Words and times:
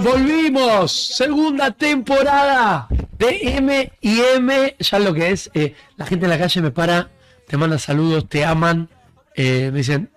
Volvimos, 0.00 0.92
segunda 0.92 1.70
temporada 1.70 2.88
de 3.18 3.56
M 3.56 3.92
y 4.00 4.20
M, 4.36 4.76
ya 4.78 4.98
lo 4.98 5.14
que 5.14 5.30
es, 5.30 5.50
eh, 5.54 5.74
la 5.96 6.06
gente 6.06 6.26
en 6.26 6.30
la 6.30 6.38
calle 6.38 6.60
me 6.60 6.70
para, 6.70 7.10
te 7.46 7.56
manda 7.56 7.78
saludos, 7.78 8.28
te 8.28 8.44
aman, 8.44 8.88
eh, 9.34 9.70
me 9.72 9.78
dicen, 9.78 10.10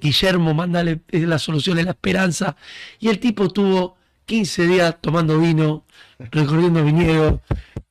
Guillermo, 0.00 0.54
mándale 0.54 1.00
la 1.10 1.38
solución, 1.38 1.78
es 1.78 1.84
la 1.84 1.90
esperanza. 1.92 2.56
Y 2.98 3.08
el 3.08 3.18
tipo 3.18 3.48
tuvo 3.48 3.96
15 4.26 4.66
días 4.66 4.96
tomando 5.00 5.38
vino, 5.38 5.84
recorriendo 6.18 6.84
viñedos, 6.84 7.40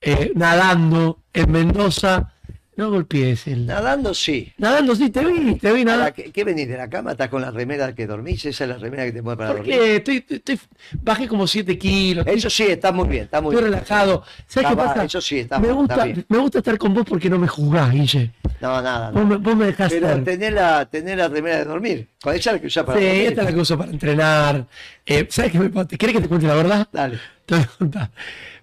eh, 0.02 0.31
nadando 0.36 1.20
en 1.34 1.52
Mendoza. 1.52 2.34
No 2.80 2.89
golpees 2.89 3.46
el. 3.48 3.66
Nadando 3.66 4.14
sí. 4.14 4.54
Nadando 4.57 4.95
sí, 4.95 5.09
te 5.09 5.26
vi, 5.26 5.55
te 5.55 5.73
vi 5.73 5.84
nadando. 5.84 6.13
¿qué, 6.13 6.31
qué 6.31 6.45
venís 6.45 6.66
de 6.70 6.77
la 6.77 6.90
cama? 6.90 7.12
¿Estás 7.12 7.27
con 7.27 7.41
la 7.41 7.52
remera 7.52 7.94
que 7.94 8.08
dormís? 8.08 8.45
Esa 8.45 8.63
es 8.63 8.70
la 8.70 8.77
remera 8.77 9.04
que 9.04 9.12
te 9.12 9.21
mueve 9.21 9.35
para 9.38 9.49
dormir. 9.54 9.76
Porque 9.76 9.95
estoy, 9.98 10.26
estoy- 10.30 10.59
bajé 11.02 11.27
como 11.27 11.45
7 11.45 11.77
kilos. 11.77 12.26
Eso 12.26 12.49
sí, 12.49 12.63
está 12.63 12.94
muy 12.94 13.09
bien, 13.09 13.23
está 13.26 13.41
muy 13.41 13.54
Estoy 13.54 13.70
bien. 13.70 13.73
relajado. 13.84 14.23
¿Sabes 14.48 14.48
Está 14.48 14.70
qué 14.70 14.76
va- 14.76 14.94
pasa? 14.94 15.04
eso 15.04 15.20
sí, 15.20 15.40
está- 15.40 15.59
me, 15.59 15.68
está 15.68 15.77
gusta, 15.77 16.04
bien. 16.05 16.26
me 16.30 16.38
gusta 16.38 16.57
estar 16.59 16.77
con 16.77 16.94
vos 16.94 17.04
porque 17.05 17.30
no 17.30 17.38
me 17.38 17.49
juzgás, 17.49 17.91
Guille. 17.91 18.31
No, 18.62 18.82
nada, 18.82 19.12
Vos 19.12 19.23
no. 19.23 19.27
me, 19.27 19.35
vos 19.35 19.55
me 19.57 19.66
dejás 19.66 19.91
Pero 19.91 20.07
ser. 20.07 20.23
tenés 20.23 20.54
la, 20.54 20.85
tenés 20.85 21.18
la 21.18 21.27
remera 21.27 21.57
de 21.57 21.66
dormir. 21.66 22.07
Con 22.23 22.34
esa 22.34 22.52
es 22.52 22.54
la 22.55 22.62
que 22.62 22.68
usás 22.68 22.85
para 22.85 22.98
Sí, 22.98 23.05
dormir. 23.05 23.23
esta 23.27 23.41
es 23.41 23.46
la 23.49 23.54
que 23.54 23.59
uso 23.59 23.77
para 23.77 23.91
entrenar. 23.91 24.66
Eh, 25.05 25.27
¿Sabes 25.30 25.52
qué 25.52 25.59
me 25.59 25.70
pasa? 25.70 25.88
¿Querés 25.98 26.16
que 26.16 26.21
te 26.21 26.27
cuente 26.30 26.48
la 26.48 26.55
verdad? 26.55 26.88
Dale. 26.93 27.20
Te 27.46 27.55
voy 27.55 27.63
a 27.66 27.68
contar. 27.77 28.09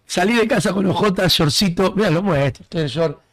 Salí 0.06 0.34
de 0.36 0.48
casa 0.48 0.72
con 0.72 0.86
OJ, 0.86 1.28
shortcito. 1.28 1.92
Mira, 1.94 2.08
lo 2.10 2.22
muestro, 2.22 2.62
estoy 2.62 2.80
en 2.80 2.86
short. 2.88 3.25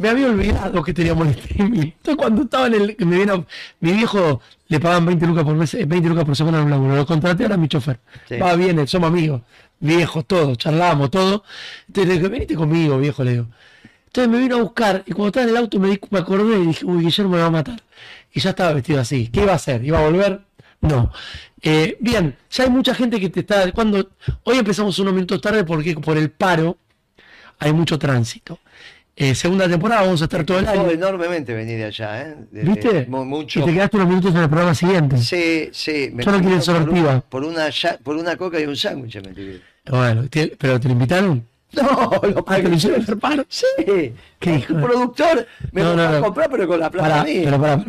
Me 0.00 0.08
había 0.08 0.28
olvidado 0.28 0.82
que 0.82 0.94
teníamos 0.94 1.26
el 1.28 1.34
streaming. 1.34 1.80
Entonces, 1.80 2.16
cuando 2.16 2.42
estaba 2.42 2.68
en 2.68 2.74
el. 2.74 2.96
Me 3.00 3.18
vino, 3.18 3.44
mi 3.80 3.92
viejo 3.92 4.40
le 4.68 4.80
pagaban 4.80 5.04
20 5.04 5.26
lucas 5.26 5.44
por 5.44 5.54
mes, 5.54 5.74
eh, 5.74 5.84
20 5.84 6.08
lucas 6.08 6.24
por 6.24 6.34
semana 6.34 6.58
en 6.58 6.64
un 6.64 6.70
laburo. 6.70 6.96
Lo 6.96 7.04
contraté 7.04 7.42
ahora 7.42 7.58
mi 7.58 7.68
chofer. 7.68 8.00
Sí. 8.26 8.38
Va 8.38 8.54
bien, 8.56 8.86
somos 8.88 9.08
amigos. 9.08 9.42
Viejos, 9.78 10.24
todos, 10.26 10.56
charlamos, 10.56 11.10
todo. 11.10 11.44
Entonces 11.86 12.08
le 12.08 12.14
dije, 12.14 12.28
venite 12.28 12.54
conmigo, 12.54 12.98
viejo, 12.98 13.22
le 13.24 13.32
digo. 13.32 13.46
Entonces 14.06 14.32
me 14.32 14.38
vino 14.38 14.56
a 14.56 14.62
buscar 14.62 15.02
y 15.06 15.12
cuando 15.12 15.28
estaba 15.28 15.44
en 15.44 15.50
el 15.50 15.56
auto 15.58 15.78
me, 15.78 16.00
me 16.10 16.18
acordé 16.18 16.58
y 16.58 16.66
dije, 16.68 16.84
uy, 16.86 17.04
Guillermo 17.04 17.32
me 17.32 17.38
va 17.38 17.46
a 17.46 17.50
matar. 17.50 17.82
Y 18.32 18.40
ya 18.40 18.50
estaba 18.50 18.72
vestido 18.72 19.00
así. 19.00 19.28
¿Qué 19.28 19.42
iba 19.42 19.52
a 19.52 19.56
hacer? 19.56 19.84
¿Iba 19.84 19.98
a 19.98 20.02
volver? 20.02 20.40
No. 20.80 21.12
Eh, 21.60 21.98
bien, 22.00 22.38
ya 22.50 22.64
hay 22.64 22.70
mucha 22.70 22.94
gente 22.94 23.20
que 23.20 23.28
te 23.28 23.40
está. 23.40 23.70
cuando 23.72 24.08
Hoy 24.44 24.56
empezamos 24.56 24.98
unos 24.98 25.12
minutos 25.12 25.42
tarde 25.42 25.62
porque 25.64 25.94
por 25.94 26.16
el 26.16 26.30
paro 26.30 26.78
hay 27.58 27.72
mucho 27.74 27.98
tránsito. 27.98 28.58
Eh, 29.22 29.34
segunda 29.34 29.68
temporada 29.68 30.00
vamos 30.02 30.22
a 30.22 30.24
estar 30.24 30.44
todo 30.44 30.58
el 30.60 30.66
año. 30.66 30.88
enormemente 30.90 31.52
venir 31.52 31.76
de 31.76 31.84
allá, 31.84 32.22
¿eh? 32.22 32.36
De- 32.50 32.62
¿Viste? 32.62 33.06
mu- 33.06 33.24
Mucho. 33.26 33.60
Y 33.60 33.64
te 33.64 33.72
quedaste 33.74 33.96
unos 33.98 34.08
minutos 34.08 34.34
en 34.34 34.40
el 34.40 34.48
programa 34.48 34.74
siguiente. 34.74 35.18
Sí, 35.18 35.68
sí. 35.72 36.10
me 36.14 36.24
Yo 36.24 36.30
no 36.32 36.38
quiero 36.38 36.54
invitaron 36.54 36.84
por, 36.84 36.94
sortiva. 36.94 37.14
un- 37.16 37.20
por 37.28 37.44
una, 37.44 37.68
por 38.02 38.16
una 38.16 38.36
coca 38.36 38.58
y 38.58 38.64
un 38.64 38.76
sándwich 38.76 39.16
me 39.16 39.32
tuvieron. 39.32 39.60
Bueno, 39.90 40.24
¿pero 40.58 40.80
te 40.80 40.88
lo 40.88 40.92
invitaron? 40.94 41.46
No, 41.80 42.10
lo 42.28 42.44
Ah, 42.46 42.56
¿te 42.56 42.62
lo 42.64 42.74
hicieron 42.74 43.00
hacer 43.02 43.16
paro? 43.18 43.44
Sí. 43.48 43.64
¿Qué 44.38 44.54
hijo 44.56 44.72
El 44.74 44.80
productor 44.82 45.46
me 45.72 45.82
No, 45.82 45.94
no, 45.94 46.10
no. 46.10 46.20
comprar, 46.20 46.50
pero 46.50 46.66
con 46.66 46.80
la 46.80 46.90
plata 46.90 47.08
Pará, 47.08 47.24
mía. 47.24 47.42
pero 47.44 47.60
pará. 47.60 47.84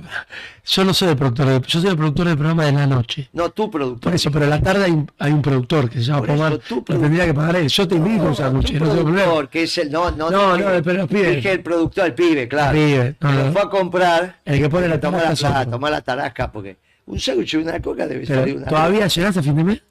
Yo 0.66 0.84
no 0.86 0.94
soy 0.94 1.10
el 1.10 1.16
productor, 1.18 1.48
de- 1.48 1.62
yo 1.68 1.82
soy 1.82 1.90
el 1.90 1.98
productor 1.98 2.28
del 2.28 2.38
programa 2.38 2.66
de 2.66 2.72
la 2.74 2.86
noche. 2.86 3.30
No, 3.34 3.50
tu 3.50 3.72
productor. 3.72 4.02
Por 4.12 4.14
eso, 4.16 4.30
pero 4.32 4.46
a 4.46 4.50
la 4.50 4.62
tarde 4.62 4.86
hay 4.86 4.92
un, 4.92 5.10
hay 5.18 5.32
un 5.32 5.42
productor 5.42 5.90
que 5.90 5.98
se 6.00 6.06
llama 6.06 6.22
Pomar, 6.28 6.60
lo 6.70 6.82
tendría 6.84 7.26
que 7.26 7.34
pagar 7.34 7.56
él. 7.56 7.68
Yo 7.70 7.88
te 7.88 7.96
invito 7.96 8.28
a 8.30 8.36
sándwich, 8.36 8.78
tu 8.78 8.86
no 8.86 8.92
tengo 8.92 9.04
problema. 9.04 9.48
que 9.50 9.64
es 9.64 9.78
el. 9.80 9.92
No, 9.92 10.12
no, 10.12 10.30
No, 10.30 10.58
no, 10.58 10.66
pero 10.84 11.00
los 11.00 11.08
pibes. 11.08 11.36
Dije 11.38 11.52
el 11.54 11.62
productor, 11.64 12.06
el 12.06 12.14
pibe, 12.14 12.48
claro. 12.48 12.78
El 12.78 12.86
pibe, 12.94 13.16
Que 13.20 13.28
lo 13.46 13.52
fue 13.52 13.62
a 13.62 13.70
comprar. 13.70 14.36
El 14.46 14.60
que 14.60 14.70
pone 14.70 14.88
la 14.88 15.00
tarasca 15.00 15.66
tomar 15.66 15.92
la 15.92 16.02
tarasca, 16.02 16.52
porque 16.52 16.78
un 17.08 17.20
sándwich 17.20 17.54
y 17.56 17.58
una 17.58 17.82
coca 17.82 18.06
debe 18.08 18.26
salir 18.26 18.44
Pero, 18.44 18.58
una. 18.58 18.68
¿Todavía 18.68 19.08
llegás 19.08 19.38
a 19.38 19.42
fin 19.42 19.56
de 19.56 19.64
mes? 19.64 19.82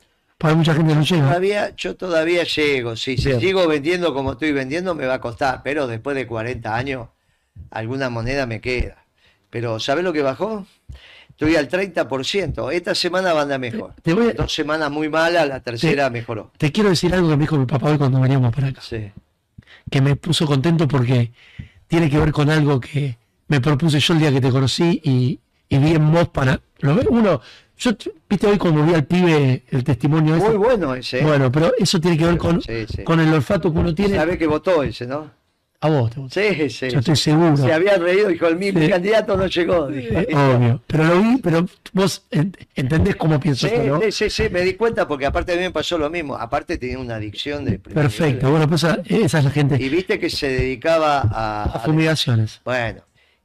Porque 0.40 0.56
mucha 0.56 0.72
gente 0.74 0.94
no 0.94 1.02
llega. 1.02 1.22
Todavía, 1.28 1.76
yo 1.76 1.96
todavía 1.96 2.44
llego. 2.44 2.96
Si, 2.96 3.18
si 3.18 3.28
Bien. 3.28 3.40
sigo 3.40 3.68
vendiendo 3.68 4.14
como 4.14 4.32
estoy 4.32 4.52
vendiendo, 4.52 4.94
me 4.94 5.04
va 5.04 5.14
a 5.14 5.20
costar. 5.20 5.60
Pero 5.62 5.86
después 5.86 6.16
de 6.16 6.26
40 6.26 6.74
años, 6.74 7.08
alguna 7.70 8.08
moneda 8.08 8.46
me 8.46 8.58
queda. 8.62 9.04
Pero, 9.50 9.78
¿sabes 9.78 10.02
lo 10.02 10.14
que 10.14 10.22
bajó? 10.22 10.66
Estoy 11.28 11.56
al 11.56 11.68
30%. 11.68 12.72
Esta 12.72 12.94
semana 12.94 13.34
va 13.34 13.40
a 13.40 13.42
andar 13.42 13.60
mejor. 13.60 13.92
Te 14.02 14.14
voy 14.14 14.28
a- 14.28 14.32
Dos 14.32 14.54
semanas 14.54 14.90
muy 14.90 15.10
malas, 15.10 15.46
la 15.46 15.60
tercera 15.60 16.04
Te- 16.06 16.10
mejoró. 16.10 16.50
Te 16.56 16.72
quiero 16.72 16.88
decir 16.88 17.12
algo 17.14 17.28
que 17.28 17.36
me 17.36 17.42
dijo 17.42 17.58
mi 17.58 17.66
papá 17.66 17.90
hoy 17.90 17.98
cuando 17.98 18.18
veníamos 18.18 18.54
para 18.54 18.68
acá. 18.68 18.80
Sí. 18.80 19.12
Que 19.90 20.00
me 20.00 20.16
puso 20.16 20.46
contento 20.46 20.88
porque 20.88 21.32
tiene 21.86 22.08
que 22.08 22.18
ver 22.18 22.32
con 22.32 22.48
algo 22.48 22.80
que 22.80 23.18
me 23.48 23.60
propuse 23.60 24.00
yo 24.00 24.14
el 24.14 24.20
día 24.20 24.32
que 24.32 24.40
te 24.40 24.50
conocí 24.50 25.02
y, 25.04 25.38
y 25.68 25.78
vi 25.78 25.94
en 25.96 26.10
vos 26.10 26.28
para. 26.30 26.60
¿Lo? 26.78 26.94
Uno. 27.10 27.42
Yo, 27.80 27.92
viste 28.28 28.46
hoy 28.46 28.58
cuando 28.58 28.84
vi 28.84 28.94
al 28.94 29.04
pibe 29.04 29.62
el 29.70 29.82
testimonio 29.84 30.36
ese. 30.36 30.48
Muy 30.48 30.56
bueno 30.58 30.94
ese. 30.94 31.20
¿eh? 31.20 31.24
Bueno, 31.24 31.50
pero 31.50 31.72
eso 31.78 31.98
tiene 32.00 32.16
que 32.18 32.26
ver 32.26 32.36
con, 32.38 32.60
Sí, 32.60 32.86
sí. 32.94 33.02
con 33.04 33.18
el 33.20 33.32
olfato 33.32 33.72
que 33.72 33.78
uno 33.78 33.94
tiene. 33.94 34.16
Sabe 34.16 34.36
que 34.36 34.46
votó 34.46 34.82
ese, 34.82 35.06
¿no? 35.06 35.30
A 35.82 35.88
vos 35.88 36.10
te. 36.10 36.58
Sí, 36.58 36.68
sí. 36.68 36.90
Yo 36.90 36.98
estoy 36.98 37.16
seguro. 37.16 37.56
Se 37.56 37.72
había 37.72 37.96
reído, 37.96 38.28
dijo, 38.28 38.46
el 38.48 38.56
mi, 38.56 38.70
Sí. 38.70 38.86
candidato 38.90 39.34
no 39.34 39.46
llegó. 39.46 39.86
dijo. 39.88 40.14
Obvio. 40.34 40.82
Pero 40.86 41.04
lo 41.04 41.22
vi, 41.22 41.38
pero 41.38 41.66
vos 41.94 42.22
en- 42.30 42.54
entendés 42.74 43.16
cómo 43.16 43.40
pienso 43.40 43.66
Sí, 43.66 43.74
yo, 43.86 43.94
¿no? 43.96 44.00
sí, 44.02 44.12
sí, 44.12 44.28
sí, 44.28 44.42
me 44.50 44.60
di 44.60 44.74
cuenta 44.74 45.08
porque 45.08 45.24
aparte 45.24 45.52
a 45.54 45.56
mí 45.56 45.62
me 45.62 45.70
pasó 45.70 45.96
lo 45.96 46.10
mismo. 46.10 46.36
Aparte 46.36 46.76
tenía 46.76 46.98
una 46.98 47.14
adicción 47.14 47.64
de 47.64 47.78
Perfecto. 47.78 48.46
nivel. 48.48 48.50
Bueno, 48.50 48.68
pues 48.68 48.84
esa, 48.84 48.98
esa 49.06 49.38
es 49.38 49.44
la 49.44 49.50
gente. 49.50 49.82
Y 49.82 49.88
viste 49.88 50.18
que 50.18 50.28
se 50.28 50.48
dedicaba 50.50 51.20
a... 51.22 51.62
A 51.64 51.78
fumigaciones. 51.78 52.60
Bueno. 52.62 53.00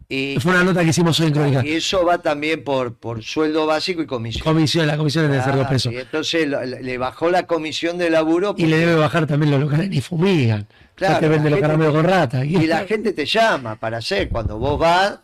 Y, 0.07 0.37
Fue 0.39 0.51
una 0.51 0.63
nota 0.63 0.83
que 0.83 0.89
hicimos 0.89 1.19
hoy 1.19 1.27
en 1.27 1.33
Crónica. 1.33 1.65
y 1.65 1.71
eso 1.71 2.05
va 2.05 2.19
también 2.19 2.63
por, 2.63 2.93
por 2.93 3.23
sueldo 3.23 3.65
básico 3.65 4.01
y 4.03 4.05
comisión. 4.05 4.43
Comisión, 4.43 4.85
la 4.85 4.97
comisión 4.97 5.29
debe 5.31 5.43
ser 5.43 5.55
dos 5.55 5.65
Ah, 5.65 5.69
pesos. 5.69 5.91
y 5.93 5.97
entonces 5.97 6.47
le 6.47 6.97
bajó 6.99 7.29
la 7.31 7.47
comisión 7.47 7.97
de 7.97 8.09
laburo. 8.11 8.53
Y 8.57 8.67
le 8.67 8.77
debe 8.77 8.95
bajar 8.95 9.25
también 9.25 9.51
los 9.51 9.59
locales, 9.59 9.89
ni 9.89 10.01
fumigan. 10.01 10.67
Claro, 10.93 11.15
no 11.15 11.19
te 11.21 11.27
venden 11.27 11.51
los 11.51 11.59
caramelos 11.59 11.93
con 11.93 12.03
rata. 12.05 12.45
Y 12.45 12.67
la 12.67 12.85
gente 12.85 13.13
te 13.13 13.25
llama 13.25 13.75
para 13.77 13.97
hacer. 13.97 14.29
Cuando 14.29 14.59
vos 14.59 14.77
vas, 14.79 15.19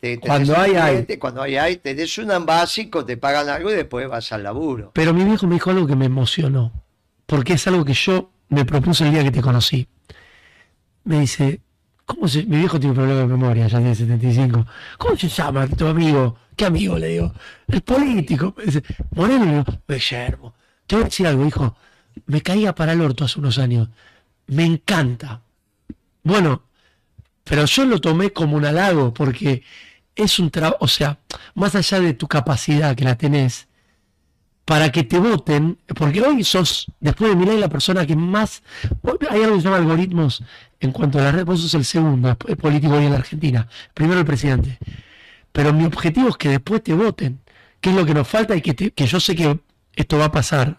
te, 0.00 0.18
tenés 0.18 0.18
Cuando 0.20 0.56
hay, 0.58 0.72
hay. 0.74 0.90
cliente, 0.90 1.18
Cuando 1.20 1.40
hay, 1.42 1.56
hay. 1.56 1.76
Tenés 1.76 2.18
un 2.18 2.44
básico, 2.44 3.04
te 3.04 3.16
pagan 3.16 3.48
algo 3.48 3.70
y 3.70 3.74
después 3.74 4.08
vas 4.08 4.32
al 4.32 4.42
laburo. 4.42 4.90
Pero 4.94 5.14
mi 5.14 5.22
viejo 5.24 5.46
me 5.46 5.54
dijo 5.54 5.70
algo 5.70 5.86
que 5.86 5.94
me 5.96 6.06
emocionó. 6.06 6.72
Porque 7.26 7.52
es 7.52 7.66
algo 7.68 7.84
que 7.84 7.94
yo 7.94 8.30
me 8.48 8.64
propuse 8.64 9.04
el 9.04 9.12
día 9.12 9.22
que 9.22 9.30
te 9.30 9.40
conocí. 9.40 9.86
Me 11.04 11.20
dice, 11.20 11.60
¿cómo 12.06 12.28
se.? 12.28 12.44
Mi 12.44 12.58
viejo 12.58 12.78
tiene 12.78 12.90
un 12.90 12.96
problema 12.96 13.20
de 13.20 13.26
memoria, 13.26 13.66
ya 13.66 13.78
tiene 13.78 13.94
75. 13.94 14.66
¿Cómo 14.98 15.16
se 15.16 15.28
llama 15.28 15.66
tu 15.66 15.86
amigo? 15.86 16.36
¿Qué 16.56 16.64
amigo? 16.66 16.98
Le 16.98 17.08
digo. 17.08 17.32
El 17.68 17.82
político. 17.82 18.54
Me 18.56 18.64
dice, 18.64 18.82
Moreno, 19.12 19.44
le 19.44 19.50
digo, 19.52 19.64
Guillermo. 19.88 20.54
Te 20.86 20.96
voy 20.96 21.02
a 21.02 21.06
decir 21.06 21.26
algo, 21.26 21.46
hijo. 21.46 21.76
Me 22.26 22.42
caía 22.42 22.74
para 22.74 22.92
el 22.92 23.00
orto 23.00 23.24
hace 23.24 23.38
unos 23.38 23.58
años. 23.58 23.88
Me 24.46 24.64
encanta. 24.64 25.42
Bueno, 26.22 26.62
pero 27.44 27.66
yo 27.66 27.84
lo 27.84 28.00
tomé 28.00 28.32
como 28.32 28.56
un 28.56 28.64
halago 28.64 29.12
porque 29.12 29.62
es 30.16 30.38
un 30.38 30.50
trabajo, 30.50 30.78
o 30.80 30.88
sea, 30.88 31.18
más 31.54 31.74
allá 31.74 32.00
de 32.00 32.14
tu 32.14 32.26
capacidad 32.28 32.94
que 32.96 33.04
la 33.04 33.16
tenés, 33.16 33.68
para 34.64 34.90
que 34.90 35.02
te 35.04 35.18
voten, 35.18 35.78
porque 35.94 36.22
hoy 36.22 36.42
sos, 36.42 36.86
después 37.00 37.30
de 37.30 37.36
Milei, 37.36 37.58
la 37.58 37.68
persona 37.68 38.06
que 38.06 38.16
más, 38.16 38.62
hay 39.30 39.42
algo 39.42 39.56
que 39.56 39.60
se 39.60 39.64
llama 39.64 39.76
algoritmos 39.76 40.42
en 40.80 40.90
cuanto 40.92 41.18
a 41.18 41.22
la 41.22 41.32
red, 41.32 41.44
vos 41.44 41.60
sos 41.60 41.74
el 41.74 41.84
segundo 41.84 42.36
eh, 42.48 42.56
político 42.56 42.94
hoy 42.94 43.04
en 43.04 43.10
la 43.12 43.18
Argentina, 43.18 43.68
primero 43.92 44.20
el 44.20 44.26
presidente, 44.26 44.78
pero 45.52 45.72
mi 45.72 45.84
objetivo 45.84 46.28
es 46.30 46.36
que 46.36 46.48
después 46.48 46.82
te 46.82 46.94
voten, 46.94 47.40
que 47.80 47.90
es 47.90 47.96
lo 47.96 48.06
que 48.06 48.14
nos 48.14 48.26
falta 48.26 48.56
y 48.56 48.62
que, 48.62 48.72
te- 48.74 48.90
que 48.92 49.06
yo 49.06 49.20
sé 49.20 49.34
que 49.36 49.58
esto 49.94 50.16
va 50.18 50.26
a 50.26 50.32
pasar. 50.32 50.78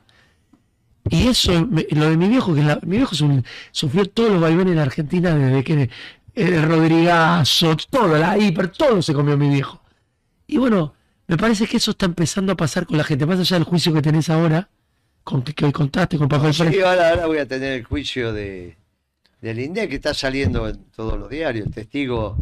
Y 1.08 1.28
eso, 1.28 1.52
lo 1.92 2.10
de 2.10 2.18
mi 2.18 2.28
viejo, 2.28 2.56
que 2.56 2.64
la- 2.64 2.80
mi 2.82 2.98
viejo 2.98 3.16
un- 3.24 3.46
sufrió 3.72 4.08
todos 4.10 4.32
los 4.32 4.42
vaivenes 4.42 4.74
en 4.74 4.80
Argentina 4.80 5.36
desde 5.36 5.64
que 5.64 5.90
el 6.34 6.64
Rodrigazo, 6.64 7.78
todo, 7.92 8.18
la 8.18 8.36
hiper, 8.40 8.70
todo 8.70 9.04
se 9.04 9.14
comió 9.14 9.38
mi 9.38 9.50
viejo. 9.50 9.80
Y 10.48 10.58
bueno, 10.58 10.95
me 11.28 11.38
parece 11.38 11.68
que 11.68 11.78
eso 11.78 11.92
está 11.92 12.06
empezando 12.06 12.52
a 12.52 12.56
pasar 12.56 12.86
con 12.86 12.98
la 12.98 13.04
gente, 13.04 13.26
más 13.26 13.40
allá 13.40 13.58
del 13.58 13.66
juicio 13.66 13.94
que 13.94 14.02
tenés 14.02 14.30
ahora, 14.30 14.70
con 15.24 15.42
que, 15.44 15.66
hoy 15.66 15.72
contaste 15.72 16.18
con 16.18 16.28
Paco 16.28 16.46
del 16.46 16.54
Sí, 16.54 16.82
ahora, 16.82 17.10
ahora 17.10 17.26
voy 17.26 17.40
a 17.40 17.48
tener 17.48 17.74
el 17.74 17.84
juicio 17.84 18.32
de 18.32 18.78
del 19.42 19.60
INDEC 19.60 19.90
que 19.90 19.96
está 19.98 20.14
saliendo 20.14 20.68
en 20.68 20.84
todos 20.96 21.20
los 21.20 21.30
diarios. 21.30 21.68
El 21.68 21.74
testigo, 21.74 22.36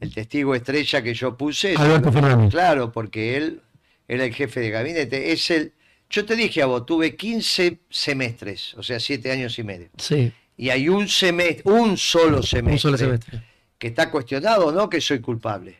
el 0.00 0.14
testigo 0.14 0.54
estrella 0.54 1.02
que 1.02 1.12
yo 1.12 1.36
puse. 1.36 1.74
Alberto 1.76 2.10
Fernández. 2.10 2.50
Claro, 2.50 2.92
porque 2.92 3.36
él 3.36 3.60
era 4.08 4.24
el 4.24 4.34
jefe 4.34 4.60
de 4.60 4.70
gabinete. 4.70 5.32
Es 5.32 5.50
el. 5.50 5.72
Yo 6.08 6.24
te 6.24 6.34
dije 6.34 6.62
a 6.62 6.66
vos, 6.66 6.86
tuve 6.86 7.16
15 7.16 7.80
semestres, 7.90 8.74
o 8.74 8.82
sea, 8.82 9.00
7 9.00 9.32
años 9.32 9.58
y 9.58 9.64
medio. 9.64 9.88
Sí, 9.98 10.32
Y 10.56 10.70
hay 10.70 10.88
un 10.88 11.08
semestre, 11.08 11.70
un 11.70 11.96
solo 11.96 12.42
semestre, 12.42 12.72
un 12.72 12.78
solo 12.78 12.96
semestre. 12.96 13.42
que 13.76 13.88
está 13.88 14.10
cuestionado, 14.10 14.70
¿no? 14.72 14.88
Que 14.88 15.00
soy 15.00 15.18
culpable. 15.18 15.76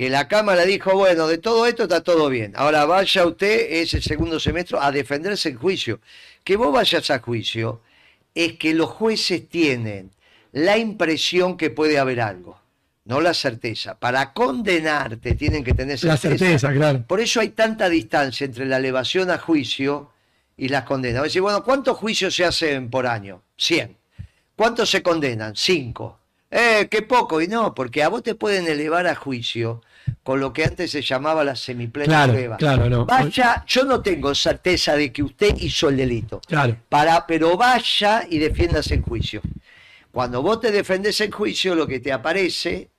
Que 0.00 0.08
la 0.08 0.28
Cámara 0.28 0.64
dijo, 0.64 0.94
bueno, 0.94 1.26
de 1.26 1.36
todo 1.36 1.66
esto 1.66 1.82
está 1.82 2.02
todo 2.02 2.30
bien. 2.30 2.54
Ahora 2.56 2.86
vaya 2.86 3.26
usted, 3.26 3.66
es 3.68 3.92
el 3.92 4.02
segundo 4.02 4.40
semestre, 4.40 4.78
a 4.80 4.90
defenderse 4.90 5.50
en 5.50 5.58
juicio. 5.58 6.00
Que 6.42 6.56
vos 6.56 6.72
vayas 6.72 7.10
a 7.10 7.18
juicio 7.18 7.82
es 8.34 8.54
que 8.54 8.72
los 8.72 8.88
jueces 8.88 9.46
tienen 9.46 10.10
la 10.52 10.78
impresión 10.78 11.58
que 11.58 11.68
puede 11.68 11.98
haber 11.98 12.22
algo, 12.22 12.58
no 13.04 13.20
la 13.20 13.34
certeza. 13.34 13.98
Para 13.98 14.32
condenarte 14.32 15.34
tienen 15.34 15.62
que 15.62 15.74
tener 15.74 16.02
La 16.02 16.16
certeza. 16.16 16.46
certeza, 16.46 16.72
claro. 16.72 17.04
Por 17.06 17.20
eso 17.20 17.40
hay 17.40 17.50
tanta 17.50 17.90
distancia 17.90 18.46
entre 18.46 18.64
la 18.64 18.78
elevación 18.78 19.30
a 19.30 19.36
juicio 19.36 20.12
y 20.56 20.68
las 20.68 20.84
condenas. 20.84 21.24
Decís, 21.24 21.42
bueno, 21.42 21.62
¿cuántos 21.62 21.98
juicios 21.98 22.34
se 22.34 22.46
hacen 22.46 22.88
por 22.88 23.06
año? 23.06 23.42
100. 23.58 23.98
¿Cuántos 24.56 24.88
se 24.88 25.02
condenan? 25.02 25.54
5. 25.54 26.19
Eh, 26.50 26.88
qué 26.90 27.02
poco. 27.02 27.40
Y 27.40 27.46
no, 27.48 27.74
porque 27.74 28.02
a 28.02 28.08
vos 28.08 28.22
te 28.22 28.34
pueden 28.34 28.66
elevar 28.66 29.06
a 29.06 29.14
juicio 29.14 29.82
con 30.24 30.40
lo 30.40 30.52
que 30.52 30.64
antes 30.64 30.90
se 30.90 31.02
llamaba 31.02 31.44
la 31.44 31.54
semiplena 31.54 32.06
Claro, 32.08 32.32
prueba. 32.32 32.56
claro, 32.56 32.90
no. 32.90 33.06
Vaya, 33.06 33.64
yo 33.66 33.84
no 33.84 34.00
tengo 34.00 34.34
certeza 34.34 34.94
de 34.96 35.12
que 35.12 35.22
usted 35.22 35.56
hizo 35.58 35.88
el 35.88 35.96
delito. 35.96 36.40
Claro. 36.46 36.76
Para, 36.88 37.26
pero 37.26 37.56
vaya 37.56 38.24
y 38.28 38.38
defiéndase 38.38 38.94
en 38.94 39.02
juicio. 39.02 39.40
Cuando 40.10 40.42
vos 40.42 40.60
te 40.60 40.72
defendés 40.72 41.20
en 41.20 41.30
juicio, 41.30 41.74
lo 41.76 41.86
que 41.86 42.00
te 42.00 42.12
aparece 42.12 42.90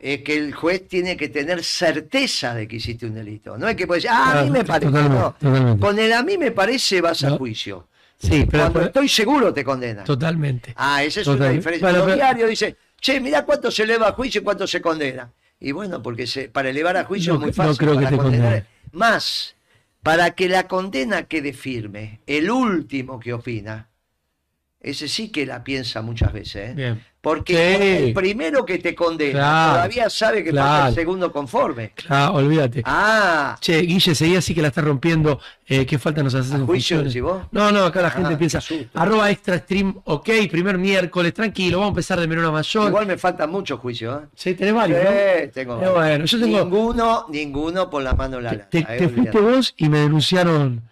es 0.00 0.22
que 0.22 0.36
el 0.36 0.52
juez 0.54 0.88
tiene 0.88 1.16
que 1.16 1.28
tener 1.28 1.62
certeza 1.62 2.54
de 2.54 2.66
que 2.66 2.76
hiciste 2.76 3.06
un 3.06 3.14
delito. 3.14 3.56
No 3.56 3.68
es 3.68 3.76
que 3.76 3.86
puedes 3.86 4.02
decir, 4.04 4.16
ah, 4.18 4.40
a 4.40 4.42
mí 4.44 4.50
me 4.50 4.64
parece. 4.64 4.86
Totalmente, 4.90 5.18
no. 5.22 5.32
totalmente. 5.34 5.80
Con 5.86 5.98
el 5.98 6.12
a 6.12 6.22
mí 6.24 6.36
me 6.38 6.50
parece 6.50 7.00
vas 7.00 7.22
a 7.24 7.30
juicio. 7.30 7.86
Sí, 8.20 8.46
pero, 8.50 8.64
Cuando 8.64 8.72
pero- 8.74 8.86
estoy 8.86 9.08
seguro 9.08 9.54
te 9.54 9.62
condenan. 9.62 10.04
totalmente. 10.04 10.72
Ah, 10.76 11.04
esa 11.04 11.20
es 11.20 11.26
una 11.28 11.36
Total. 11.38 11.54
diferencia. 11.54 11.88
Pero- 11.92 12.06
diarios 12.14 12.50
dicen, 12.50 12.76
che, 13.00 13.20
mirá 13.20 13.44
cuánto 13.44 13.70
se 13.70 13.82
eleva 13.84 14.08
a 14.08 14.12
juicio 14.12 14.40
y 14.40 14.44
cuánto 14.44 14.66
se 14.66 14.80
condena. 14.80 15.32
Y 15.60 15.72
bueno, 15.72 16.02
porque 16.02 16.26
se- 16.26 16.48
para 16.48 16.70
elevar 16.70 16.96
a 16.96 17.04
juicio 17.04 17.32
No, 17.34 17.38
es 17.38 17.40
muy 17.40 17.50
no 17.50 17.54
fácil. 17.54 17.78
creo 17.78 17.92
que 17.98 18.04
para 18.04 18.10
te 18.10 18.16
condenar- 18.16 18.42
condene. 18.62 18.66
Más, 18.92 19.54
para 20.02 20.30
que 20.32 20.48
la 20.48 20.68
condena 20.68 21.24
quede 21.24 21.52
firme, 21.52 22.20
el 22.26 22.50
último 22.50 23.18
que 23.20 23.32
opina, 23.32 23.88
ese 24.80 25.08
sí 25.08 25.30
que 25.30 25.44
la 25.46 25.64
piensa 25.64 26.02
muchas 26.02 26.32
veces. 26.32 26.76
¿eh? 26.78 26.96
Porque 27.28 27.54
Sí. 27.54 28.04
el 28.08 28.14
primero 28.14 28.64
que 28.64 28.78
te 28.78 28.94
condena 28.94 29.32
Claro, 29.38 29.72
todavía 29.74 30.08
sabe 30.08 30.42
que 30.42 30.50
claro. 30.50 30.88
el 30.88 30.94
segundo 30.94 31.30
conforme. 31.30 31.90
Claro, 31.94 32.34
olvídate. 32.34 32.82
Ah, 32.86 33.56
Che, 33.60 33.80
Guille, 33.82 34.14
seguía 34.14 34.38
así 34.38 34.54
que 34.54 34.62
la 34.62 34.68
está 34.68 34.80
rompiendo. 34.80 35.38
Eh, 35.66 35.84
¿Qué 35.84 35.98
falta 35.98 36.22
nos 36.22 36.34
haces 36.34 36.52
¿A 36.52 36.56
en 36.56 36.64
juicio 36.66 37.02
decís 37.02 37.20
vos? 37.20 37.42
No, 37.52 37.70
no, 37.70 37.84
acá 37.84 38.00
la 38.00 38.10
gente 38.10 38.32
Ah, 38.34 38.38
piensa. 38.38 38.60
qué 38.60 38.64
susto. 38.78 38.98
Arroba 38.98 39.30
extra 39.30 39.58
stream, 39.58 40.00
ok, 40.04 40.28
primer 40.50 40.78
miércoles, 40.78 41.34
tranquilo, 41.34 41.78
vamos 41.80 41.90
a 41.90 41.92
empezar 41.92 42.18
de 42.18 42.26
menor 42.26 42.46
a 42.46 42.50
mayor. 42.50 42.88
igual 42.88 43.06
me 43.06 43.18
faltan 43.18 43.50
muchos 43.50 43.78
juicios. 43.78 44.22
¿eh? 44.22 44.26
Sí, 44.34 44.54
tenés 44.54 44.72
varios, 44.72 45.04
¿no? 45.04 45.10
Eh, 45.10 45.50
tengo 45.52 45.82
Eh, 45.82 45.88
bueno, 45.90 46.24
yo 46.24 46.40
tengo- 46.40 46.60
Ninguno, 46.64 47.26
ninguno 47.28 47.90
por 47.90 48.02
la 48.02 48.14
mano 48.14 48.40
larga. 48.40 48.66
te- 48.70 48.82
te 48.84 49.08
fuiste 49.10 49.38
vos 49.38 49.74
y 49.76 49.88
me 49.90 49.98
denunciaron. 49.98 50.82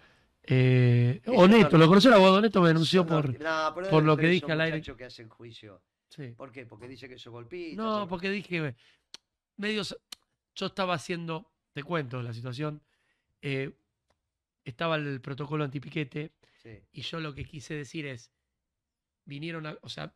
Eh, 0.49 1.21
Oneto, 1.27 1.71
no- 1.73 1.79
¿lo 1.79 1.87
conoció 1.89 2.09
el 2.09 2.13
abogado 2.15 2.37
Oneto? 2.37 2.61
Me 2.61 2.69
denunció 2.69 3.01
No, 3.03 3.07
por. 3.09 3.89
por 3.89 4.03
lo 4.03 4.15
que 4.15 4.27
dije 4.27 4.49
al 4.51 4.61
aire. 4.61 4.81
que 4.81 5.03
hacen 5.05 5.27
juicio. 5.27 5.81
Sí. 6.09 6.29
¿Por 6.37 6.51
qué? 6.51 6.65
Porque 6.65 6.87
dice 6.87 7.07
que 7.09 7.17
sos 7.17 7.31
golpista. 7.31 7.81
No, 7.81 8.07
porque 8.07 8.29
dije, 8.29 8.75
medio, 9.57 9.83
yo 10.55 10.65
estaba 10.65 10.93
haciendo, 10.95 11.51
te 11.73 11.83
cuento 11.83 12.21
la 12.21 12.33
situación, 12.33 12.81
eh, 13.41 13.77
estaba 14.63 14.95
el 14.95 15.21
protocolo 15.21 15.63
antipiquete 15.63 16.33
Sí. 16.61 16.79
y 16.91 17.01
yo 17.01 17.19
lo 17.19 17.33
que 17.35 17.45
quise 17.45 17.75
decir 17.75 18.05
es, 18.07 18.31
vinieron 19.25 19.65
a, 19.67 19.77
o 19.81 19.89
sea, 19.89 20.13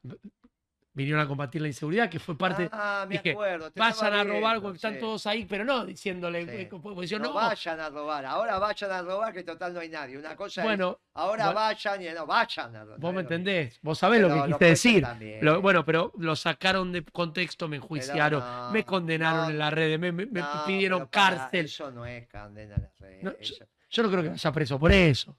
vinieron 0.94 1.22
a 1.22 1.28
combatir 1.28 1.62
la 1.62 1.68
inseguridad, 1.68 2.10
que 2.10 2.20
fue 2.20 2.38
parte, 2.38 2.68
Ah, 2.72 3.06
me 3.08 3.16
dije, 3.18 3.32
acuerdo. 3.32 3.72
te 3.72 3.80
vayan 3.80 4.14
a 4.14 4.24
robar, 4.24 4.42
viendo, 4.42 4.62
porque 4.62 4.76
están 4.76 4.94
sí. 4.96 5.00
todos 5.00 5.26
ahí, 5.28 5.46
pero 5.46 5.64
no 5.64 5.86
diciéndole, 5.86 6.46
Sí. 6.46 6.68
pues 6.82 7.10
yo 7.10 7.18
no, 7.18 7.30
no, 7.30 7.34
vayan 7.34 7.80
a 7.80 7.90
robar, 7.90 8.26
ahora 8.26 8.60
vayan 8.60 8.92
a 8.92 9.02
robar 9.02 9.34
que 9.34 9.44
total 9.44 9.74
no 9.74 9.80
hay 9.80 9.90
nadie. 9.90 10.18
Una 10.18 10.36
cosa 10.36 10.64
bueno, 10.64 10.92
es, 11.02 11.08
ahora 11.14 11.46
bueno. 11.46 11.60
vayan 11.62 12.02
y 12.02 12.10
no, 12.10 12.26
vayan 12.26 12.76
a 12.76 12.84
robar. 12.84 13.00
vos 13.00 13.14
me 13.14 13.22
¿sabés 13.22 13.24
lo 13.24 13.28
que- 13.30 13.36
entendés, 13.36 13.80
vos 13.82 13.98
sabés 14.00 14.22
lo 14.22 14.28
que 14.28 14.40
jueces 14.40 14.60
decir. 14.60 15.08
Lo- 15.42 15.62
bueno, 15.62 15.86
pero 15.86 16.12
lo 16.18 16.36
sacaron 16.36 16.92
de 16.92 17.04
contexto, 17.06 17.68
me 17.70 17.78
enjuiciaron, 17.78 18.42
no, 18.42 18.72
me 18.72 18.84
condenaron 18.84 19.44
no, 19.46 19.50
en 19.52 19.58
las 19.60 19.74
redes, 19.74 19.98
me, 20.00 20.12
me- 20.12 20.28
pidieron 20.66 21.08
cárcel. 21.08 21.66
Eso 21.66 21.90
no 21.92 22.06
es 22.06 22.28
condena 22.28 22.76
a 22.76 22.80
las 22.80 23.00
redes. 23.00 23.36
Eso- 23.40 23.66
Yo 23.94 24.04
no 24.04 24.10
creo 24.10 24.24
que 24.24 24.30
vaya 24.30 24.52
preso 24.54 24.80
por 24.80 24.92
eso. 24.92 25.36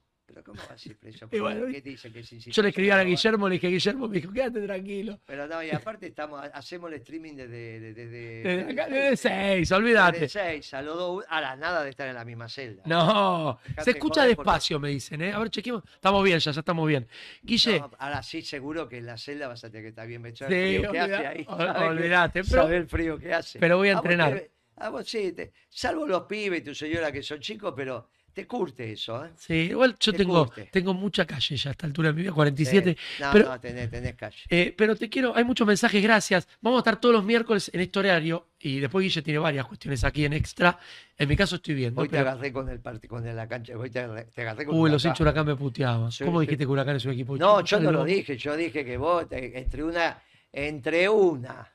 Pero 0.52 0.62
¿cómo 0.62 0.69
va 0.69 0.75
a 0.75 0.78
ser 0.78 0.96
preso? 0.96 1.28
Y 1.31 1.38
bueno, 1.40 1.66
¿Qué 1.72 1.81
dice 1.81 2.12
que 2.12 2.20
es 2.20 2.31
Yo 2.31 2.62
le 2.62 2.69
escribí 2.69 2.90
a? 2.90 3.02
Guillermo, 3.02 3.49
le 3.49 3.54
dije, 3.54 3.69
Guillermo, 3.69 4.08
me 4.08 4.16
dijo, 4.20 4.32
quédate 4.32 4.60
tranquilo. 4.62 5.19
Pero 5.26 5.46
no, 5.46 5.62
y 5.62 5.70
aparte 5.70 6.06
estamos, 6.06 6.40
hacemos 6.52 6.90
el 6.93 6.99
streaming 6.99 7.34
desde... 7.34 7.81
desde, 7.81 8.06
desde, 8.06 8.43
Desde 8.43 8.72
acá, 8.72 8.84
desde 8.87 9.10
desde 9.10 9.16
seis, 9.16 9.72
olvídate. 9.72 10.20
Desde 10.20 10.40
seis, 10.40 10.75
a 10.75 10.82
los 10.82 10.96
dos, 10.96 11.25
a 11.28 11.40
la 11.40 11.56
nada 11.56 11.82
de 11.84 11.90
estar 11.90 12.06
en 12.08 12.14
la 12.14 12.25
misma 12.25 12.49
celda. 12.49 12.82
No, 12.87 13.58
Dejate 13.66 13.84
se 13.84 13.90
escucha 13.93 14.20
porque- 14.22 14.28
despacio, 14.37 14.78
me 14.81 14.88
dicen, 14.90 15.20
¿eh? 15.22 15.32
A 15.32 15.38
ver, 15.38 15.50
chequemos. 15.50 15.82
Estamos 15.94 16.22
bien, 16.25 16.38
ya, 16.38 16.50
ya 16.52 16.60
estamos 16.60 16.88
bien. 16.88 17.06
Guille, 17.43 17.81
No, 17.81 17.90
ahora 17.99 18.22
sí, 18.22 18.43
seguro 18.43 18.88
que 18.88 18.99
en 18.99 19.06
la 19.06 19.16
celda 19.16 19.49
vas 19.49 19.64
a 19.64 19.69
tener 19.70 19.84
que 19.84 19.88
estar 19.90 20.06
bien 20.06 20.22
metido. 20.22 20.49
Sí, 20.49 20.54
el 20.54 20.78
frío 20.81 20.93
que 20.93 21.00
hace 21.00 21.26
ahí. 21.26 21.44
ol- 21.49 21.56
¿sabes 21.56 21.72
que- 21.76 21.84
olvidate, 21.88 22.44
pero- 22.44 22.62
sabe 22.62 22.76
el 22.76 22.87
frío 22.88 23.19
que 23.19 23.32
hace. 23.34 23.58
pero 23.58 23.76
voy 23.78 23.88
a 23.88 23.94
vos 23.94 24.04
entrenar. 24.04 24.34
te- 24.34 24.50
A 24.76 24.88
vos 24.88 25.06
sí, 25.08 25.32
te- 25.32 25.52
salvo 25.69 26.06
los 26.06 26.22
pibes 26.25 26.60
y 26.60 26.64
tu 26.64 26.75
señora 26.75 27.12
que 27.12 27.22
son 27.22 27.38
chicos, 27.40 27.72
pero 27.76 28.08
te 28.32 28.46
curte 28.46 28.93
eso, 28.93 29.25
¿eh? 29.25 29.31
sí, 29.37 29.55
igual 29.55 29.94
yo 30.00 30.12
te 30.12 30.19
tengo, 30.19 30.46
curte. 30.46 30.69
tengo 30.73 30.94
mucha 30.94 31.25
calle 31.26 31.56
ya 31.56 31.70
a 31.70 31.73
esta 31.73 31.87
altura 31.87 32.08
de 32.08 32.14
mi 32.14 32.23
vida, 32.23 32.32
47. 32.32 32.96
Sí. 32.99 33.23
No, 33.23 33.31
pero, 33.32 33.49
no, 33.49 33.61
tenés, 33.61 33.90
tenés 33.90 34.14
calle. 34.14 34.37
eh, 34.49 34.75
pero 34.76 34.96
te 34.96 35.08
quiero, 35.08 35.37
hay 35.37 35.44
muchos 35.44 35.67
mensajes, 35.67 36.02
gracias. 36.02 36.49
Vamos 36.61 36.79
a 36.79 36.81
estar 36.81 37.00
todos 37.00 37.14
los 37.14 37.25
miércoles 37.25 37.70
en 37.75 37.81
este 37.81 37.99
horario 37.99 38.49
y 38.58 38.79
después 38.81 39.02
Guille 39.05 39.23
tiene 39.23 39.38
varias 39.38 39.67
cuestiones 39.67 40.02
aquí 40.05 40.25
en 40.25 40.32
Extra. 40.32 40.79
En 41.19 41.29
mi 41.29 41.37
caso 41.37 41.56
estoy 41.56 41.75
viendo. 41.75 42.00
Hoy 42.00 42.08
te 42.08 42.17
pero- 42.17 42.31
agarré 42.31 42.52
con 42.52 42.69
el 42.69 42.81
parti- 42.81 43.06
con 43.08 43.25
la 43.37 43.46
cancha, 43.49 43.76
hoy 43.76 43.90
te 43.90 44.00
agarré, 44.00 44.25
te 44.25 44.43
agarré 44.43 44.64
con 44.67 44.78
Uy, 44.78 44.90
los 44.90 45.05
hinchas 45.05 45.20
Huracán 45.20 45.46
me 45.46 45.56
puteaban. 45.56 46.11
Sí, 46.11 46.25
¿Cómo 46.25 46.40
sí. 46.40 46.46
dijiste 46.46 46.64
que 46.64 46.70
Huracán 46.70 46.96
es 46.96 47.05
un 47.05 47.12
equipo 47.12 47.37
No, 47.37 47.61
yo 47.62 47.81
no 47.81 47.93
lo 47.93 48.05
dije, 48.05 48.37
yo 48.37 48.56
dije 48.56 48.85
que 48.85 48.96
vos, 48.96 49.28
te- 49.28 49.58
entre 49.58 49.82
una, 49.85 50.23
entre 50.52 51.08
una, 51.08 51.70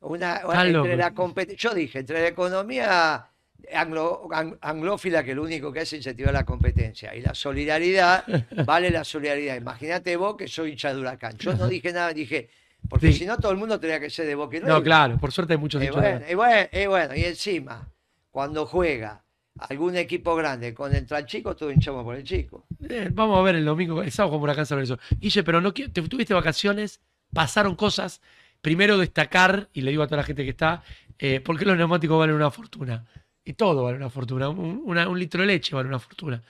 una, 0.00 0.40
entre 0.64 0.96
la 0.96 1.12
competencia, 1.14 1.70
yo 1.70 1.74
dije, 1.74 1.98
entre 1.98 2.20
la 2.22 2.28
economía 2.28 3.26
anglo- 3.72 4.28
ang- 4.30 4.58
anglófila, 4.60 5.24
que 5.24 5.34
lo 5.34 5.42
único 5.42 5.72
que 5.72 5.80
hace 5.80 5.96
es 5.96 6.00
incentivar 6.00 6.32
la 6.32 6.44
competencia, 6.44 7.14
y 7.14 7.20
la 7.20 7.34
solidaridad, 7.34 8.24
vale 8.66 8.90
la 8.90 9.04
solidaridad. 9.04 9.56
Imagínate 9.56 10.16
vos 10.16 10.36
que 10.36 10.48
soy 10.48 10.70
hincha 10.72 10.92
de 10.94 11.00
huracán. 11.00 11.36
Yo 11.38 11.54
no 11.54 11.66
dije 11.68 11.92
nada, 11.92 12.12
dije, 12.12 12.48
porque 12.88 13.12
Sí. 13.12 13.20
si 13.20 13.26
no 13.26 13.36
todo 13.38 13.52
el 13.52 13.58
mundo 13.58 13.80
tendría 13.80 13.98
que 14.00 14.10
ser 14.10 14.26
de 14.26 14.34
Boca 14.34 14.58
No, 14.60 14.66
River. 14.66 14.82
claro, 14.82 15.18
por 15.18 15.32
suerte 15.32 15.54
hay 15.54 15.58
muchos 15.58 15.82
hinchas 15.82 15.96
de 16.02 16.10
bueno, 16.10 16.26
y 16.30 16.34
bueno, 16.34 16.68
y 16.72 16.86
bueno, 16.86 17.16
y 17.16 17.24
encima, 17.24 17.88
cuando 18.30 18.66
juega 18.66 19.22
algún 19.58 19.96
equipo 19.96 20.36
grande 20.36 20.74
con 20.74 20.94
el 20.94 21.06
chico, 21.26 21.56
todos 21.56 21.72
hinchamos 21.72 22.04
por 22.04 22.14
el 22.14 22.22
chico. 22.24 22.66
Eh, 22.88 23.08
vamos 23.12 23.38
a 23.38 23.42
ver 23.42 23.56
el 23.56 23.64
domingo, 23.64 24.02
el 24.02 24.12
sábado 24.12 24.32
con 24.34 24.42
Huracán 24.42 24.66
San 24.66 24.76
Lorenzo. 24.76 24.98
Guille, 25.18 25.42
pero 25.42 25.60
no 25.62 25.72
te 25.72 25.88
tuviste 25.88 26.34
vacaciones, 26.34 27.00
pasaron 27.32 27.74
cosas. 27.74 28.20
Primero 28.60 28.98
destacar, 28.98 29.68
y 29.72 29.80
le 29.80 29.90
digo 29.92 30.02
a 30.02 30.06
toda 30.06 30.18
la 30.18 30.24
gente 30.24 30.44
que 30.44 30.50
está, 30.50 30.82
eh, 31.18 31.40
¿por 31.40 31.58
qué 31.58 31.64
los 31.64 31.76
neumáticos 31.76 32.18
valen 32.18 32.34
una 32.36 32.50
fortuna? 32.50 33.06
Y 33.46 33.54
todo 33.54 33.84
vale 33.84 33.96
una 33.96 34.10
fortuna. 34.10 34.48
Un, 34.50 34.82
una- 34.84 35.08
un 35.08 35.18
litro 35.18 35.40
de 35.40 35.46
leche 35.46 35.74
vale 35.74 35.88
una 35.88 36.00
fortuna. 36.00 36.42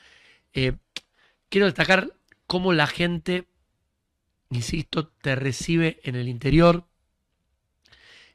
Eh, 0.53 0.73
quiero 1.51 1.67
destacar 1.67 2.11
cómo 2.49 2.73
la 2.73 2.87
gente, 2.89 3.45
insisto, 4.51 5.07
te 5.07 5.37
recibe 5.37 6.01
en 6.05 6.17
el 6.17 6.27
interior. 6.27 6.85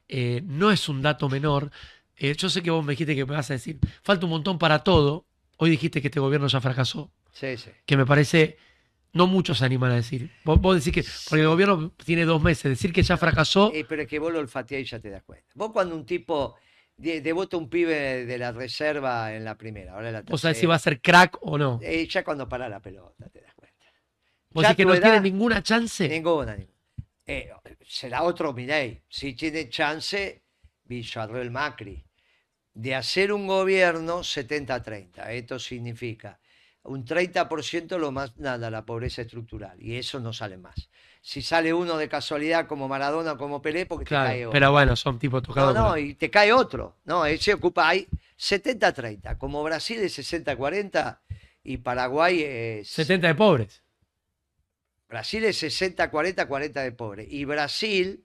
Eh, 0.08 0.42
no 0.46 0.70
es 0.70 0.88
un 0.88 1.02
dato 1.02 1.28
menor. 1.28 1.70
Eh, 2.16 2.34
yo 2.36 2.48
sé 2.48 2.62
que 2.62 2.70
vos 2.70 2.84
me 2.84 2.92
dijiste 2.92 3.16
que 3.16 3.24
me 3.26 3.34
vas 3.34 3.50
a 3.50 3.54
decir, 3.54 3.78
falta 4.02 4.26
un 4.26 4.30
montón 4.30 4.58
para 4.58 4.84
todo. 4.84 5.26
Hoy 5.56 5.70
dijiste 5.70 6.00
que 6.00 6.08
este 6.08 6.20
gobierno 6.20 6.46
ya 6.48 6.60
fracasó 6.60 7.10
Sí, 7.32 7.56
sí. 7.56 7.70
que 7.86 7.96
me 7.96 8.04
parece, 8.06 8.58
no 9.12 9.26
muchos 9.26 9.58
se 9.58 9.64
animan 9.64 9.90
a 9.92 9.96
decir. 9.96 10.30
Vos, 10.44 10.60
vos 10.60 10.76
decís 10.84 10.92
que, 10.92 11.10
porque 11.28 11.42
el 11.42 11.48
gobierno 11.48 11.90
tiene 12.04 12.24
dos 12.24 12.42
meses, 12.42 12.64
decir 12.64 12.92
que 12.92 13.02
ya 13.02 13.16
fracasó, 13.16 13.72
Eh, 13.74 13.84
pero 13.88 14.02
es 14.02 14.08
que 14.08 14.18
vos 14.20 14.32
lo 14.32 14.38
olfateás 14.38 14.82
y 14.82 14.84
ya 14.84 15.00
te 15.00 15.10
das 15.10 15.22
cuenta. 15.24 15.48
Vos 15.54 15.72
cuando 15.72 15.94
un 15.96 16.04
tipo 16.06 16.56
debota 17.20 17.56
un 17.56 17.68
pibe 17.68 18.24
de 18.26 18.38
la 18.38 18.52
reserva 18.52 19.34
en 19.34 19.44
la 19.44 19.56
primera, 19.58 19.94
ahora 19.94 20.08
en 20.08 20.14
la 20.14 20.22
vos 20.22 20.40
sabés 20.40 20.56
si 20.56 20.60
tercera, 20.62 20.68
va 20.70 20.74
a 20.76 20.78
ser 20.78 21.00
crack 21.00 21.38
o 21.42 21.58
no. 21.58 21.80
eh, 21.82 22.06
ya 22.08 22.22
cuando 22.24 22.48
para 22.48 22.68
la 22.68 22.80
pelota 22.80 23.28
te 23.28 23.40
das 23.40 23.54
cuenta. 23.54 23.86
Vos 24.50 24.62
decís 24.62 24.76
que 24.76 24.84
no 24.84 24.94
edad- 24.94 25.02
tiene 25.02 25.20
ninguna 25.20 25.62
chance. 25.62 26.08
Ninguna, 26.08 26.54
ninguna. 26.56 26.78
Eh, 27.26 27.50
será 27.86 28.22
otro 28.22 28.52
Milei. 28.52 29.02
Si 29.08 29.34
tiene 29.34 29.68
chance, 29.68 30.42
Villarreal 30.84 31.50
Macri, 31.50 32.04
de 32.74 32.94
hacer 32.94 33.32
un 33.32 33.46
gobierno 33.46 34.22
70-30. 34.22 35.30
Esto 35.32 35.58
significa 35.58 36.38
un 36.84 37.04
30% 37.04 37.98
lo 37.98 38.10
más 38.12 38.36
nada, 38.38 38.70
la 38.70 38.84
pobreza 38.84 39.22
estructural. 39.22 39.80
Y 39.82 39.96
eso 39.96 40.20
no 40.20 40.32
sale 40.32 40.56
más. 40.58 40.88
Si 41.24 41.40
sale 41.40 41.72
uno 41.72 41.96
de 41.98 42.08
casualidad 42.08 42.66
como 42.66 42.88
Maradona 42.88 43.32
o 43.32 43.38
como 43.38 43.62
Pelé, 43.62 43.86
porque 43.86 44.04
te 44.06 44.08
cae 44.10 44.24
Claro, 44.38 44.48
otro. 44.48 44.52
pero 44.52 44.72
bueno, 44.72 44.96
son 44.96 45.20
tipos 45.20 45.40
No, 45.42 45.46
tocados. 45.46 45.74
no, 45.74 45.92
pero- 45.94 45.98
y 46.04 46.14
te 46.14 46.28
cae 46.30 46.52
otro. 46.52 46.96
No, 47.04 47.24
él 47.24 47.38
se 47.38 47.54
ocupa. 47.54 47.88
Hay 47.88 48.08
70-30. 48.36 49.38
Como 49.38 49.62
Brasil 49.62 50.00
es 50.00 50.18
60-40 50.18 51.20
y 51.62 51.76
Paraguay 51.76 52.42
es. 52.42 52.88
70 52.88 53.28
de 53.28 53.34
pobres. 53.36 53.82
Brasil 55.08 55.44
es 55.44 55.62
60-40, 55.62 56.46
40 56.48 56.82
de 56.82 56.90
pobre. 56.92 57.24
Y 57.28 57.44
Brasil 57.44 58.24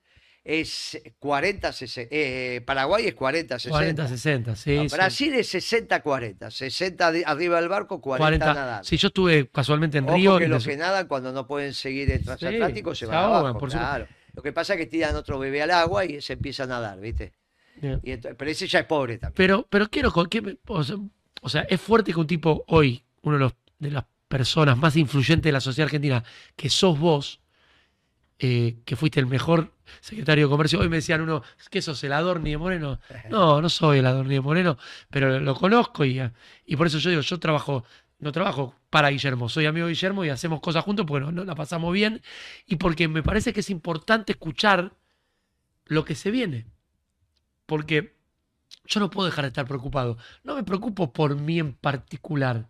es 0.50 0.98
40-60. 1.20 2.08
eh, 2.10 2.62
Paraguay 2.66 3.06
es 3.08 3.16
40-60. 3.16 3.70
40-60, 3.70 4.56
sí. 4.56 4.76
No, 4.78 4.88
sí. 4.90 4.96
Brasil 4.96 5.34
es 5.34 5.54
60-40. 5.54 6.50
60 6.52 7.12
de- 7.12 7.24
arriba 7.26 7.60
del 7.60 7.68
barco, 7.70 8.00
40, 8.00 8.24
40. 8.46 8.54
nadando. 8.54 8.84
Sí, 8.86 8.96
yo 8.98 9.08
estuve 9.10 9.50
casualmente 9.50 9.98
en 9.98 10.06
Ojo 10.06 10.16
Río. 10.16 10.38
que 10.38 10.48
los 10.48 10.66
que 10.66 10.78
nadan 10.78 11.08
cuando 11.08 11.32
no 11.34 11.46
pueden 11.48 11.74
seguir 11.74 12.10
el 12.12 12.24
transatlántico 12.24 12.96
se 12.96 13.00
se 13.02 13.06
van 13.08 13.16
ahogan, 13.18 13.40
abajo, 13.40 13.60
por 13.60 13.72
supuesto. 13.72 13.90
claro. 13.90 14.08
Lo 14.34 14.42
que 14.44 14.54
pasa 14.54 14.74
es 14.76 14.80
que 14.80 14.86
tiran 14.86 15.16
otro 15.16 15.38
bebé 15.40 15.62
al 15.64 15.72
agua 15.72 16.06
y 16.06 16.22
se 16.22 16.34
empieza 16.34 16.64
a 16.64 16.68
nadar, 16.68 17.00
¿viste? 17.00 17.34
Bien. 17.82 18.00
Y 18.04 18.12
ento- 18.12 18.34
pero 18.38 18.50
ese 18.50 18.68
ya 18.68 18.80
es 18.80 18.86
pobre 18.86 19.18
también. 19.18 19.36
Pero, 19.36 19.68
pero 19.70 19.90
quiero, 19.90 20.14
o, 20.68 20.84
sea, 20.84 20.96
o 21.42 21.50
sea, 21.50 21.62
es 21.64 21.82
fuerte 21.82 22.14
que 22.14 22.20
un 22.20 22.28
tipo 22.28 22.64
hoy, 22.68 23.04
uno 23.24 23.36
de 23.38 23.40
los, 23.44 23.54
de 23.80 23.92
las 23.92 24.06
personas 24.28 24.78
más 24.78 24.96
influyentes 24.96 25.44
de 25.44 25.52
la 25.52 25.60
sociedad 25.60 25.86
argentina, 25.88 26.24
que 26.56 26.70
sos 26.70 26.98
vos, 27.00 27.40
eh, 28.40 28.78
que 28.86 28.96
fuiste 28.96 29.20
el 29.20 29.26
mejor 29.26 29.74
secretario 30.00 30.46
de 30.46 30.50
comercio. 30.50 30.80
Hoy 30.80 30.90
me 30.90 30.98
decían 30.98 31.22
uno, 31.22 31.44
¿qué 31.70 31.82
sos 31.82 32.04
el 32.04 32.14
Adorni 32.14 32.52
de 32.52 32.58
Moreno? 32.58 33.00
No, 33.30 33.62
no 33.62 33.70
soy 33.70 34.00
el 34.00 34.06
Adorni 34.06 34.36
de 34.36 34.42
Moreno, 34.42 34.78
pero 35.10 35.40
lo 35.40 35.56
conozco 35.56 36.06
y, 36.06 36.22
y 36.66 36.76
por 36.76 36.88
eso 36.88 37.00
yo 37.00 37.10
digo, 37.10 37.22
yo 37.22 37.40
trabajo, 37.40 37.84
no 38.20 38.32
trabajo 38.32 38.76
para 38.90 39.10
Guillermo, 39.10 39.50
soy 39.50 39.66
amigo 39.66 39.88
de 39.88 39.94
Guillermo 39.94 40.24
y 40.24 40.30
hacemos 40.30 40.60
cosas 40.62 40.84
juntos 40.84 41.06
porque 41.08 41.32
no, 41.32 41.44
la 41.44 41.56
pasamos 41.56 41.94
bien 41.94 42.22
y 42.66 42.76
porque 42.76 43.08
me 43.08 43.24
parece 43.24 43.54
que 43.54 43.62
es 43.62 43.70
importante 43.70 44.34
escuchar 44.34 44.94
lo 45.86 46.06
que 46.06 46.16
se 46.16 46.32
viene. 46.32 46.68
Porque 47.66 48.16
yo 48.86 49.00
no 49.00 49.10
puedo 49.10 49.28
dejar 49.28 49.46
de 49.46 49.50
estar 49.50 49.68
preocupado. 49.68 50.18
No 50.44 50.56
me 50.56 50.64
preocupo 50.64 51.12
por 51.12 51.36
mí 51.36 51.60
en 51.60 51.74
particular. 51.74 52.70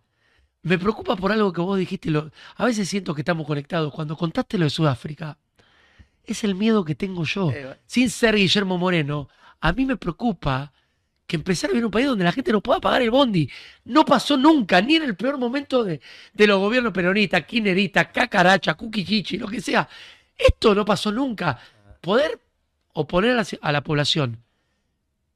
Me 0.62 0.78
preocupa 0.78 1.16
por 1.16 1.30
algo 1.30 1.52
que 1.52 1.60
vos 1.60 1.78
dijiste. 1.78 2.10
Lo, 2.10 2.30
a 2.56 2.64
veces 2.64 2.88
siento 2.88 3.14
que 3.14 3.20
estamos 3.20 3.46
conectados. 3.46 3.92
Cuando 3.92 4.16
contaste 4.16 4.58
lo 4.58 4.64
de 4.64 4.70
Sudáfrica, 4.70 5.38
es 6.32 6.44
el 6.44 6.54
miedo 6.54 6.84
que 6.84 6.94
tengo 6.94 7.24
yo. 7.24 7.52
Sin 7.86 8.10
ser 8.10 8.36
Guillermo 8.36 8.78
Moreno, 8.78 9.28
a 9.60 9.72
mí 9.72 9.84
me 9.84 9.96
preocupa 9.96 10.72
que 11.26 11.36
empezar 11.36 11.68
a 11.68 11.72
vivir 11.72 11.82
en 11.82 11.84
un 11.86 11.90
país 11.90 12.06
donde 12.06 12.24
la 12.24 12.32
gente 12.32 12.50
no 12.52 12.62
pueda 12.62 12.80
pagar 12.80 13.02
el 13.02 13.10
bondi. 13.10 13.50
No 13.84 14.04
pasó 14.04 14.36
nunca, 14.36 14.80
ni 14.80 14.96
en 14.96 15.02
el 15.02 15.14
peor 15.14 15.36
momento 15.38 15.84
de, 15.84 16.00
los 16.34 16.58
gobiernos 16.58 16.92
peronistas, 16.92 17.44
Kinerita, 17.44 18.10
Cacaracha, 18.10 18.74
Cuquichichi, 18.74 19.36
lo 19.36 19.46
que 19.46 19.60
sea. 19.60 19.86
Esto 20.36 20.74
no 20.74 20.84
pasó 20.84 21.12
nunca. 21.12 21.58
Poder 22.00 22.40
oponer 22.94 23.44
a 23.60 23.72
la 23.72 23.82
población 23.82 24.42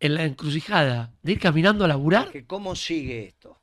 en 0.00 0.14
la 0.14 0.24
encrucijada 0.24 1.12
de 1.22 1.32
ir 1.32 1.38
caminando 1.38 1.84
a 1.84 1.88
laburar. 1.88 2.30
¿Cómo 2.46 2.74
sigue 2.74 3.26
esto? 3.26 3.58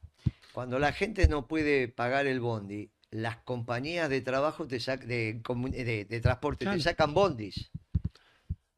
Cuando 0.53 0.77
la 0.77 0.93
gente 0.93 1.27
no 1.27 1.47
puede 1.47 1.87
pagar 1.87 2.27
el 2.27 2.39
bondi, 2.39 2.89
las 3.11 3.37
compañías 3.37 4.09
de 4.09 4.21
trabajo 4.21 4.67
te 4.67 4.79
de, 4.79 6.19
transporte 6.21 6.65
te 6.65 6.79
sacan 6.79 7.13
bondis. 7.13 7.71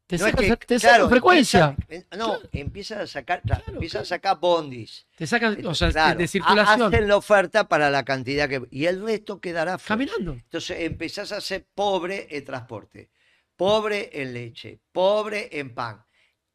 Te, 0.06 0.18
sacan 0.18 1.08
frecuencia. 1.08 1.74
no, 2.18 2.38
empiezan 2.52 3.00
a 3.00 3.06
sacar, 3.06 3.42
a 3.48 4.04
sacar 4.04 4.38
bondis. 4.38 5.06
Te 5.16 5.26
sacan, 5.26 5.64
o 5.64 5.74
sea, 5.74 6.14
de, 6.14 6.28
circulación. 6.28 6.88
Hacen 6.88 7.08
la 7.08 7.16
oferta 7.16 7.66
para 7.66 7.88
la 7.90 8.04
cantidad 8.04 8.48
que. 8.48 8.62
Y 8.70 8.86
el 8.86 9.02
resto 9.02 9.40
quedará 9.40 9.78
Caminando. 9.78 10.32
Entonces 10.32 10.80
empezás 10.80 11.32
a 11.32 11.40
ser 11.40 11.66
pobre 11.74 12.26
en 12.30 12.44
transporte, 12.44 13.10
pobre 13.56 14.10
en 14.12 14.34
leche, 14.34 14.80
pobre 14.92 15.48
en 15.58 15.74
pan. 15.74 16.04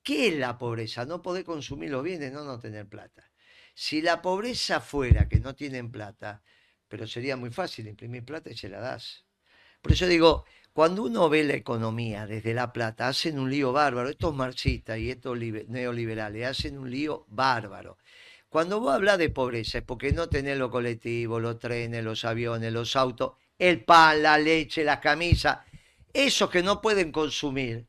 ¿Qué 0.04 0.30
es 0.30 0.38
la 0.38 0.58
pobreza? 0.58 1.06
No 1.06 1.22
poder 1.22 1.44
consumir 1.44 1.90
los 1.90 2.04
bienes, 2.04 2.32
no 2.32 2.44
no 2.44 2.60
tener 2.60 2.88
plata. 2.88 3.30
Si 3.74 4.02
la 4.02 4.22
pobreza 4.22 4.80
fuera 4.82 5.28
que 5.28 5.40
no 5.40 5.56
tienen 5.56 5.92
plata, 5.92 6.44
pero 6.88 7.08
sería 7.08 7.36
muy 7.38 7.50
fácil 7.50 7.88
imprimir 7.88 8.24
plata 8.24 8.50
y 8.50 8.58
se 8.58 8.70
la 8.70 8.80
das. 8.80 9.26
Por 9.82 9.92
eso 9.92 10.08
digo, 10.08 10.46
cuando 10.74 11.04
uno 11.04 11.28
ve 11.30 11.44
la 11.44 11.56
economía 11.56 12.28
desde 12.28 12.54
la 12.54 12.72
plata, 12.72 13.08
hacen 13.08 13.40
un 13.40 13.50
lío 13.50 13.72
bárbaro. 13.72 14.10
Estos 14.10 14.36
marxistas 14.36 15.00
y 15.00 15.10
estos 15.10 15.38
neoliberales 15.38 16.46
hacen 16.46 16.78
un 16.78 16.92
lío 16.92 17.26
bárbaro. 17.30 17.98
Cuando 18.50 18.80
vos 18.80 18.94
hablas 18.94 19.18
de 19.18 19.30
pobreza 19.30 19.80
es 19.80 19.84
porque 19.84 20.12
no 20.12 20.30
tenés 20.30 20.58
los 20.58 20.70
colectivos, 20.70 21.42
los 21.42 21.60
trenes, 21.60 22.04
los 22.04 22.24
aviones, 22.26 22.72
los 22.72 22.96
autos, 22.96 23.34
el 23.58 23.84
pan, 23.84 24.24
la 24.24 24.38
leche, 24.38 24.84
la 24.84 25.00
camisa, 25.00 25.66
esos 26.14 26.50
que 26.50 26.64
no 26.64 26.82
pueden 26.82 27.12
consumir 27.12 27.88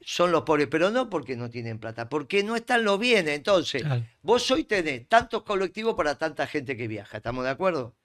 son 0.00 0.30
los 0.32 0.42
pobres, 0.42 0.68
pero 0.70 0.90
no 0.90 1.10
porque 1.10 1.36
no 1.36 1.50
tienen 1.50 1.78
plata, 1.78 2.08
porque 2.08 2.42
no 2.42 2.56
están 2.56 2.84
los 2.84 2.98
bienes. 2.98 3.34
Entonces, 3.34 3.84
vos 4.22 4.50
hoy 4.50 4.64
tenés 4.64 5.08
tantos 5.08 5.42
colectivos 5.42 5.94
para 5.94 6.16
tanta 6.16 6.46
gente 6.46 6.76
que 6.76 6.88
viaja, 6.88 7.18
¿estamos 7.18 7.44
de 7.44 7.50
acuerdo? 7.50 7.96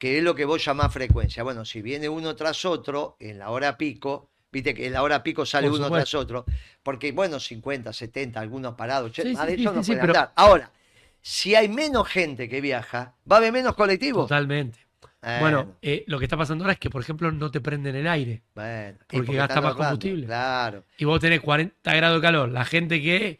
Que 0.00 0.16
es 0.16 0.24
lo 0.24 0.34
que 0.34 0.46
vos 0.46 0.64
llamás 0.64 0.92
frecuencia. 0.92 1.42
Bueno, 1.42 1.66
si 1.66 1.82
viene 1.82 2.08
uno 2.08 2.34
tras 2.34 2.64
otro, 2.64 3.18
en 3.20 3.38
la 3.38 3.50
hora 3.50 3.76
pico, 3.76 4.30
viste 4.50 4.72
que 4.72 4.86
en 4.86 4.94
la 4.94 5.02
hora 5.02 5.22
pico 5.22 5.44
sale 5.44 5.68
uno 5.68 5.90
tras 5.90 6.14
otro, 6.14 6.46
porque 6.82 7.12
bueno, 7.12 7.38
50, 7.38 7.92
70, 7.92 8.40
algunos 8.40 8.74
parados, 8.74 9.12
sí, 9.14 9.34
no 9.58 9.82
pueden 9.82 10.16
Ahora, 10.36 10.72
si 11.20 11.54
hay 11.54 11.68
menos 11.68 12.08
gente 12.08 12.48
que 12.48 12.62
viaja, 12.62 13.14
va 13.30 13.36
a 13.36 13.38
haber 13.40 13.52
menos 13.52 13.74
colectivos. 13.74 14.24
Totalmente. 14.24 14.78
Bueno, 15.22 15.76
eh, 15.82 16.04
lo 16.06 16.18
que 16.18 16.24
está 16.24 16.38
pasando 16.38 16.64
ahora 16.64 16.72
es 16.72 16.78
que, 16.78 16.88
por 16.88 17.02
ejemplo, 17.02 17.30
no 17.30 17.50
te 17.50 17.60
prenden 17.60 17.94
el 17.94 18.08
aire. 18.08 18.42
Bueno, 18.54 18.98
porque, 19.06 19.34
gasta 19.34 19.60
más 19.60 19.74
combustible. 19.74 20.24
Claro. 20.24 20.84
Y 20.96 21.04
vos 21.04 21.20
tenés 21.20 21.42
40 21.42 21.94
grados 21.94 22.22
de 22.22 22.26
calor. 22.26 22.48
La 22.48 22.64
gente 22.64 23.02
que 23.02 23.38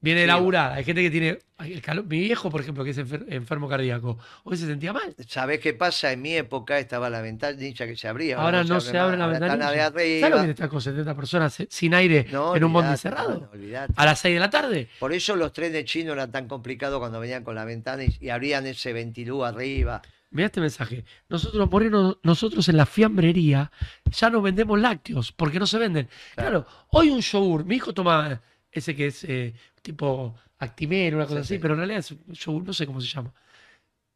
viene 0.00 0.22
sí, 0.22 0.26
laburar, 0.26 0.72
hay 0.72 0.84
gente 0.84 1.02
que 1.02 1.10
tiene 1.10 1.38
el 1.58 1.80
calor. 1.80 2.04
Mi 2.06 2.20
viejo, 2.20 2.50
por 2.50 2.60
ejemplo, 2.60 2.84
que 2.84 2.90
es 2.90 2.98
enfermo 2.98 3.68
cardíaco, 3.68 4.18
hoy 4.44 4.56
se 4.56 4.66
sentía 4.66 4.92
mal. 4.92 5.14
¿Sabés 5.26 5.60
qué 5.60 5.72
pasa? 5.72 6.12
En 6.12 6.22
mi 6.22 6.34
época 6.34 6.78
estaba 6.78 7.08
la 7.08 7.20
ventanilla 7.20 7.86
que 7.86 7.96
se 7.96 8.08
abría. 8.08 8.36
Ahora, 8.36 8.62
no 8.62 8.80
se, 8.80 8.96
abre 8.98 9.16
la 9.16 9.26
ventanilla. 9.26 9.90
¿Sabes 9.90 10.30
lo 10.30 10.42
que 10.44 10.50
está 10.50 10.68
con 10.68 10.80
70 10.80 11.14
personas 11.14 11.56
sin 11.68 11.94
aire 11.94 12.26
en 12.54 12.64
un 12.64 12.72
bondi 12.72 12.96
cerrado? 12.96 13.50
a 13.96 14.04
las 14.04 14.18
6 14.20 14.34
de 14.34 14.40
la 14.40 14.50
tarde. 14.50 14.88
Por 14.98 15.12
eso 15.12 15.36
los 15.36 15.52
trenes 15.52 15.84
chinos 15.84 16.12
eran 16.12 16.30
tan 16.30 16.46
complicados 16.46 16.98
cuando 16.98 17.20
venían 17.20 17.42
con 17.42 17.54
la 17.54 17.64
ventana 17.64 18.04
y, 18.04 18.28
abrían 18.28 18.66
ese 18.66 18.92
ventilú 18.92 19.44
arriba. 19.44 20.02
Mira 20.30 20.46
este 20.46 20.60
mensaje. 20.60 21.04
Nosotros, 21.28 21.70
Moreno, 21.70 22.18
nosotros 22.22 22.68
en 22.68 22.76
la 22.76 22.84
fiambrería 22.84 23.70
ya 24.10 24.28
no 24.28 24.42
vendemos 24.42 24.78
lácteos 24.78 25.32
porque 25.32 25.58
no 25.58 25.66
se 25.66 25.78
venden. 25.78 26.08
Claro, 26.34 26.66
hoy 26.88 27.10
un 27.10 27.20
yogur, 27.20 27.64
mi 27.64 27.76
hijo 27.76 27.94
toma 27.94 28.42
ese 28.70 28.94
que 28.94 29.06
es 29.06 29.24
eh, 29.24 29.54
tipo 29.86 30.34
Actimel, 30.58 31.14
una 31.14 31.26
cosa 31.26 31.40
así, 31.40 31.58
pero 31.58 31.74
en 31.74 31.78
realidad 31.78 32.00
es 32.00 32.10
un 32.10 32.32
yogur, 32.32 32.64
no 32.64 32.72
sé 32.72 32.86
cómo 32.86 33.00
se 33.00 33.06
llama. 33.06 33.32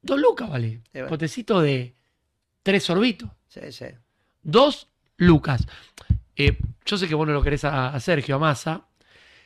Dos 0.02 0.18
lucas, 0.18 0.50
vale. 0.50 0.80
Potecito 1.08 1.60
de 1.60 1.94
tres 2.62 2.82
sorbitos. 2.84 3.30
Sí, 3.46 3.60
sí. 3.70 3.86
Dos 4.42 4.88
lucas. 5.16 5.66
Eh, 6.34 6.58
yo 6.84 6.96
sé 6.96 7.06
que 7.06 7.14
vos 7.14 7.26
no 7.26 7.34
lo 7.34 7.42
querés 7.42 7.64
a, 7.64 7.94
a 7.94 8.00
Sergio, 8.00 8.36
a 8.36 8.38
Massa, 8.38 8.86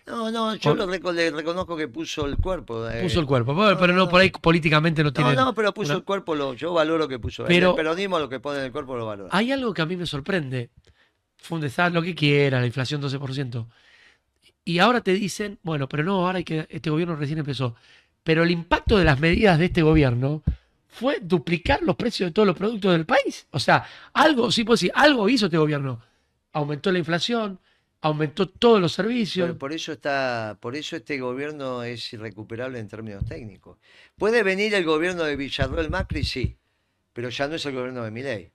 no, 0.06 0.30
no, 0.30 0.54
yo 0.56 0.74
lo 0.74 0.86
le 0.86 1.30
reconozco 1.30 1.76
que 1.76 1.88
puso 1.88 2.26
el 2.26 2.36
cuerpo. 2.36 2.88
Eh. 2.88 3.02
Puso 3.02 3.20
el 3.20 3.26
cuerpo, 3.26 3.56
pero 3.80 3.94
no, 3.94 4.08
por 4.08 4.20
ahí 4.20 4.30
políticamente 4.30 5.02
no 5.02 5.12
tiene. 5.12 5.34
No, 5.34 5.46
no, 5.46 5.54
pero 5.54 5.72
puso 5.72 5.94
el 5.94 6.04
cuerpo, 6.04 6.34
lo, 6.34 6.52
yo 6.52 6.74
valoro 6.74 7.08
que 7.08 7.18
puso. 7.18 7.44
Pero, 7.44 7.70
el 7.70 7.76
peronismo 7.76 8.18
lo 8.18 8.28
que 8.28 8.38
pone 8.38 8.58
en 8.58 8.66
el 8.66 8.72
cuerpo 8.72 8.96
lo 8.96 9.06
valora. 9.06 9.30
Hay 9.32 9.50
algo 9.50 9.72
que 9.72 9.80
a 9.80 9.86
mí 9.86 9.96
me 9.96 10.06
sorprende. 10.06 10.70
Fundesar 11.36 11.92
lo 11.92 12.02
que 12.02 12.14
quiera, 12.14 12.60
la 12.60 12.66
inflación 12.66 13.02
12%. 13.02 13.66
Y 14.64 14.78
ahora 14.78 15.02
te 15.02 15.12
dicen, 15.12 15.58
bueno, 15.62 15.88
pero 15.88 16.02
no, 16.02 16.26
ahora 16.26 16.38
hay 16.38 16.44
que, 16.44 16.66
este 16.70 16.90
gobierno 16.90 17.16
recién 17.16 17.38
empezó. 17.38 17.76
Pero 18.22 18.42
el 18.42 18.50
impacto 18.50 18.96
de 18.96 19.04
las 19.04 19.20
medidas 19.20 19.58
de 19.58 19.66
este 19.66 19.82
gobierno 19.82 20.42
fue 20.88 21.18
duplicar 21.20 21.82
los 21.82 21.96
precios 21.96 22.30
de 22.30 22.32
todos 22.32 22.46
los 22.46 22.56
productos 22.56 22.92
del 22.92 23.04
país. 23.04 23.46
O 23.50 23.58
sea, 23.58 23.86
algo, 24.12 24.50
sí 24.50 24.64
puedo 24.64 24.74
decir, 24.74 24.92
algo 24.94 25.28
hizo 25.28 25.46
este 25.46 25.58
gobierno. 25.58 26.00
Aumentó 26.52 26.90
la 26.92 26.98
inflación, 26.98 27.58
aumentó 28.00 28.48
todos 28.48 28.80
los 28.80 28.92
servicios. 28.92 29.56
por 29.56 29.72
eso 29.72 29.92
está, 29.92 30.56
por 30.60 30.76
eso 30.76 30.94
este 30.94 31.18
gobierno 31.18 31.82
es 31.82 32.12
irrecuperable 32.12 32.78
en 32.78 32.86
términos 32.86 33.24
técnicos. 33.24 33.78
Puede 34.16 34.42
venir 34.42 34.74
el 34.74 34.84
gobierno 34.84 35.24
de 35.24 35.36
Villarroel 35.36 35.90
Macri, 35.90 36.22
sí, 36.22 36.56
pero 37.12 37.28
ya 37.28 37.48
no 37.48 37.56
es 37.56 37.66
el 37.66 37.74
gobierno 37.74 38.04
de 38.04 38.10
Milei. 38.10 38.52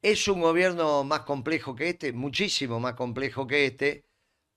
Es 0.00 0.28
un 0.28 0.40
gobierno 0.40 1.02
más 1.04 1.20
complejo 1.20 1.74
que 1.74 1.90
este, 1.90 2.12
muchísimo 2.12 2.78
más 2.78 2.94
complejo 2.94 3.46
que 3.46 3.66
este, 3.66 4.04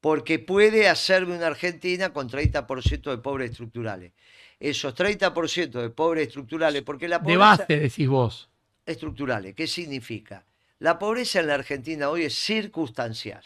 porque 0.03 0.37
puede 0.37 0.87
hacerme 0.89 1.37
una 1.37 1.47
Argentina 1.47 2.11
con 2.11 2.29
30% 2.29 3.09
de 3.09 3.17
pobres 3.17 3.51
estructurales. 3.51 4.11
Esos 4.59 4.93
30% 4.93 5.71
de 5.71 5.89
pobres 5.89 6.27
estructurales, 6.27 6.83
porque 6.83 7.07
la 7.07 7.19
pobreza... 7.19 7.33
De 7.33 7.37
base, 7.39 7.79
decís 7.79 8.07
vos. 8.07 8.49
Estructurales, 8.85 9.55
¿qué 9.55 9.65
significa? 9.65 10.45
La 10.79 10.99
pobreza 10.99 11.39
en 11.39 11.47
la 11.47 11.53
Argentina 11.55 12.09
hoy 12.09 12.23
es 12.23 12.35
circunstancial 12.35 13.43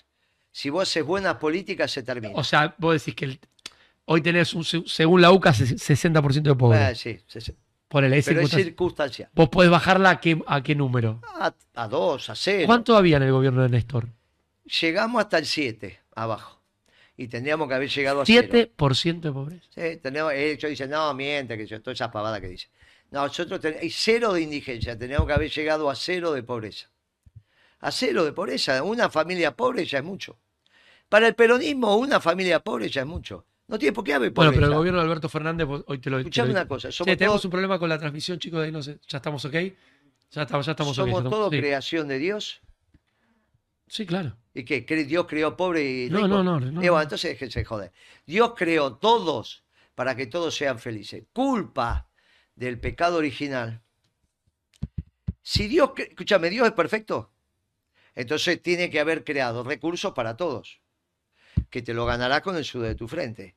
si 0.57 0.71
vos 0.71 0.89
haces 0.89 1.05
buenas 1.05 1.35
políticas, 1.35 1.91
se 1.91 2.01
termina. 2.01 2.33
O 2.35 2.43
sea, 2.43 2.73
vos 2.79 2.93
decís 2.95 3.13
que 3.13 3.39
hoy 4.05 4.21
tenés, 4.21 4.55
un, 4.55 4.63
según 4.63 5.21
la 5.21 5.31
UCA, 5.31 5.51
60% 5.51 6.41
de 6.41 6.55
pobres. 6.55 6.81
Ah, 6.81 6.95
sí, 6.95 7.19
sí, 7.27 7.53
Pero 7.87 8.07
es 8.07 8.25
circunstancial. 8.25 9.29
¿Vos 9.35 9.49
podés 9.49 9.69
bajarla 9.69 10.09
a 10.09 10.19
qué, 10.19 10.41
a 10.47 10.63
qué 10.63 10.73
número? 10.73 11.21
A, 11.75 11.87
dos, 11.87 12.31
a 12.31 12.35
cero. 12.35 12.63
¿Cuánto 12.65 12.97
había 12.97 13.17
en 13.17 13.23
el 13.23 13.31
gobierno 13.33 13.61
de 13.61 13.69
Néstor? 13.69 14.07
Llegamos 14.81 15.21
hasta 15.21 15.37
el 15.37 15.45
7, 15.45 15.99
abajo. 16.17 16.61
Y 17.15 17.27
tendríamos 17.27 17.67
que 17.67 17.73
haber 17.73 17.89
llegado 17.89 18.21
a 18.21 18.25
7% 18.25 19.19
de 19.21 19.31
pobreza. 19.31 19.65
Sí, 19.73 19.97
tenemos, 20.01 20.33
ellos 20.33 20.69
dicen, 20.69 20.89
no, 20.89 21.13
miente, 21.13 21.57
que 21.57 21.65
yo, 21.65 21.81
toda 21.81 21.93
esa 21.93 22.11
pavada 22.11 22.39
que 22.41 22.47
dice. 22.47 22.67
nosotros 23.11 23.59
tenemos, 23.59 23.83
cero 23.95 24.33
de 24.33 24.41
indigencia, 24.41 24.97
tendríamos 24.97 25.27
que 25.27 25.33
haber 25.33 25.49
llegado 25.49 25.89
a 25.89 25.95
cero 25.95 26.31
de 26.33 26.43
pobreza. 26.43 26.89
A 27.79 27.91
cero 27.91 28.23
de 28.25 28.33
pobreza, 28.33 28.83
una 28.83 29.09
familia 29.09 29.55
pobre 29.55 29.85
ya 29.85 29.99
es 29.99 30.03
mucho. 30.03 30.37
Para 31.09 31.27
el 31.27 31.35
peronismo, 31.35 31.95
una 31.95 32.19
familia 32.19 32.59
pobre 32.59 32.89
ya 32.89 33.01
es 33.01 33.07
mucho. 33.07 33.45
No 33.67 33.79
tiene 33.79 33.93
por 33.93 34.03
qué 34.03 34.13
haber 34.13 34.33
pobreza. 34.33 34.51
Bueno, 34.51 34.61
pero 34.61 34.71
el 34.71 34.77
gobierno 34.77 34.99
de 34.99 35.05
Alberto 35.05 35.29
Fernández, 35.29 35.67
hoy 35.85 35.99
te 35.99 36.09
lo 36.09 36.19
Escuchame 36.19 36.51
una 36.51 36.67
cosa. 36.67 36.89
tenemos 37.03 37.43
un 37.45 37.51
problema 37.51 37.79
con 37.79 37.89
la 37.89 37.97
transmisión, 37.97 38.39
chicos, 38.39 38.59
de 38.59 38.67
ahí 38.67 38.71
no 38.71 38.83
sé, 38.83 38.99
ya 39.07 39.17
estamos 39.17 39.43
ok. 39.45 39.53
Ya 40.29 40.41
estamos, 40.41 40.65
ya 40.65 40.73
estamos 40.73 40.95
¿Somos 40.95 41.23
todo 41.23 41.49
creación 41.49 42.07
de 42.07 42.19
Dios? 42.19 42.59
Sí, 43.87 44.05
claro. 44.05 44.35
¿Y 44.57 44.65
qué? 44.65 44.81
¿Dios 44.81 45.27
creó 45.27 45.55
pobre 45.55 45.83
y 45.83 46.09
rico? 46.09 46.27
No, 46.27 46.43
no, 46.43 46.59
no. 46.59 46.59
no, 46.59 46.81
bueno, 46.81 46.99
entonces 46.99 47.31
déjense 47.31 47.63
joder. 47.63 47.91
Dios 48.25 48.53
creó 48.55 48.95
todos 48.95 49.63
para 49.93 50.15
que 50.15 50.25
todos 50.25 50.55
sean 50.55 50.79
felices. 50.79 51.25
Culpa 51.31 52.09
del 52.55 52.79
pecado 52.79 53.17
original 53.17 53.83
Si 55.43 55.67
Dios, 55.67 55.91
escúchame, 55.95 56.49
Dios 56.49 56.65
es 56.65 56.73
perfecto, 56.73 57.31
entonces 58.15 58.59
tiene 58.63 58.89
que 58.89 58.99
haber 58.99 59.23
creado 59.23 59.63
recursos 59.63 60.13
para 60.13 60.35
todos, 60.35 60.81
que 61.69 61.83
te 61.83 61.93
lo 61.93 62.07
ganarás 62.07 62.41
con 62.41 62.57
el 62.57 62.65
sudor 62.65 62.87
de 62.87 62.95
tu 62.95 63.07
frente. 63.07 63.55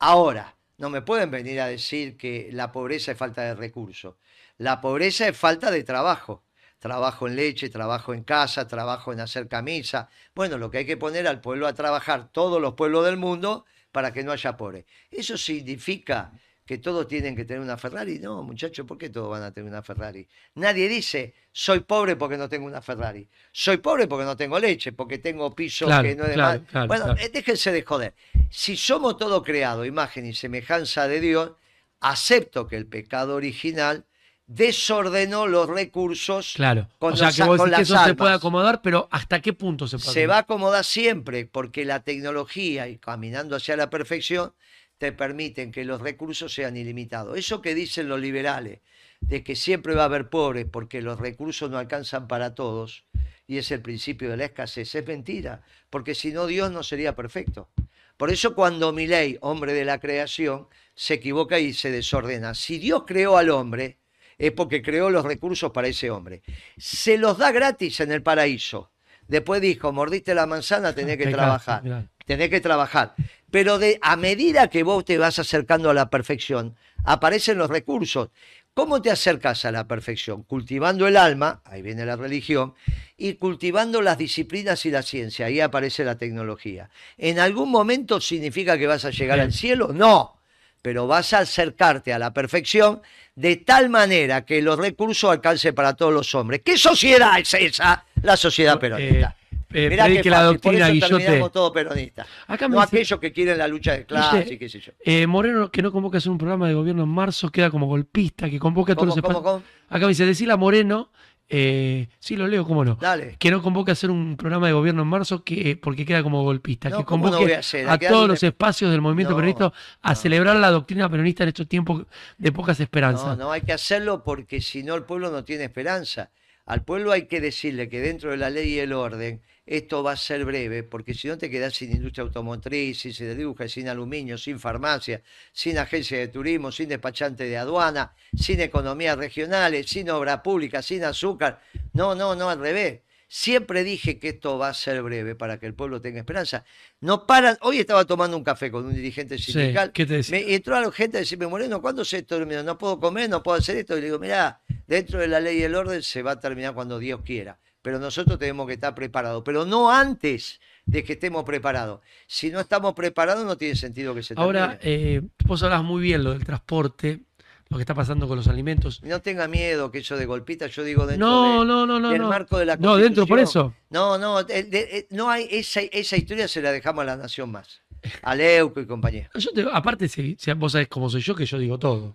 Ahora, 0.00 0.54
no 0.76 0.90
me 0.90 1.00
pueden 1.00 1.30
venir 1.30 1.62
a 1.62 1.66
decir 1.66 2.18
que 2.18 2.50
la 2.52 2.72
pobreza 2.72 3.12
es 3.12 3.18
falta 3.18 3.40
de 3.40 3.54
recursos. 3.54 4.16
La 4.58 4.82
pobreza 4.82 5.26
es 5.28 5.36
falta 5.36 5.70
de 5.70 5.82
trabajo. 5.82 6.44
Trabajo 6.82 7.28
en 7.28 7.36
leche, 7.36 7.70
trabajo 7.70 8.12
en 8.12 8.24
casa, 8.24 8.66
trabajo 8.66 9.12
en 9.12 9.20
hacer 9.20 9.46
camisa. 9.46 10.08
Bueno, 10.34 10.58
lo 10.58 10.68
que 10.68 10.78
hay 10.78 10.84
que 10.84 10.96
poner 10.96 11.28
al 11.28 11.40
pueblo 11.40 11.68
a 11.68 11.74
trabajar, 11.74 12.32
todos 12.32 12.60
los 12.60 12.74
pueblos 12.74 13.04
del 13.04 13.16
mundo, 13.16 13.64
para 13.92 14.12
que 14.12 14.24
no 14.24 14.32
haya 14.32 14.56
pobre. 14.56 14.84
¿Eso 15.08 15.38
significa 15.38 16.32
que 16.66 16.78
todos 16.78 17.06
tienen 17.06 17.36
que 17.36 17.44
tener 17.44 17.62
una 17.62 17.76
Ferrari? 17.76 18.18
No, 18.18 18.42
muchachos, 18.42 18.84
¿por 18.84 18.98
qué 18.98 19.10
todos 19.10 19.30
van 19.30 19.44
a 19.44 19.52
tener 19.52 19.70
una 19.70 19.80
Ferrari? 19.84 20.26
Nadie 20.56 20.88
dice, 20.88 21.34
soy 21.52 21.80
pobre 21.80 22.16
porque 22.16 22.36
no 22.36 22.48
tengo 22.48 22.66
una 22.66 22.82
Ferrari. 22.82 23.28
Soy 23.52 23.76
pobre 23.76 24.08
porque 24.08 24.24
no 24.24 24.36
tengo 24.36 24.58
leche, 24.58 24.90
porque 24.90 25.18
tengo 25.18 25.54
piso 25.54 25.86
Claro, 25.86 26.02
que 26.02 26.16
no 26.16 26.24
es 26.24 26.30
de 26.30 26.34
claro, 26.34 26.58
mal- 26.58 26.66
claro, 26.66 26.88
Bueno, 26.88 27.14
eh, 27.16 27.30
déjense 27.32 27.70
de 27.70 27.82
joder. 27.82 28.14
Si 28.50 28.76
somos 28.76 29.16
todo 29.16 29.40
creado, 29.44 29.84
imagen 29.84 30.26
y 30.26 30.34
semejanza 30.34 31.06
de 31.06 31.20
Dios, 31.20 31.52
acepto 32.00 32.66
que 32.66 32.74
el 32.76 32.86
pecado 32.88 33.36
original 33.36 34.04
desordenó 34.46 35.46
los 35.46 35.68
recursos 35.68 36.52
Claro. 36.54 36.88
con 36.98 37.14
o 37.14 37.16
sea, 37.16 37.28
los- 37.28 37.36
que 37.36 37.42
vos 37.44 37.58
decís 37.58 37.76
que 37.76 37.82
eso 37.82 38.04
se 38.04 38.14
puede 38.14 38.34
acomodar, 38.34 38.82
pero 38.82 39.08
¿hasta 39.10 39.40
qué 39.40 39.52
punto 39.52 39.86
se 39.88 39.98
puede 39.98 40.12
se 40.12 40.26
va 40.26 40.36
a 40.36 40.38
acomodar? 40.40 40.62
acomodar 40.80 40.84
siempre, 40.84 41.46
porque 41.46 41.84
la 41.84 42.00
tecnología 42.04 42.88
y 42.88 42.98
caminando 42.98 43.56
hacia 43.56 43.76
la 43.76 43.90
perfección 43.90 44.52
te 44.98 45.10
permiten 45.12 45.72
que 45.72 45.84
los 45.84 46.00
recursos 46.00 46.54
sean 46.54 46.76
ilimitados. 46.76 47.36
Eso 47.36 47.60
que 47.62 47.74
dicen 47.74 48.08
los 48.08 48.20
liberales, 48.20 48.80
de 49.20 49.42
que 49.42 49.56
siempre 49.56 49.94
va 49.94 50.02
a 50.02 50.06
haber 50.06 50.28
pobres 50.28 50.66
porque 50.70 51.02
los 51.02 51.18
recursos 51.18 51.70
no 51.70 51.78
alcanzan 51.78 52.28
para 52.28 52.54
todos, 52.54 53.04
y 53.46 53.58
es 53.58 53.70
el 53.70 53.80
principio 53.80 54.30
de 54.30 54.36
la 54.36 54.44
escasez, 54.44 54.94
es 54.94 55.06
mentira, 55.06 55.62
porque 55.90 56.14
si 56.14 56.32
no 56.32 56.46
Dios 56.46 56.70
no 56.70 56.82
sería 56.82 57.14
perfecto. 57.16 57.68
Por 58.16 58.30
eso 58.30 58.54
cuando 58.54 58.92
Milei, 58.92 59.38
hombre 59.40 59.72
de 59.72 59.84
la 59.84 59.98
creación, 59.98 60.68
se 60.94 61.14
equivoca 61.14 61.58
y 61.58 61.72
se 61.72 61.90
desordena. 61.90 62.54
Si 62.54 62.78
Dios 62.78 63.02
creó 63.06 63.36
al 63.36 63.50
hombre, 63.50 63.98
es 64.38 64.52
porque 64.52 64.82
creó 64.82 65.10
los 65.10 65.24
recursos 65.24 65.70
para 65.72 65.88
ese 65.88 66.10
hombre. 66.10 66.42
Se 66.76 67.18
los 67.18 67.38
da 67.38 67.52
gratis 67.52 68.00
en 68.00 68.12
el 68.12 68.22
paraíso. 68.22 68.90
Después 69.28 69.60
dijo, 69.60 69.92
mordiste 69.92 70.34
la 70.34 70.46
manzana, 70.46 70.94
tenés 70.94 71.16
que 71.16 71.28
trabajar. 71.28 72.08
Tenés 72.26 72.50
que 72.50 72.60
trabajar. 72.60 73.14
Pero 73.50 73.78
de, 73.78 73.98
a 74.02 74.16
medida 74.16 74.68
que 74.68 74.82
vos 74.82 75.04
te 75.04 75.18
vas 75.18 75.38
acercando 75.38 75.90
a 75.90 75.94
la 75.94 76.10
perfección, 76.10 76.76
aparecen 77.04 77.58
los 77.58 77.70
recursos. 77.70 78.30
¿Cómo 78.74 79.02
te 79.02 79.10
acercas 79.10 79.66
a 79.66 79.72
la 79.72 79.86
perfección? 79.86 80.44
Cultivando 80.44 81.06
el 81.06 81.18
alma, 81.18 81.60
ahí 81.64 81.82
viene 81.82 82.06
la 82.06 82.16
religión, 82.16 82.74
y 83.18 83.34
cultivando 83.34 84.00
las 84.00 84.16
disciplinas 84.16 84.86
y 84.86 84.90
la 84.90 85.02
ciencia, 85.02 85.46
ahí 85.46 85.60
aparece 85.60 86.04
la 86.04 86.16
tecnología. 86.16 86.88
¿En 87.18 87.38
algún 87.38 87.70
momento 87.70 88.20
significa 88.20 88.78
que 88.78 88.86
vas 88.86 89.04
a 89.04 89.10
llegar 89.10 89.36
Bien. 89.36 89.48
al 89.48 89.52
cielo? 89.52 89.92
No, 89.92 90.40
pero 90.82 91.06
vas 91.06 91.32
a 91.32 91.38
acercarte 91.38 92.12
a 92.12 92.18
la 92.18 92.34
perfección 92.34 93.00
de 93.36 93.56
tal 93.56 93.88
manera 93.88 94.44
que 94.44 94.60
los 94.60 94.78
recursos 94.78 95.30
alcancen 95.30 95.74
para 95.74 95.94
todos 95.94 96.12
los 96.12 96.34
hombres. 96.34 96.60
¿Qué 96.64 96.76
sociedad 96.76 97.38
es 97.38 97.54
esa? 97.54 98.04
La 98.22 98.36
sociedad 98.36 98.78
peronista. 98.78 99.36
Eh, 99.74 99.88
Mirá 99.88 100.04
pedí 100.04 100.16
qué 100.16 100.22
que 100.22 100.28
la 100.30 100.36
fácil, 100.40 100.60
por 100.60 100.72
doctrina 100.72 100.84
eso 100.86 100.92
Guillote. 100.92 101.22
terminamos 101.24 101.52
todos 101.52 101.70
peronistas. 101.72 102.26
Acá 102.46 102.68
No 102.68 102.74
dice- 102.74 102.96
aquellos 102.96 103.20
que 103.20 103.32
quieren 103.32 103.56
la 103.56 103.66
lucha 103.68 103.92
de 103.92 104.04
clases 104.04 104.40
Dice, 104.42 104.54
y 104.54 104.58
qué 104.58 104.68
sé 104.68 104.80
yo. 104.80 104.92
eh, 105.02 105.26
Moreno, 105.26 105.70
que 105.70 105.80
no 105.80 105.90
convoca 105.90 106.16
a 106.16 106.18
hacer 106.18 106.30
un 106.30 106.36
programa 106.36 106.68
de 106.68 106.74
gobierno 106.74 107.04
en 107.04 107.08
marzo, 107.08 107.48
queda 107.50 107.70
como 107.70 107.86
golpista, 107.86 108.50
que 108.50 108.58
convoca 108.58 108.92
a 108.92 108.96
todos 108.96 109.14
¿Cómo, 109.14 109.32
los 109.32 109.42
cómo? 109.42 109.62
Acá 109.88 110.00
me 110.04 110.08
dice, 110.08 110.26
decirle 110.26 110.52
a 110.52 110.58
Moreno, 110.58 111.10
eh, 111.48 112.08
sí 112.18 112.36
lo 112.36 112.46
leo, 112.46 112.64
cómo 112.64 112.84
no. 112.84 112.96
Dale. 113.00 113.36
Que 113.38 113.50
no 113.50 113.62
convoque 113.62 113.90
a 113.90 113.92
hacer 113.92 114.10
un 114.10 114.36
programa 114.36 114.66
de 114.68 114.72
gobierno 114.72 115.02
en 115.02 115.08
marzo 115.08 115.44
que, 115.44 115.76
porque 115.76 116.06
queda 116.06 116.22
como 116.22 116.42
golpista. 116.42 116.88
No, 116.88 116.98
que 116.98 117.04
¿cómo 117.04 117.26
no 117.26 117.32
convoque 117.32 117.56
a 117.56 117.58
hacer? 117.58 117.86
todos 118.08 118.28
los 118.28 118.42
espacios 118.42 118.90
del 118.90 119.00
movimiento 119.00 119.32
No, 119.32 119.36
peronista 119.36 119.72
a 120.00 120.14
celebrar 120.14 120.56
la 120.56 120.70
doctrina 120.70 121.10
peronista 121.10 121.42
en 121.42 121.48
estos 121.48 121.68
tiempos 121.68 122.06
de 122.38 122.52
pocas 122.52 122.80
esperanzas. 122.80 123.36
No, 123.36 123.44
no 123.44 123.52
hay 123.52 123.60
que 123.60 123.72
hacerlo 123.72 124.24
porque 124.24 124.60
si 124.60 124.82
no 124.82 124.94
el 124.94 125.04
pueblo 125.04 125.30
no 125.30 125.44
tiene 125.44 125.64
esperanza. 125.64 126.30
Al 126.64 126.84
pueblo 126.84 127.12
hay 127.12 127.26
que 127.26 127.40
decirle 127.40 127.88
que 127.88 128.00
dentro 128.00 128.30
de 128.30 128.36
la 128.36 128.48
ley 128.48 128.74
y 128.74 128.78
el 128.78 128.92
orden 128.92 129.42
esto 129.76 130.02
va 130.02 130.12
a 130.12 130.16
ser 130.16 130.44
breve, 130.44 130.82
porque 130.82 131.14
si 131.14 131.28
no 131.28 131.38
te 131.38 131.48
quedas 131.48 131.74
sin 131.74 131.92
industria 131.92 132.24
automotriz, 132.24 133.00
sin 133.00 133.14
siderúrgica, 133.14 133.66
sin 133.68 133.88
aluminio, 133.88 134.36
sin 134.36 134.60
farmacia, 134.60 135.22
sin 135.52 135.78
agencia 135.78 136.18
de 136.18 136.28
turismo, 136.28 136.70
sin 136.70 136.90
despachante 136.90 137.44
de 137.44 137.56
aduana, 137.56 138.14
sin 138.36 138.60
economías 138.60 139.16
regionales, 139.16 139.86
sin 139.86 140.10
obra 140.10 140.42
pública, 140.42 140.82
sin 140.82 141.04
azúcar. 141.04 141.62
No, 141.94 142.14
no, 142.14 142.34
no, 142.36 142.50
al 142.50 142.58
revés. 142.60 143.00
Siempre 143.28 143.82
dije 143.82 144.18
que 144.18 144.28
esto 144.28 144.58
va 144.58 144.68
a 144.68 144.74
ser 144.74 145.02
breve 145.02 145.34
para 145.34 145.58
que 145.58 145.64
el 145.64 145.72
pueblo 145.72 146.02
tenga 146.02 146.18
esperanza. 146.20 146.66
No 147.00 147.26
paran. 147.26 147.56
Hoy 147.62 147.78
estaba 147.78 148.04
tomando 148.04 148.36
un 148.36 148.44
café 148.44 148.70
con 148.70 148.84
un 148.84 148.94
dirigente 148.94 149.38
Sí, 149.38 149.52
sindical. 149.52 149.90
¿qué 149.92 150.04
te 150.04 150.16
decía? 150.16 150.38
Me 150.38 150.54
entró 150.54 150.76
a 150.76 150.82
la 150.82 150.92
gente 150.92 151.16
a 151.16 151.20
decirme, 151.20 151.46
Moreno, 151.46 151.80
¿cuándo 151.80 152.04
se 152.04 152.22
termina? 152.24 152.62
No 152.62 152.76
puedo 152.76 153.00
comer, 153.00 153.30
no 153.30 153.42
puedo 153.42 153.56
hacer 153.56 153.78
esto. 153.78 153.96
Y 153.96 154.02
le 154.02 154.08
digo, 154.08 154.18
mirá, 154.18 154.60
dentro 154.86 155.18
de 155.18 155.28
la 155.28 155.40
ley 155.40 155.60
y 155.60 155.62
el 155.62 155.74
orden 155.74 156.02
se 156.02 156.20
va 156.22 156.32
a 156.32 156.40
terminar 156.40 156.74
cuando 156.74 156.98
Dios 156.98 157.22
quiera. 157.24 157.58
Pero 157.82 157.98
nosotros 157.98 158.38
tenemos 158.38 158.66
que 158.66 158.74
estar 158.74 158.94
preparados. 158.94 159.42
Pero 159.44 159.64
no 159.64 159.90
antes 159.90 160.60
de 160.86 161.02
que 161.04 161.14
estemos 161.14 161.44
preparados. 161.44 162.00
Si 162.26 162.50
no 162.50 162.60
estamos 162.60 162.94
preparados, 162.94 163.44
no 163.44 163.56
tiene 163.56 163.76
sentido 163.76 164.14
que 164.14 164.22
se. 164.22 164.34
Ahora, 164.36 164.78
eh, 164.82 165.22
vos 165.44 165.62
hablas 165.62 165.82
muy 165.82 166.00
bien 166.02 166.22
lo 166.24 166.30
del 166.32 166.44
transporte, 166.44 167.20
lo 167.68 167.76
que 167.78 167.82
está 167.82 167.94
pasando 167.94 168.28
con 168.28 168.36
los 168.36 168.48
alimentos. 168.48 169.02
no 169.02 169.20
tenga 169.20 169.48
miedo 169.48 169.90
que 169.90 169.98
eso 169.98 170.16
de 170.16 170.26
golpita, 170.26 170.66
yo 170.66 170.84
digo 170.84 171.06
dentro 171.06 171.26
No, 171.26 171.60
de- 171.60 171.66
no, 171.66 171.86
no, 171.86 171.98
no. 172.00 172.10
del 172.10 172.22
no. 172.22 172.28
marco 172.28 172.58
de 172.58 172.66
la 172.66 172.76
No, 172.76 172.96
dentro 172.96 173.26
por 173.26 173.38
eso. 173.40 173.74
No, 173.90 174.16
no, 174.18 174.44
de- 174.44 174.60
eh, 174.70 175.06
no 175.10 175.30
hay 175.30 175.48
esa, 175.50 175.80
esa 175.80 176.16
historia 176.16 176.46
se 176.48 176.60
la 176.62 176.70
dejamos 176.72 177.02
a 177.02 177.06
la 177.06 177.16
nación 177.16 177.50
más. 177.50 177.80
A 178.22 178.34
Leuco 178.34 178.80
y 178.80 178.86
compañía. 178.86 179.30
Yo 179.34 179.52
te- 179.52 179.66
aparte, 179.72 180.08
si, 180.08 180.36
si 180.38 180.52
vos 180.54 180.72
sabés 180.72 180.88
cómo 180.88 181.08
soy 181.08 181.20
yo, 181.22 181.34
que 181.34 181.46
yo 181.46 181.58
digo 181.58 181.78
todo. 181.78 182.14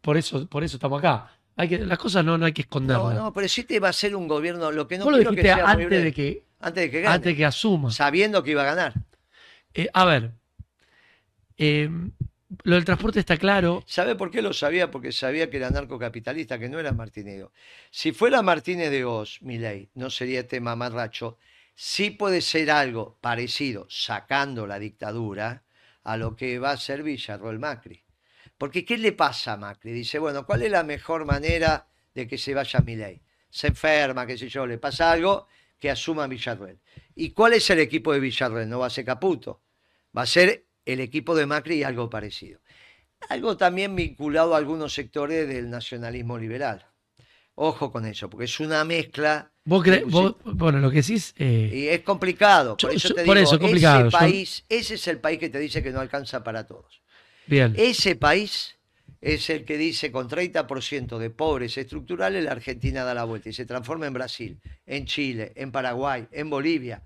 Por 0.00 0.16
eso, 0.16 0.46
por 0.48 0.62
eso 0.64 0.76
estamos 0.76 0.98
acá. 0.98 1.32
Hay 1.56 1.68
que, 1.68 1.78
las 1.78 1.98
cosas 1.98 2.24
no, 2.24 2.36
no 2.38 2.44
hay 2.46 2.52
que 2.52 2.62
No, 2.62 2.66
esconderlas. 2.66 3.14
no, 3.14 3.32
pero 3.32 3.48
sí 3.48 3.64
te 3.64 3.80
va 3.80 3.88
a 3.88 3.92
ser 3.92 4.14
un 4.14 4.28
gobierno, 4.28 4.70
lo 4.70 4.86
que 4.86 4.98
no 4.98 5.04
vos 5.04 5.12
lo 5.12 5.18
quiero 5.18 5.30
que 5.30 5.36
dijiste 5.42 5.56
sea 5.56 5.70
antes 5.70 5.86
breve. 5.86 6.04
de 6.04 6.12
que, 6.12 6.42
antes 6.60 6.82
de 6.84 6.90
que 6.90 7.00
gane, 7.00 7.14
antes 7.14 7.32
de 7.32 7.36
que 7.36 7.44
asuma. 7.46 7.90
sabiendo 7.90 8.42
que 8.42 8.50
iba 8.52 8.62
a 8.62 8.66
ganar. 8.66 8.94
Eh, 9.74 9.88
a 9.92 10.04
ver, 10.04 10.32
eh, 11.58 11.88
lo 12.62 12.74
del 12.76 12.84
transporte 12.84 13.20
está 13.20 13.36
claro. 13.36 13.82
¿Sabe 13.86 14.14
por 14.16 14.30
qué 14.30 14.42
lo 14.42 14.52
sabía? 14.52 14.90
Porque 14.90 15.12
sabía 15.12 15.50
que 15.50 15.56
era 15.56 15.70
narcocapitalista, 15.70 16.58
que 16.58 16.68
no 16.68 16.78
era 16.78 16.92
Martínez. 16.92 17.46
Si 17.90 18.12
fuera 18.12 18.42
Martínez 18.42 18.90
de 18.90 19.04
Oz, 19.04 19.38
Milei, 19.42 19.88
no 19.94 20.10
sería 20.10 20.40
este 20.40 20.60
mamarracho. 20.60 21.38
Sí 21.74 22.10
puede 22.10 22.40
ser 22.40 22.70
algo 22.70 23.18
parecido, 23.20 23.86
sacando 23.90 24.66
la 24.66 24.78
dictadura, 24.78 25.62
a 26.04 26.16
lo 26.16 26.36
que 26.36 26.58
va 26.58 26.70
a 26.70 26.76
ser 26.76 27.02
Villarroel 27.02 27.58
Macri. 27.58 28.02
Porque 28.58 28.84
¿qué 28.84 28.96
le 28.98 29.12
pasa 29.12 29.52
a 29.52 29.56
Macri? 29.56 29.92
Dice, 29.92 30.18
bueno, 30.18 30.46
¿cuál 30.46 30.62
es 30.62 30.70
la 30.70 30.82
mejor 30.82 31.24
manera 31.24 31.86
de 32.14 32.26
que 32.26 32.38
se 32.38 32.54
vaya 32.54 32.80
Milei? 32.80 33.20
Se 33.50 33.68
enferma, 33.68 34.26
qué 34.26 34.36
sé 34.38 34.48
yo, 34.48 34.66
le 34.66 34.78
pasa 34.78 35.12
algo, 35.12 35.46
que 35.78 35.90
asuma 35.90 36.26
Villarroel. 36.26 36.78
¿Y 37.14 37.30
cuál 37.30 37.52
es 37.54 37.68
el 37.70 37.78
equipo 37.80 38.12
de 38.12 38.20
Villarroel? 38.20 38.68
No 38.68 38.78
va 38.78 38.86
a 38.86 38.90
ser 38.90 39.04
Caputo, 39.04 39.62
va 40.16 40.22
a 40.22 40.26
ser 40.26 40.66
el 40.84 41.00
equipo 41.00 41.34
de 41.34 41.46
Macri 41.46 41.76
y 41.76 41.82
algo 41.82 42.08
parecido. 42.08 42.60
Algo 43.28 43.56
también 43.56 43.94
vinculado 43.96 44.54
a 44.54 44.58
algunos 44.58 44.92
sectores 44.94 45.48
del 45.48 45.68
nacionalismo 45.70 46.38
liberal. 46.38 46.86
Ojo 47.54 47.90
con 47.90 48.04
eso, 48.06 48.28
porque 48.28 48.44
es 48.44 48.60
una 48.60 48.84
mezcla 48.84 49.50
Vos 49.64 49.84
cre- 49.84 50.04
Sí, 50.04 50.10
vos- 50.10 50.36
bueno, 50.44 50.78
lo 50.78 50.90
que 50.90 50.98
decís, 50.98 51.34
eh, 51.38 51.70
y 51.72 51.88
es 51.88 52.02
complicado. 52.02 52.76
Por 52.76 52.90
Yo- 52.90 52.96
eso 52.96 53.08
yo- 53.08 53.14
te 53.16 53.24
por 53.24 53.36
eso, 53.36 53.58
complicado. 53.58 54.00
ese 54.06 54.10
Yo- 54.12 54.18
país, 54.18 54.64
ese 54.68 54.94
es 54.94 55.08
el 55.08 55.18
país 55.18 55.40
que 55.40 55.48
te 55.48 55.58
dice 55.58 55.82
que 55.82 55.90
no 55.90 55.98
alcanza 55.98 56.44
para 56.44 56.64
todos. 56.66 57.00
Ese 57.48 58.16
país 58.16 58.76
es 59.20 59.50
el 59.50 59.64
que 59.64 59.78
dice 59.78 60.12
con 60.12 60.28
30% 60.28 61.18
de 61.18 61.30
pobres 61.30 61.76
estructurales 61.78 62.44
la 62.44 62.52
Argentina 62.52 63.04
da 63.04 63.14
la 63.14 63.24
vuelta 63.24 63.48
y 63.48 63.52
se 63.52 63.66
transforma 63.66 64.06
en 64.06 64.12
Brasil, 64.12 64.60
en 64.86 65.06
Chile, 65.06 65.52
en 65.56 65.72
Paraguay, 65.72 66.26
en 66.30 66.50
Bolivia. 66.50 67.02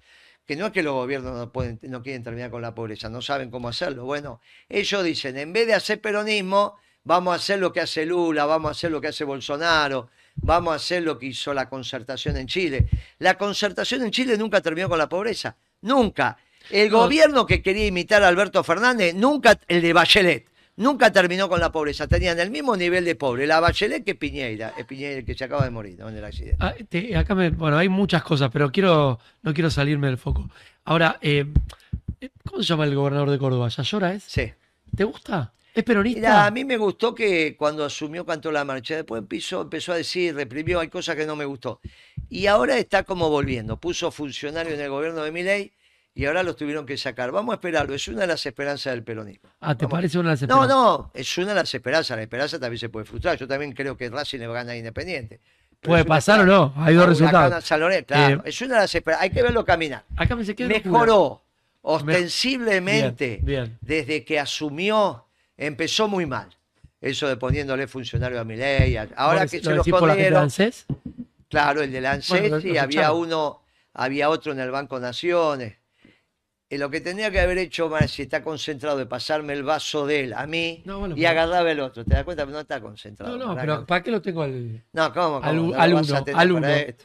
Que 0.47 0.57
no 0.57 0.67
es 0.67 0.73
que 0.73 0.83
los 0.83 0.95
gobiernos 0.95 1.51
no 1.83 2.03
quieren 2.03 2.23
terminar 2.23 2.51
con 2.51 2.63
la 2.63 2.75
pobreza, 2.75 3.09
no 3.09 3.23
saben 3.23 3.51
cómo 3.51 3.69
hacerlo. 3.69 4.05
Bueno, 4.05 4.41
ellos 4.69 5.05
dicen, 5.05 5.39
en 5.39 5.53
vez 5.53 5.67
de 5.67 5.75
hacer 5.75 6.01
peronismo, 6.01 6.77
vamos 7.05 7.33
a 7.33 7.37
hacer 7.37 7.59
lo 7.59 7.73
que 7.73 7.81
hace 7.81 8.05
Lula, 8.05 8.47
vamos 8.47 8.69
a 8.69 8.73
hacer 8.73 8.91
lo 8.91 9.01
que 9.01 9.09
hace 9.09 9.25
Bolsonaro, 9.25 10.11
vamos 10.35 10.73
a 10.73 10.77
hacer 10.77 11.03
lo 11.03 11.19
que 11.19 11.27
hizo 11.27 11.55
la 11.55 11.69
concertación 11.69 12.37
en 12.37 12.47
Chile. 12.47 12.89
La 13.19 13.39
concertación 13.39 14.03
en 14.03 14.11
Chile 14.11 14.37
nunca 14.37 14.61
terminó 14.61 14.89
con 14.89 14.99
la 14.99 15.09
pobreza, 15.09 15.57
nunca. 15.83 16.37
El 16.71 16.91
No. 16.91 16.99
gobierno 16.99 17.47
que 17.47 17.63
quería 17.63 17.87
imitar 17.87 18.23
a 18.23 18.29
Alberto 18.29 18.63
Fernández, 18.63 19.15
nunca, 19.15 19.59
el 19.69 19.81
de 19.83 19.93
Bachelet, 19.93 20.47
nunca 20.77 21.11
terminó 21.13 21.49
con 21.49 21.59
la 21.61 21.73
pobreza. 21.73 22.07
Tenían 22.07 22.39
el 22.39 22.51
mismo 22.51 22.77
nivel 22.77 23.05
de 23.05 23.15
pobre, 23.15 23.47
la 23.47 23.61
Bachelet 23.61 24.05
que 24.05 24.15
Piñeira, 24.15 24.75
el 24.77 24.87
Piñeira 24.87 25.19
el 25.19 25.25
que 25.25 25.35
se 25.35 25.45
acaba 25.45 25.65
de 25.65 25.71
morir 25.71 25.99
¿no? 25.99 26.09
en 26.09 26.17
el 26.17 26.25
accidente. 26.25 26.57
Ah, 26.61 26.75
te- 26.89 27.17
acá 27.17 27.35
me, 27.35 27.51
bueno, 27.51 27.77
hay 27.79 27.89
muchas 27.89 28.23
cosas, 28.23 28.51
pero 28.53 28.71
quiero, 28.71 29.19
no 29.43 29.55
quiero 29.55 29.71
salirme 29.71 30.07
del 30.09 30.19
foco. 30.19 30.49
Ahora, 30.85 31.19
eh, 31.23 31.47
¿cómo 32.49 32.63
se 32.63 32.69
llama 32.69 32.85
el 32.85 32.95
gobernador 32.95 33.31
de 33.31 33.39
Córdoba? 33.39 33.69
¿Yayora 33.69 34.15
es? 34.15 34.25
Sí. 34.25 34.53
¿Te 34.95 35.05
gusta? 35.05 35.53
¿Es 35.75 35.85
peronista? 35.85 36.19
Mirá, 36.21 36.47
a 36.47 36.51
mí 36.51 36.65
me 36.65 36.77
gustó 36.77 37.15
que 37.15 37.57
cuando 37.57 37.85
asumió 37.85 38.27
cantó 38.27 38.51
la 38.51 38.65
marcha, 38.65 38.97
después 38.97 39.21
empezó, 39.21 39.63
empezó 39.63 39.93
a 39.93 39.97
decir, 39.97 40.35
reprimió, 40.35 40.81
hay 40.81 40.89
cosas 40.89 41.15
que 41.17 41.27
no 41.27 41.37
me 41.37 41.45
gustó. 41.45 41.81
Y 42.29 42.47
ahora 42.47 42.77
está 42.77 43.05
como 43.05 43.29
volviendo, 43.31 43.77
puso 43.79 44.11
funcionario 44.11 44.75
en 44.75 44.81
el 44.81 44.91
gobierno 44.91 45.23
de 45.23 45.31
Milei 45.31 45.73
y 46.15 46.25
ahora 46.27 46.43
los 46.43 46.57
tuvieron 46.57 46.85
que 46.87 46.97
sacar. 46.97 47.31
Vamos 47.31 47.53
a 47.53 47.57
esperarlo, 47.57 47.95
es 47.95 48.07
una 48.09 48.23
de 48.23 48.27
las 48.27 48.45
esperanzas 48.45 48.93
del 48.93 49.03
peronismo. 49.05 49.49
Ah, 49.61 49.75
¿te 49.77 49.85
Vamos. 49.87 49.99
parece 49.99 50.19
una 50.19 50.31
de 50.31 50.33
las 50.35 50.41
No, 50.43 50.63
esperanzas? 50.65 50.77
no, 50.77 51.11
es 51.15 51.39
una 51.39 51.49
de 51.49 51.55
las 51.55 51.75
esperanzas, 51.75 52.17
la 52.17 52.23
esperanza 52.23 52.59
también 52.59 52.79
se 52.79 52.89
puede 52.89 53.07
frustrar. 53.07 53.37
Yo 53.39 53.47
también 53.49 53.73
creo 53.73 53.97
que 53.97 54.09
Racing 54.11 54.39
le 54.39 54.47
va 54.47 54.55
a 54.55 54.63
ganar 54.63 54.77
Independiente. 54.77 55.41
Pero 55.81 55.93
Puede 55.93 56.05
pasar 56.05 56.41
o 56.41 56.45
no, 56.47 56.75
hay 56.77 56.95
dos 56.95 57.05
A 57.05 57.11
Huracán, 57.11 57.51
resultados. 57.63 58.05
claro, 58.07 58.37
Eh, 58.37 58.49
es 58.51 58.61
una 58.61 58.75
de 58.75 58.81
las 58.83 58.95
esperanzas, 58.95 59.23
hay 59.25 59.31
que 59.31 59.43
verlo 59.43 59.65
caminar. 59.65 60.05
Acá 60.17 60.37
me 60.37 60.45
se 60.45 60.55
queda 60.55 60.69
Mejoró 60.69 61.43
ostensiblemente 61.83 63.41
Bien, 63.43 63.65
bien. 63.65 63.79
desde 63.81 64.25
que 64.25 64.39
asumió, 64.39 65.27
empezó 65.57 66.09
muy 66.09 66.27
mal. 66.27 66.49
Eso 67.01 67.27
de 67.29 67.37
poniéndole 67.39 67.87
funcionario 67.87 68.39
a 68.41 68.45
Milei. 68.45 68.97
Ahora 69.17 69.47
que 69.47 69.61
se 69.63 69.75
lo 69.75 69.83
ANSES? 70.39 70.85
claro, 71.49 71.81
el 71.83 71.91
de 71.91 72.01
la 72.03 72.13
ANSES 72.13 72.51
Bueno, 72.51 72.59
y 72.59 72.77
había 72.77 73.13
uno, 73.13 73.63
había 73.95 74.29
otro 74.29 74.53
en 74.53 74.61
el 74.61 74.71
Banco 74.71 75.01
Naciones. 75.01 75.77
Y 76.73 76.79
lo 76.79 76.89
que 76.89 77.01
tenía 77.01 77.33
que 77.33 77.41
haber 77.41 77.59
hecho 77.59 77.89
más, 77.89 78.13
si 78.13 78.23
está 78.23 78.45
concentrado 78.45 78.97
de 78.97 79.05
pasarme 79.05 79.53
el 79.55 79.65
vaso 79.65 80.07
de 80.07 80.21
él 80.21 80.33
a 80.35 80.47
mí 80.47 80.83
No, 80.85 81.01
bueno, 81.01 81.17
y 81.17 81.19
pero- 81.19 81.31
agarraba 81.31 81.71
el 81.73 81.81
otro. 81.81 82.05
¿Te 82.05 82.15
das 82.15 82.23
cuenta? 82.23 82.47
No 82.47 82.61
está 82.61 82.81
concentrado. 82.81 83.37
No, 83.37 83.45
no, 83.45 83.55
¿verdad? 83.57 83.61
pero 83.79 83.87
¿para 83.87 84.03
qué 84.05 84.11
lo 84.13 84.23
tengo 84.23 84.43
al, 84.43 84.85
No, 84.93 85.13
¿cómo? 85.13 85.41
cómo? 85.41 85.45
al 85.47 85.57
No 85.57 85.63
al 85.77 85.95
uno, 85.95 86.25
al 86.35 86.53
uno? 86.53 86.67
esto. 86.69 87.05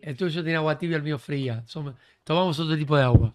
El 0.00 0.16
tuyo 0.16 0.42
tiene 0.44 0.56
agua 0.56 0.78
tibia, 0.78 0.96
el 0.96 1.02
mío 1.02 1.18
fría. 1.18 1.64
Tomamos 2.24 2.58
otro 2.60 2.76
tipo 2.76 2.96
de 2.96 3.02
agua. 3.02 3.34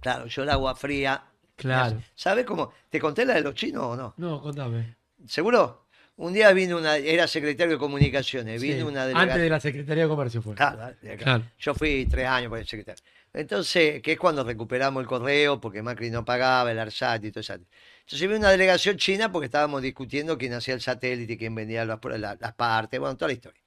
Claro, 0.00 0.26
yo 0.26 0.42
el 0.44 0.48
agua 0.50 0.74
fría. 0.76 1.22
Claro. 1.56 2.00
¿Sabes 2.14 2.46
cómo? 2.46 2.72
¿Te 2.88 3.00
conté 3.00 3.26
la 3.26 3.34
de 3.34 3.40
los 3.40 3.54
chinos 3.54 3.82
o 3.82 3.96
no? 3.96 4.14
No, 4.16 4.40
contame. 4.40 4.96
¿Seguro? 5.26 5.87
Un 6.20 6.32
día 6.32 6.52
vino 6.52 6.76
una, 6.76 6.96
era 6.96 7.26
secretario 7.28 7.74
de 7.74 7.78
comunicaciones, 7.78 8.60
vino 8.60 8.76
Sí, 8.76 8.82
una 8.82 9.02
Antes 9.04 9.14
delegación. 9.16 9.40
de 9.42 9.50
la 9.50 9.60
Secretaría 9.60 10.02
de 10.02 10.08
Comercio 10.08 10.42
fue. 10.42 10.54
Claro, 10.56 10.94
de 11.00 11.12
acá. 11.12 11.22
Claro. 11.24 11.44
Yo 11.58 11.74
fui 11.74 12.06
tres 12.06 12.26
años 12.26 12.48
por 12.50 12.58
el 12.58 12.66
secretario. 12.66 13.02
Entonces, 13.32 14.02
que 14.02 14.12
es 14.12 14.18
cuando 14.18 14.42
recuperamos 14.42 15.00
el 15.00 15.06
correo, 15.06 15.60
porque 15.60 15.80
Macri 15.80 16.10
no 16.10 16.24
pagaba, 16.24 16.72
el 16.72 16.78
ARSAT 16.78 17.24
y 17.24 17.30
todo 17.30 17.40
eso. 17.40 17.52
Entonces 17.54 18.20
vino 18.22 18.36
una 18.36 18.50
delegación 18.50 18.96
china 18.96 19.30
porque 19.30 19.46
estábamos 19.46 19.80
discutiendo 19.80 20.36
quién 20.36 20.54
hacía 20.54 20.74
el 20.74 20.80
satélite, 20.80 21.36
quién 21.38 21.54
vendía 21.54 21.84
las, 21.84 22.00
la- 22.18 22.36
las 22.40 22.54
partes, 22.54 22.98
bueno, 22.98 23.16
toda 23.16 23.28
la 23.28 23.34
historia. 23.34 23.62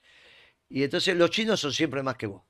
Y 0.67 0.83
entonces 0.83 1.15
los 1.15 1.29
chinos 1.29 1.59
son 1.59 1.71
siempre 1.71 2.03
más 2.03 2.15
que 2.17 2.25
vos. 2.27 2.41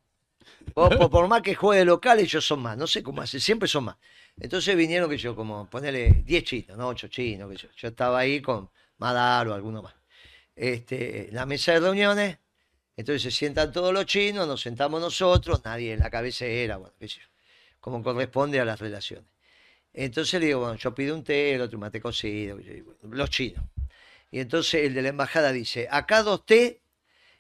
Vos, 0.74 0.96
por, 0.96 1.10
por 1.12 1.28
más 1.28 1.42
que 1.44 1.54
juegue 1.54 1.86
local, 1.86 2.18
ellos 2.20 2.44
son 2.46 2.60
más. 2.62 2.76
No 2.78 2.88
sé 2.88 3.04
cómo 3.04 3.22
hace, 3.22 3.40
siempre 3.40 3.68
son 3.68 3.84
más. 3.84 3.98
Entonces 4.40 4.76
vinieron, 4.76 5.10
que 5.10 5.18
yo, 5.18 5.36
como 5.36 5.70
ponerle 5.70 6.24
10 6.26 6.44
chinos, 6.44 6.76
no 6.78 6.88
8 6.88 7.08
chinos, 7.08 7.52
que 7.52 7.58
yo. 7.58 7.68
Yo 7.76 7.88
estaba 7.90 8.18
ahí 8.20 8.42
con 8.42 8.70
Madar 9.02 9.48
o 9.48 9.54
alguno 9.54 9.82
más. 9.82 9.96
Este, 10.56 11.30
la 11.32 11.48
mesa 11.48 11.74
de 11.74 11.80
reuniones, 11.80 12.38
entonces 12.96 13.24
se 13.24 13.32
sientan 13.32 13.72
todos 13.72 13.92
los 13.92 14.06
chinos, 14.06 14.48
nos 14.48 14.62
sentamos 14.62 15.02
nosotros, 15.02 15.66
nadie 15.66 15.94
en 15.94 16.00
la 16.00 16.12
cabecera, 16.12 16.78
bueno, 16.78 16.94
como 17.80 18.04
corresponde 18.04 18.60
a 18.60 18.66
las 18.66 18.80
relaciones. 18.80 19.26
Entonces 19.92 20.40
le 20.40 20.46
digo, 20.46 20.60
bueno, 20.60 20.76
yo 20.76 20.94
pido 20.94 21.16
un 21.16 21.24
té, 21.24 21.56
el 21.56 21.62
otro 21.62 21.80
mate 21.80 22.00
cocido, 22.00 22.60
los 23.02 23.30
chinos. 23.32 23.66
Y 24.30 24.40
entonces 24.40 24.86
el 24.86 24.94
de 24.94 25.02
la 25.02 25.10
embajada 25.10 25.52
dice, 25.52 25.88
acá 25.90 26.22
dos 26.22 26.46
té 26.46 26.82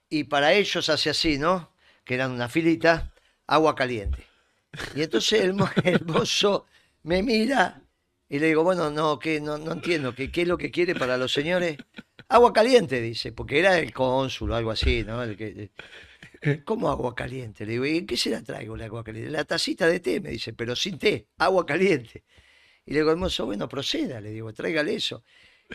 y 0.10 0.24
para 0.26 0.54
ellos 0.54 0.89
hace 0.89 1.12
así, 1.12 1.38
¿no? 1.38 1.71
Que 2.04 2.15
eran 2.15 2.32
una 2.32 2.50
filita, 2.50 3.13
agua 3.45 3.76
caliente. 3.76 4.26
Y 4.95 5.04
entonces 5.04 5.41
el, 5.41 5.56
el 5.84 6.06
mozo 6.06 6.65
me 7.04 7.21
mira 7.21 7.80
y 8.31 8.39
le 8.39 8.47
digo, 8.47 8.63
bueno, 8.63 8.89
no, 8.89 9.19
que 9.19 9.41
no, 9.41 9.57
no 9.57 9.73
entiendo, 9.73 10.15
que 10.15 10.31
qué 10.31 10.43
es 10.43 10.47
lo 10.47 10.57
que 10.57 10.71
quiere 10.71 10.95
para 10.95 11.17
los 11.17 11.33
señores. 11.33 11.75
Agua 12.29 12.53
caliente, 12.53 13.01
dice, 13.01 13.33
porque 13.33 13.59
era 13.59 13.77
el 13.77 13.91
cónsul 13.91 14.51
o 14.51 14.55
algo 14.55 14.71
así, 14.71 15.03
¿no? 15.03 15.19
Que, 15.35 15.71
¿Cómo 16.63 16.89
agua 16.89 17.13
caliente? 17.13 17.65
Le 17.65 17.73
digo, 17.73 17.85
¿y 17.85 17.97
en 17.97 18.07
qué 18.07 18.15
se 18.15 18.29
la 18.29 18.41
traigo 18.41 18.77
la 18.77 18.85
agua 18.85 19.03
caliente? 19.03 19.29
La 19.31 19.43
tacita 19.43 19.85
de 19.85 19.99
té, 19.99 20.21
me 20.21 20.29
dice, 20.29 20.53
pero 20.53 20.77
sin 20.77 20.97
té, 20.97 21.27
agua 21.39 21.65
caliente. 21.65 22.23
Y 22.85 22.93
le 22.93 22.99
digo, 22.99 23.11
hermoso, 23.11 23.45
bueno, 23.47 23.67
proceda, 23.67 24.21
le 24.21 24.29
digo, 24.29 24.53
tráigale 24.53 24.95
eso. 24.95 25.25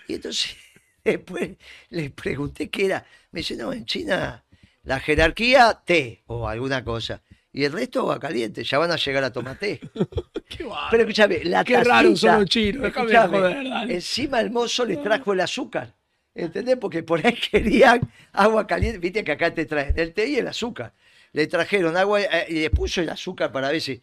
Y 0.08 0.14
entonces 0.14 0.56
después 1.04 1.58
le 1.90 2.08
pregunté 2.08 2.70
qué 2.70 2.86
era. 2.86 3.06
Me 3.32 3.40
dice, 3.40 3.54
no, 3.56 3.70
en 3.70 3.84
China 3.84 4.46
la 4.82 4.98
jerarquía, 5.00 5.82
té 5.84 6.22
o 6.24 6.48
alguna 6.48 6.82
cosa. 6.82 7.22
Y 7.56 7.64
el 7.64 7.72
resto 7.72 8.00
agua 8.00 8.20
caliente, 8.20 8.62
ya 8.64 8.76
van 8.76 8.90
a 8.90 8.96
llegar 8.96 9.24
a 9.24 9.32
tomar 9.32 9.58
té. 9.58 9.80
Qué 10.46 10.62
bárbaro. 10.62 10.88
Pero 10.90 11.02
escúchame, 11.04 11.42
la 11.44 11.64
Qué 11.64 11.82
raro 11.82 12.14
son 12.14 12.40
los 12.40 12.50
chinos, 12.50 12.92
joder. 12.92 13.66
Encima 13.88 14.40
el 14.42 14.50
mozo 14.50 14.84
le 14.84 14.98
trajo 14.98 15.32
el 15.32 15.40
azúcar. 15.40 15.94
¿Entendés? 16.34 16.76
Porque 16.76 17.02
por 17.02 17.26
ahí 17.26 17.32
querían 17.50 18.02
agua 18.34 18.66
caliente. 18.66 18.98
Viste 18.98 19.24
que 19.24 19.32
acá 19.32 19.54
te 19.54 19.64
traen 19.64 19.94
el 19.98 20.12
té 20.12 20.28
y 20.28 20.36
el 20.36 20.46
azúcar. 20.48 20.92
Le 21.32 21.46
trajeron 21.46 21.96
agua 21.96 22.20
eh, 22.20 22.44
y 22.50 22.54
le 22.60 22.68
puso 22.68 23.00
el 23.00 23.08
azúcar 23.08 23.50
para 23.50 23.70
ver 23.70 23.80
si. 23.80 24.02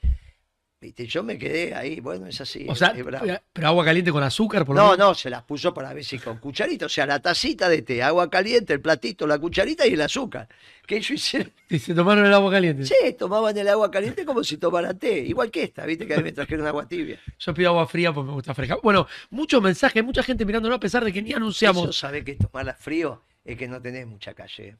Viste, 0.83 1.07
yo 1.07 1.23
me 1.23 1.37
quedé 1.37 1.73
ahí. 1.73 2.01
Bueno, 2.01 2.27
es 2.27 2.41
así. 2.41 2.65
O 2.67 2.75
sea, 2.75 2.89
es 2.89 3.05
bravo. 3.05 3.25
pero 3.53 3.67
agua 3.69 3.85
caliente 3.85 4.11
con 4.11 4.21
azúcar, 4.21 4.65
por 4.65 4.75
lo 4.75 4.81
No, 4.81 4.91
menos. 4.91 5.07
no, 5.07 5.15
se 5.15 5.29
las 5.29 5.43
puso 5.43 5.73
para 5.73 5.93
ver 5.93 6.03
si 6.03 6.19
con 6.19 6.39
cucharita. 6.39 6.87
O 6.87 6.89
sea, 6.89 7.05
la 7.05 7.21
tacita 7.21 7.69
de 7.69 7.81
té, 7.83 8.03
agua 8.03 8.29
caliente, 8.29 8.73
el 8.73 8.81
platito, 8.81 9.25
la 9.25 9.39
cucharita 9.39 9.87
y 9.87 9.93
el 9.93 10.01
azúcar. 10.01 10.49
Que 10.85 10.97
ellos 10.97 11.11
hicieron. 11.11 11.53
Y 11.69 11.79
se 11.79 11.93
tomaron 11.95 12.25
el 12.25 12.33
agua 12.33 12.51
caliente. 12.51 12.83
Sí, 12.85 13.13
tomaban 13.17 13.57
el 13.57 13.67
agua 13.69 13.89
caliente 13.89 14.25
como 14.25 14.43
si 14.43 14.57
tomaran 14.57 14.99
té. 14.99 15.19
Igual 15.19 15.49
que 15.49 15.63
esta, 15.63 15.85
viste 15.85 16.05
que 16.05 16.15
a 16.15 16.17
mí 16.17 16.23
me 16.23 16.31
trajeron 16.33 16.67
agua 16.67 16.85
tibia. 16.85 17.17
Yo 17.39 17.53
pido 17.53 17.69
agua 17.69 17.87
fría 17.87 18.11
porque 18.13 18.27
me 18.27 18.33
gusta 18.33 18.53
fresca. 18.53 18.77
Bueno, 18.83 19.07
muchos 19.29 19.61
mensajes, 19.61 20.03
mucha 20.03 20.21
gente 20.21 20.43
mirándonos 20.45 20.75
a 20.75 20.79
pesar 20.81 21.05
de 21.05 21.13
que 21.13 21.21
ni 21.21 21.29
Eso 21.29 21.37
anunciamos. 21.37 21.97
sabe 21.97 22.25
que 22.25 22.35
tomarla 22.35 22.73
frío 22.73 23.23
es 23.45 23.57
que 23.57 23.69
no 23.69 23.81
tenés 23.81 24.05
mucha 24.05 24.33
calle. 24.33 24.75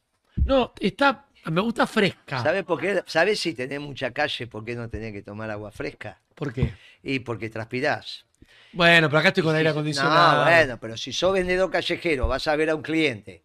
No, 0.46 0.74
está, 0.80 1.28
me 1.46 1.62
gusta 1.62 1.88
fresca. 1.88 2.42
¿Sabes 2.42 2.64
por 2.64 2.80
qué? 2.80 3.04
¿Sabes 3.06 3.40
si 3.40 3.54
tenés 3.54 3.80
mucha 3.80 4.12
calle 4.12 4.48
por 4.48 4.64
qué 4.64 4.76
no 4.76 4.90
tenés 4.90 5.14
que 5.14 5.22
tomar 5.22 5.50
agua 5.50 5.72
fresca? 5.72 6.22
¿Por 6.36 6.54
qué? 6.54 6.74
Y 7.02 7.20
porque 7.20 7.50
transpirás. 7.50 8.26
Bueno, 8.72 9.08
pero 9.08 9.20
acá 9.20 9.28
estoy 9.30 9.44
con 9.44 9.56
aire 9.56 9.70
acondicionado. 9.70 10.46
No, 10.46 10.52
bueno, 10.52 10.80
pero 10.80 10.98
si 10.98 11.14
sos 11.14 11.34
vendedor 11.34 11.70
callejero, 11.70 12.28
vas 12.28 12.48
a 12.48 12.56
ver 12.56 12.70
a 12.70 12.76
un 12.76 12.82
cliente 12.82 13.44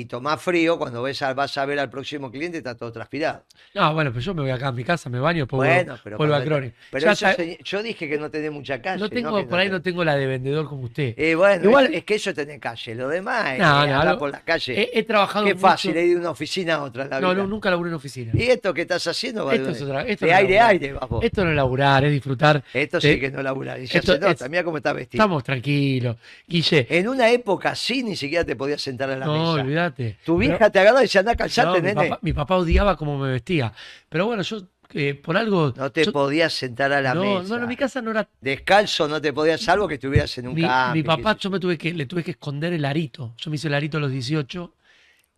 y 0.00 0.06
tomás 0.06 0.40
frío, 0.42 0.78
cuando 0.78 1.02
ves 1.02 1.22
a- 1.22 1.34
vas 1.34 1.56
a 1.58 1.64
ver 1.66 1.78
al 1.78 1.88
próximo 1.90 2.30
cliente 2.30 2.58
está 2.58 2.76
todo 2.76 2.90
transpirado. 2.92 3.44
No, 3.74 3.92
bueno, 3.94 4.10
pero 4.10 4.20
yo 4.22 4.34
me 4.34 4.42
voy 4.42 4.50
acá 4.50 4.68
a 4.68 4.72
mi 4.72 4.84
casa, 4.84 5.08
me 5.10 5.20
baño, 5.20 5.40
después 5.44 5.58
bueno, 5.58 5.84
vuelvo, 5.84 6.00
pero, 6.04 6.16
vuelvo 6.18 6.34
a 6.34 6.42
Crony. 6.44 6.70
pero 6.90 7.10
eso 7.12 7.26
se- 7.34 7.58
yo 7.62 7.82
dije 7.82 8.08
que 8.08 8.18
no 8.18 8.30
tenés 8.30 8.50
mucha 8.52 8.80
calle. 8.82 9.00
no 9.00 9.08
tengo, 9.08 9.30
por 9.48 9.58
ahí 9.58 9.68
tenés- 9.68 9.70
no 9.72 9.82
tengo 9.82 10.04
la 10.04 10.16
de 10.16 10.26
vendedor 10.26 10.68
como 10.68 10.82
usted. 10.84 11.14
Eh, 11.16 11.34
bueno, 11.34 11.64
Igual- 11.64 11.86
es, 11.86 11.94
es 11.98 12.04
que 12.04 12.14
eso 12.16 12.30
es 12.30 12.36
tener 12.36 12.58
calle. 12.60 12.94
Lo 12.94 13.08
demás 13.08 13.52
es 13.52 13.58
No, 13.60 13.64
no, 13.66 13.80
andar 13.80 14.06
lo- 14.14 14.18
por 14.18 14.30
la 14.30 14.40
calle. 14.40 14.80
He, 14.80 14.98
he 14.98 15.02
trabajado 15.04 15.44
Qué 15.46 15.54
mucho- 15.54 15.66
fácil, 15.66 15.96
ir 15.96 16.08
de 16.14 16.16
una 16.16 16.30
oficina 16.30 16.74
a 16.74 16.82
otra 16.82 17.04
la 17.06 17.20
No, 17.20 17.30
vida. 17.30 17.42
no, 17.42 17.48
nunca 17.48 17.70
laburé 17.70 17.90
en 17.90 17.94
oficina. 17.96 18.32
Y 18.34 18.42
esto 18.42 18.74
que 18.74 18.82
estás 18.82 19.06
haciendo 19.06 19.50
Esto 19.50 19.66
de, 19.66 19.72
es 19.72 19.82
otra- 19.82 20.02
esto 20.02 20.26
de 20.26 20.32
es 20.32 20.36
aire 20.38 20.58
a 20.60 20.66
aire, 20.68 20.92
vas 20.92 21.08
vos. 21.08 21.24
Esto 21.24 21.44
no 21.44 21.50
es 21.50 21.56
laburar, 21.56 22.04
es 22.04 22.12
disfrutar. 22.12 22.62
Esto 22.72 23.00
sí 23.00 23.20
que 23.20 23.30
no 23.30 23.42
laburar. 23.42 23.80
Y 23.80 23.86
ya 23.86 23.98
esto 24.00 24.14
se 24.14 24.18
nota, 24.18 24.44
es- 24.44 24.50
mira 24.50 24.64
cómo 24.64 24.76
está 24.78 24.92
vestido. 24.92 25.22
Estamos 25.22 25.44
tranquilos. 25.44 26.16
Guille, 26.46 26.86
En 26.90 27.08
una 27.08 27.30
época 27.30 27.70
así 27.70 28.02
ni 28.02 28.16
siquiera 28.16 28.44
te 28.44 28.56
podías 28.56 28.80
sentar 28.80 29.10
a 29.10 29.16
la 29.16 29.26
no, 29.26 29.54
mesa. 29.54 29.64
Olvídate. 29.86 30.12
Tu 30.24 30.36
Pero- 30.36 30.36
vieja 30.38 30.70
te 30.70 30.78
agarra 30.80 31.00
y 31.00 31.02
dice, 31.02 31.18
anda, 31.18 31.34
calzate, 31.34 31.68
no, 31.68 31.74
mi, 31.76 31.80
nene. 31.82 31.94
papá, 32.08 32.18
mi 32.22 32.32
papá 32.32 32.56
odiaba 32.56 32.96
cómo 32.96 33.18
me 33.18 33.30
vestía. 33.32 33.72
Pero 34.08 34.26
bueno, 34.26 34.42
yo 34.42 34.58
eh, 34.92 35.14
por 35.14 35.36
algo. 35.36 35.72
No 35.76 35.90
te 35.90 36.04
yo- 36.04 36.12
podías 36.12 36.52
sentar 36.52 36.92
a 36.92 37.00
la 37.00 37.14
no, 37.14 37.22
mesa. 37.22 37.42
no, 37.48 37.56
no, 37.56 37.62
en 37.64 37.68
mi 37.68 37.76
casa 37.76 38.00
no 38.02 38.10
era. 38.12 38.28
Descalzo 38.40 39.08
no 39.08 39.20
te 39.20 39.32
podías, 39.32 39.60
salvo 39.60 39.88
que 39.88 39.94
estuvieras 39.94 40.36
en 40.38 40.48
un 40.48 40.54
Mi, 40.54 40.62
mi 40.92 41.02
papá, 41.02 41.36
yo 41.36 41.50
me 41.50 41.58
tuve 41.58 41.76
que, 41.78 41.92
le 41.92 42.06
tuve 42.06 42.22
que 42.22 42.32
esconder 42.32 42.72
el 42.72 42.84
arito. 42.84 43.34
Yo 43.38 43.50
me 43.50 43.56
hice 43.56 43.68
el 43.68 43.74
arito 43.74 43.96
a 43.96 44.00
los 44.00 44.10
18 44.12 44.72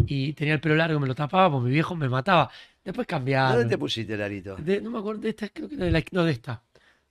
y 0.07 0.33
tenía 0.35 0.55
el 0.55 0.61
pelo 0.61 0.75
largo, 0.77 1.01
me 1.01 1.07
lo 1.07 1.15
tapaba, 1.15 1.51
porque 1.51 1.67
mi 1.69 1.73
viejo 1.73 1.95
me 1.97 2.09
mataba. 2.09 2.51
Después 2.85 3.07
cambiaron. 3.07 3.53
¿Dónde 3.57 3.69
te 3.71 3.79
pusiste 3.79 4.15
el 4.15 4.23
arito? 4.23 4.57
De- 4.57 4.81
no 4.81 4.91
me 4.91 4.99
acuerdo 4.99 5.23
de 5.23 5.31
esta, 5.31 5.49
creo 5.49 5.69
que 5.69 5.77
de 5.77 5.91
la, 5.91 6.03
no, 6.13 6.25
de 6.25 6.33
esta. 6.33 6.63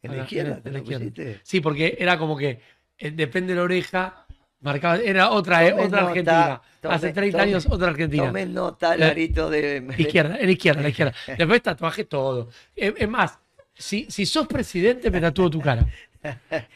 ¿En 0.03 0.15
la 0.15 0.23
izquierda 0.23 0.57
en 0.57 0.61
te 0.61 0.69
la 0.71 0.77
lo 0.77 0.83
izquierda. 0.83 1.05
pusiste? 1.05 1.39
Sí, 1.43 1.61
porque 1.61 1.97
era 1.99 2.17
como 2.19 2.37
que 2.37 2.61
eh, 2.99 3.11
depende 3.11 3.53
de 3.53 3.57
la 3.57 3.63
oreja, 3.63 4.24
marcaba, 4.65 4.97
era 4.97 5.29
otra, 5.29 5.65
eh, 5.65 5.71
otra 5.71 5.83
nota, 5.85 5.99
Argentina. 6.09 6.61
tome- 6.81 6.95
Hace 6.95 7.13
30 7.13 7.37
tome- 7.37 7.43
años, 7.47 7.67
otra 7.69 7.87
Argentina. 7.89 8.25
Tomé 8.25 8.45
nota 8.45 8.95
el 8.95 9.03
Eh, 9.03 9.05
arito 9.05 9.49
de... 9.49 9.87
Izquierda, 9.97 10.37
en 10.39 10.49
izquierda, 10.49 10.79
en 10.79 10.83
la 10.83 10.89
izquierda. 10.89 11.13
Después 11.37 11.61
tatuaje 11.61 12.03
todo. 12.03 12.49
Es, 12.75 13.07
más, 13.07 13.39
si, 13.73 14.07
si 14.09 14.25
sos 14.25 14.47
presidente, 14.47 15.09
me 15.09 15.21
tatúo 15.21 15.49
tu 15.49 15.61
cara. 15.61 15.85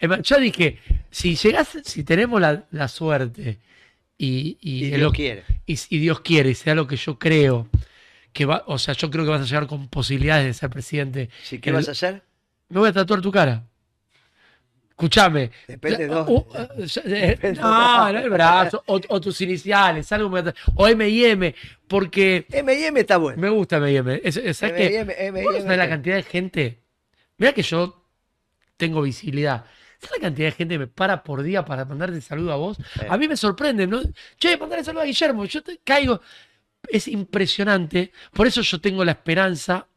Más, 0.07 0.21
yo 0.21 0.37
dije, 0.39 0.77
si 1.09 1.35
llegás, 1.35 1.77
si 1.83 2.03
tenemos 2.03 2.39
la, 2.39 2.63
la 2.71 2.87
suerte 2.87 3.57
y, 4.17 4.57
y, 4.61 4.85
Y 4.85 4.89
Dios 4.91 4.99
lo- 5.01 5.11
quiere. 5.11 5.43
y 5.65 5.75
si 5.77 5.97
Dios 5.97 6.19
quiere 6.21 6.51
y 6.51 6.55
sea 6.55 6.75
lo 6.75 6.87
que 6.87 6.95
yo 6.95 7.17
creo, 7.17 7.67
que 8.31 8.45
va, 8.45 8.63
o 8.67 8.77
sea, 8.77 8.93
yo 8.93 9.09
creo 9.09 9.25
que 9.25 9.31
vas 9.31 9.41
a 9.41 9.45
llegar 9.45 9.65
con 9.65 9.87
posibilidades 9.87 10.45
de 10.45 10.53
ser 10.53 10.69
presidente. 10.69 11.29
¿Sí, 11.43 11.57
¿Qué 11.59 11.71
vas 11.71 11.87
a 11.87 11.91
hacer? 11.91 12.21
Me 12.69 12.79
voy 12.79 12.89
a 12.89 12.93
tatuar 12.93 13.21
tu 13.21 13.31
cara. 13.31 13.63
Escúchame. 14.99 15.49
Depende 15.65 16.07
dónde. 16.07 16.29
uh, 16.33 16.35
uh, 16.39 16.99
Depende 17.05 17.61
no, 17.61 18.11
no 18.11 18.19
el 18.19 18.29
brazo, 18.29 18.83
o, 18.85 18.99
o 19.07 19.21
tus 19.21 19.39
iniciales, 19.39 20.11
algo 20.11 20.29
me 20.29 20.43
o 20.75 20.87
M 20.89 21.07
y 21.07 21.23
M, 21.23 21.55
porque 21.87 22.45
M&M 22.51 22.99
está 22.99 23.15
bueno. 23.15 23.41
me 23.41 23.47
gusta 23.49 23.77
M 23.77 23.89
y 23.93 23.95
M. 23.95 24.19
Es- 24.21 24.35
es- 24.35 24.57
¿Sabes? 24.57 24.91
M&M, 24.93 25.41
¿Vos 25.43 25.53
no 25.55 25.61
sabés 25.61 25.77
la 25.77 25.87
cantidad 25.87 26.15
de 26.17 26.23
gente? 26.23 26.79
Mira 27.37 27.53
que 27.53 27.61
yo 27.61 28.05
tengo 28.75 29.01
visibilidad. 29.01 29.63
¿Sabes 29.99 30.17
la 30.21 30.27
cantidad 30.27 30.47
de 30.49 30.51
gente 30.51 30.75
que 30.75 30.79
me 30.79 30.87
para 30.87 31.23
por 31.23 31.43
día 31.43 31.63
para 31.63 31.85
mandarte 31.85 32.19
saludo 32.19 32.51
a 32.51 32.57
vos? 32.57 32.75
Sí. 32.77 33.05
A 33.09 33.17
mí 33.17 33.27
me 33.29 33.37
sorprende, 33.37 33.87
¿no? 33.87 34.01
Che, 34.37 34.57
mandale 34.57 34.83
saludo 34.83 35.03
a 35.03 35.05
Guillermo. 35.05 35.45
Yo 35.45 35.61
te 35.63 35.79
caigo. 35.81 36.19
Es 36.89 37.07
impresionante. 37.07 38.11
Por 38.33 38.47
eso 38.47 38.61
yo 38.61 38.81
tengo 38.81 39.05
la 39.05 39.11
esperanza 39.13 39.87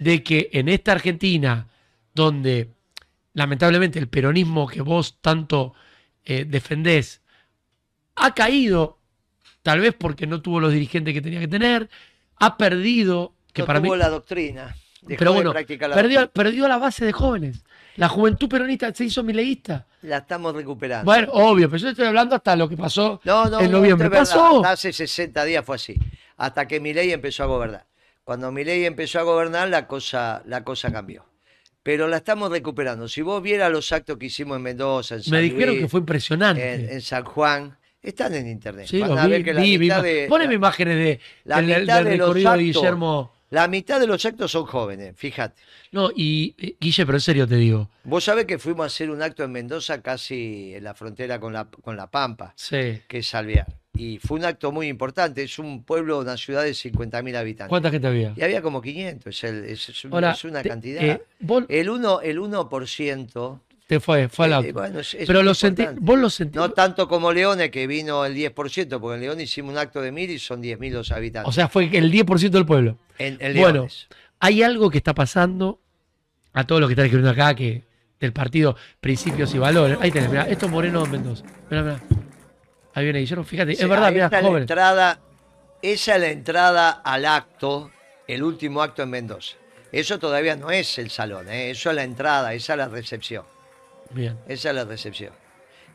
de 0.00 0.22
que 0.24 0.50
en 0.52 0.68
esta 0.68 0.90
Argentina, 0.92 1.68
donde 2.12 2.70
lamentablemente 3.36 3.98
el 3.98 4.08
peronismo 4.08 4.66
que 4.66 4.80
vos 4.80 5.18
tanto 5.20 5.74
eh, 6.24 6.46
defendés 6.46 7.20
ha 8.14 8.34
caído, 8.34 8.98
tal 9.62 9.80
vez 9.80 9.94
porque 9.96 10.26
no 10.26 10.40
tuvo 10.40 10.58
los 10.58 10.72
dirigentes 10.72 11.12
que 11.12 11.20
tenía 11.20 11.40
que 11.40 11.48
tener, 11.48 11.90
ha 12.36 12.56
perdido, 12.56 13.34
que 13.52 13.60
no 13.60 13.66
para 13.66 13.80
mí 13.80 13.88
tuvo 13.88 13.96
la 13.96 14.08
doctrina. 14.08 14.74
Dejó 15.02 15.18
pero 15.18 15.32
bueno, 15.34 15.52
la 15.52 15.94
perdió, 15.94 16.30
perdió 16.30 16.66
la 16.66 16.78
base 16.78 17.04
de 17.04 17.12
jóvenes. 17.12 17.62
La 17.96 18.08
juventud 18.08 18.48
peronista 18.48 18.92
se 18.94 19.04
hizo 19.04 19.22
mileísta. 19.22 19.86
La 20.00 20.18
estamos 20.18 20.54
recuperando. 20.54 21.04
Bueno, 21.04 21.28
obvio, 21.32 21.68
pero 21.68 21.82
yo 21.82 21.88
estoy 21.90 22.06
hablando 22.06 22.34
hasta 22.34 22.56
lo 22.56 22.68
que 22.68 22.76
pasó 22.76 23.20
No, 23.24 23.50
no, 23.50 23.60
en 23.60 23.70
no, 23.70 23.78
noviembre. 23.78 24.08
verdad. 24.08 24.22
Pasó. 24.22 24.64
Hace 24.64 24.94
60 24.94 25.44
días 25.44 25.64
fue 25.64 25.76
así. 25.76 25.94
Hasta 26.38 26.66
que 26.66 26.80
Milei 26.80 27.12
empezó 27.12 27.42
a 27.42 27.46
gobernar. 27.46 27.86
Cuando 28.24 28.50
Milei 28.50 28.86
empezó 28.86 29.20
a 29.20 29.22
gobernar, 29.24 29.68
la 29.68 29.86
cosa, 29.86 30.42
la 30.46 30.64
cosa 30.64 30.90
cambió. 30.90 31.26
Pero 31.86 32.08
la 32.08 32.16
estamos 32.16 32.50
recuperando. 32.50 33.06
Si 33.06 33.22
vos 33.22 33.40
vieras 33.40 33.70
los 33.70 33.92
actos 33.92 34.18
que 34.18 34.26
hicimos 34.26 34.56
en 34.56 34.62
Mendoza, 34.64 35.14
en 35.14 35.22
San 35.22 35.30
Me 35.30 35.40
dijeron 35.42 35.68
Luis, 35.68 35.82
que 35.82 35.88
fue 35.88 36.00
impresionante. 36.00 36.74
en, 36.74 36.90
en 36.90 37.00
San 37.00 37.22
Juan, 37.22 37.78
están 38.02 38.34
en 38.34 38.48
internet. 38.48 38.86
sí, 38.88 38.98
Van 38.98 39.10
lo 39.14 39.20
a 39.20 39.24
vi, 39.26 39.30
ver 39.30 39.44
que 39.44 39.54
la 39.54 39.60
vi, 39.60 39.78
vi 39.78 39.86
mitad 39.86 40.00
ima- 40.00 40.02
de- 40.02 40.26
Poneme 40.28 40.54
imágenes 40.54 40.96
de, 40.96 41.20
la 41.44 41.62
del, 41.62 41.82
mitad 41.82 41.96
del 41.98 42.04
de 42.06 42.16
los 42.16 42.26
recorrido 42.34 42.52
de 42.52 42.58
Guillermo. 42.58 43.35
La 43.56 43.68
mitad 43.68 43.98
de 43.98 44.06
los 44.06 44.22
actos 44.26 44.50
son 44.52 44.66
jóvenes, 44.66 45.14
fíjate. 45.16 45.62
No, 45.90 46.10
y 46.14 46.54
eh, 46.58 46.76
Guille, 46.78 47.06
pero 47.06 47.16
en 47.16 47.22
serio 47.22 47.48
te 47.48 47.56
digo. 47.56 47.88
Vos 48.04 48.22
sabés 48.24 48.44
que 48.44 48.58
fuimos 48.58 48.84
a 48.84 48.86
hacer 48.88 49.08
un 49.08 49.22
acto 49.22 49.44
en 49.44 49.52
Mendoza, 49.52 50.02
casi 50.02 50.74
en 50.74 50.84
la 50.84 50.92
frontera 50.94 51.40
con 51.40 51.54
la, 51.54 51.64
con 51.64 51.96
la 51.96 52.10
Pampa. 52.10 52.52
Sí. 52.54 53.00
que 53.08 53.18
es 53.20 53.28
Salviar. 53.28 53.66
Y 53.94 54.18
fue 54.18 54.38
un 54.38 54.44
acto 54.44 54.72
muy 54.72 54.88
importante. 54.88 55.42
Es 55.42 55.58
un 55.58 55.82
pueblo, 55.84 56.18
una 56.18 56.36
ciudad 56.36 56.64
de 56.64 56.72
50.000 56.72 57.34
habitantes. 57.34 57.70
¿Cuánta 57.70 57.90
gente 57.90 58.06
había? 58.06 58.34
Y 58.36 58.42
había 58.42 58.60
como 58.60 58.82
500. 58.82 59.34
Es, 59.34 59.44
el- 59.44 59.64
es- 59.64 59.88
es 59.88 60.04
un- 60.04 60.12
Ahora, 60.12 60.32
es 60.32 60.44
una 60.44 60.62
te- 60.62 60.68
cantidad. 60.68 61.02
eh, 61.02 61.22
vos 61.40 61.64
el 61.70 61.88
1%, 61.88 62.20
el 62.22 62.38
1% 62.38 63.60
te 63.86 64.00
fue, 64.00 64.28
fue 64.28 64.46
al 64.46 64.52
eh, 64.52 64.54
auto. 64.56 64.72
bueno, 64.72 65.00
es- 65.00 65.14
es 65.14 65.26
pero 65.26 65.42
lo 65.42 65.54
sentí, 65.54 65.84
vos 66.00 66.18
lo 66.18 66.28
sentís. 66.28 66.56
No 66.56 66.70
tanto 66.70 67.06
como 67.08 67.32
Leones, 67.32 67.70
que 67.70 67.86
vino 67.86 68.24
el 68.24 68.34
10%, 68.34 68.98
porque 69.00 69.14
en 69.14 69.20
León 69.20 69.40
hicimos 69.40 69.72
un 69.72 69.78
acto 69.78 70.00
de 70.00 70.10
mil 70.12 70.28
y 70.30 70.38
son 70.38 70.60
10.000 70.62 70.92
los 70.92 71.12
habitantes. 71.12 71.48
o 71.48 71.52
sea, 71.52 71.68
fue 71.68 71.84
el 71.96 72.10
10% 72.10 72.50
del 72.50 72.66
pueblo. 72.66 72.98
en, 73.18 73.36
en 73.40 73.56
bueno. 73.60 73.86
Hay 74.40 74.62
algo 74.62 74.90
que 74.90 74.98
está 74.98 75.14
pasando 75.14 75.80
a 76.52 76.64
todos 76.64 76.80
los 76.80 76.88
que 76.88 76.92
están 76.92 77.06
escribiendo 77.06 77.30
acá, 77.30 77.54
que 77.54 77.84
del 78.20 78.32
partido 78.32 78.76
Principios 79.00 79.54
y 79.54 79.58
Valores. 79.58 79.98
Ahí 80.00 80.10
tenés, 80.10 80.30
mirá, 80.30 80.42
esto 80.48 80.66
es 80.66 80.72
Moreno 80.72 81.04
Mendoza. 81.06 81.44
Mirá, 81.70 81.82
mirá. 81.82 82.00
Ahí 82.94 83.04
viene 83.04 83.20
Guillermo, 83.20 83.44
fíjate, 83.44 83.74
Sí, 83.76 83.82
es 83.82 83.88
verdad, 83.88 84.10
mirá, 84.10 84.24
está 84.26 84.40
la 84.42 84.58
entrada, 84.58 85.20
esa 85.82 86.14
es 86.16 86.20
la 86.20 86.28
entrada 86.30 86.90
al 86.90 87.26
acto, 87.26 87.90
el 88.26 88.42
último 88.42 88.82
acto 88.82 89.02
en 89.02 89.10
Mendoza. 89.10 89.56
Eso 89.92 90.18
todavía 90.18 90.56
no 90.56 90.70
es 90.70 90.98
el 90.98 91.10
salón, 91.10 91.48
¿eh? 91.48 91.70
eso 91.70 91.90
es 91.90 91.96
la 91.96 92.02
entrada, 92.04 92.52
esa 92.54 92.72
es 92.72 92.78
la 92.78 92.88
recepción. 92.88 93.44
Bien. 94.10 94.36
Esa 94.48 94.70
es 94.70 94.74
la 94.76 94.84
recepción. 94.84 95.32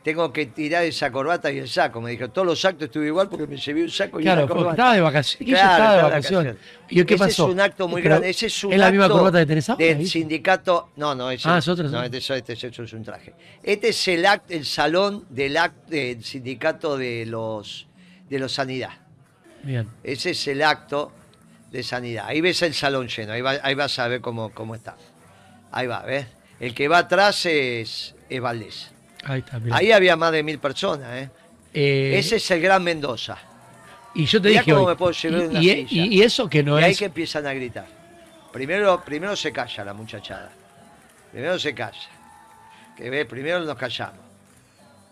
Tengo 0.03 0.33
que 0.33 0.47
tirar 0.47 0.83
esa 0.83 1.11
corbata 1.11 1.51
y 1.51 1.59
el 1.59 1.69
saco. 1.69 2.01
Me 2.01 2.09
dijo, 2.09 2.27
todos 2.31 2.47
los 2.47 2.65
actos 2.65 2.85
estuve 2.87 3.05
igual 3.05 3.29
porque 3.29 3.45
me 3.45 3.55
llevé 3.55 3.83
un 3.83 3.89
saco 3.91 4.19
y 4.19 4.23
Claro, 4.23 4.41
una 4.41 4.47
porque 4.47 4.59
corbata. 4.63 4.73
estaba 4.81 4.93
de 4.95 5.01
vacaciones. 5.01 5.47
Claro, 5.47 5.71
estaba 5.73 5.91
de 5.91 5.97
de 5.97 6.03
vacaciones. 6.03 6.55
¿Y 6.89 7.05
qué 7.05 7.13
Ese 7.13 7.23
pasó? 7.23 7.45
es 7.47 7.53
un 7.53 7.59
acto 7.59 7.87
muy 7.87 8.01
Pero 8.01 8.15
grande. 8.15 8.29
Ese 8.31 8.45
es 8.47 8.63
un 8.63 8.73
¿Es 8.73 8.79
la 8.79 8.89
misma 8.89 9.09
corbata 9.09 9.45
tenés 9.45 9.69
ahora? 9.69 9.85
Del 9.85 10.07
sindicato. 10.07 10.89
No, 10.95 11.13
no, 11.13 11.29
ese 11.29 11.47
Ah, 11.47 11.59
es 11.59 11.67
otro, 11.67 11.87
No, 11.87 12.01
este, 12.03 12.17
es- 12.17 12.29
este 12.31 12.53
es- 12.53 12.63
eso 12.63 12.81
es 12.83 12.93
un 12.93 13.03
traje. 13.03 13.35
Este 13.61 13.89
es 13.89 14.07
el, 14.07 14.25
act- 14.25 14.49
el 14.49 14.65
salón 14.65 15.25
del, 15.29 15.55
act- 15.57 15.85
del 15.87 16.23
sindicato 16.23 16.97
de 16.97 17.27
los, 17.27 17.87
de 18.27 18.39
los 18.39 18.51
sanidad. 18.51 18.89
Bien. 19.61 19.87
Ese 20.03 20.31
es 20.31 20.47
el 20.47 20.63
acto 20.63 21.11
de 21.71 21.83
sanidad. 21.83 22.25
Ahí 22.27 22.41
ves 22.41 22.59
el 22.63 22.73
salón 22.73 23.07
lleno, 23.07 23.33
ahí, 23.33 23.41
va- 23.41 23.59
ahí 23.61 23.75
vas 23.75 23.99
a 23.99 24.07
ver 24.07 24.19
cómo, 24.19 24.49
cómo 24.51 24.73
está. 24.73 24.95
Ahí 25.71 25.85
va, 25.85 26.01
¿ves? 26.01 26.25
El 26.61 26.73
que 26.73 26.87
va 26.87 26.99
atrás 26.99 27.45
es, 27.45 28.15
es 28.29 28.39
Valdés. 28.41 28.91
Ahí 29.25 29.39
está. 29.39 29.59
Ahí 29.71 29.91
había 29.91 30.15
más 30.15 30.31
de 30.31 30.43
mil 30.43 30.59
personas, 30.59 31.09
¿eh? 31.17 31.29
Eh, 31.73 32.13
Ese 32.17 32.37
es 32.37 32.51
el 32.51 32.61
Gran 32.61 32.83
Mendoza. 32.83 33.37
y 34.13 34.25
yo 34.25 34.41
te 34.41 34.49
mirá 34.49 34.61
dije 34.61 34.71
cómo 34.71 34.83
hoy, 34.85 34.91
me 34.91 34.95
puedo 34.95 35.11
llevar 35.11 35.41
y, 35.41 35.45
una 35.47 35.59
y- 35.61 35.87
silla. 35.87 36.05
y- 36.05 36.17
y 36.19 36.21
eso 36.21 36.49
que 36.49 36.61
no 36.63 36.79
y 36.79 36.83
ahí 36.83 36.91
es... 36.91 36.99
que 36.99 37.05
empiezan 37.05 37.45
a 37.47 37.53
gritar. 37.53 37.85
Primero, 38.53 39.01
primero 39.03 39.35
se 39.35 39.51
calla 39.51 39.83
la 39.85 39.93
muchachada. 39.93 40.51
Primero 41.31 41.57
se 41.57 41.73
calla. 41.73 41.97
Que 42.97 43.09
ve, 43.09 43.25
primero 43.25 43.59
nos 43.61 43.75
callamos. 43.77 44.19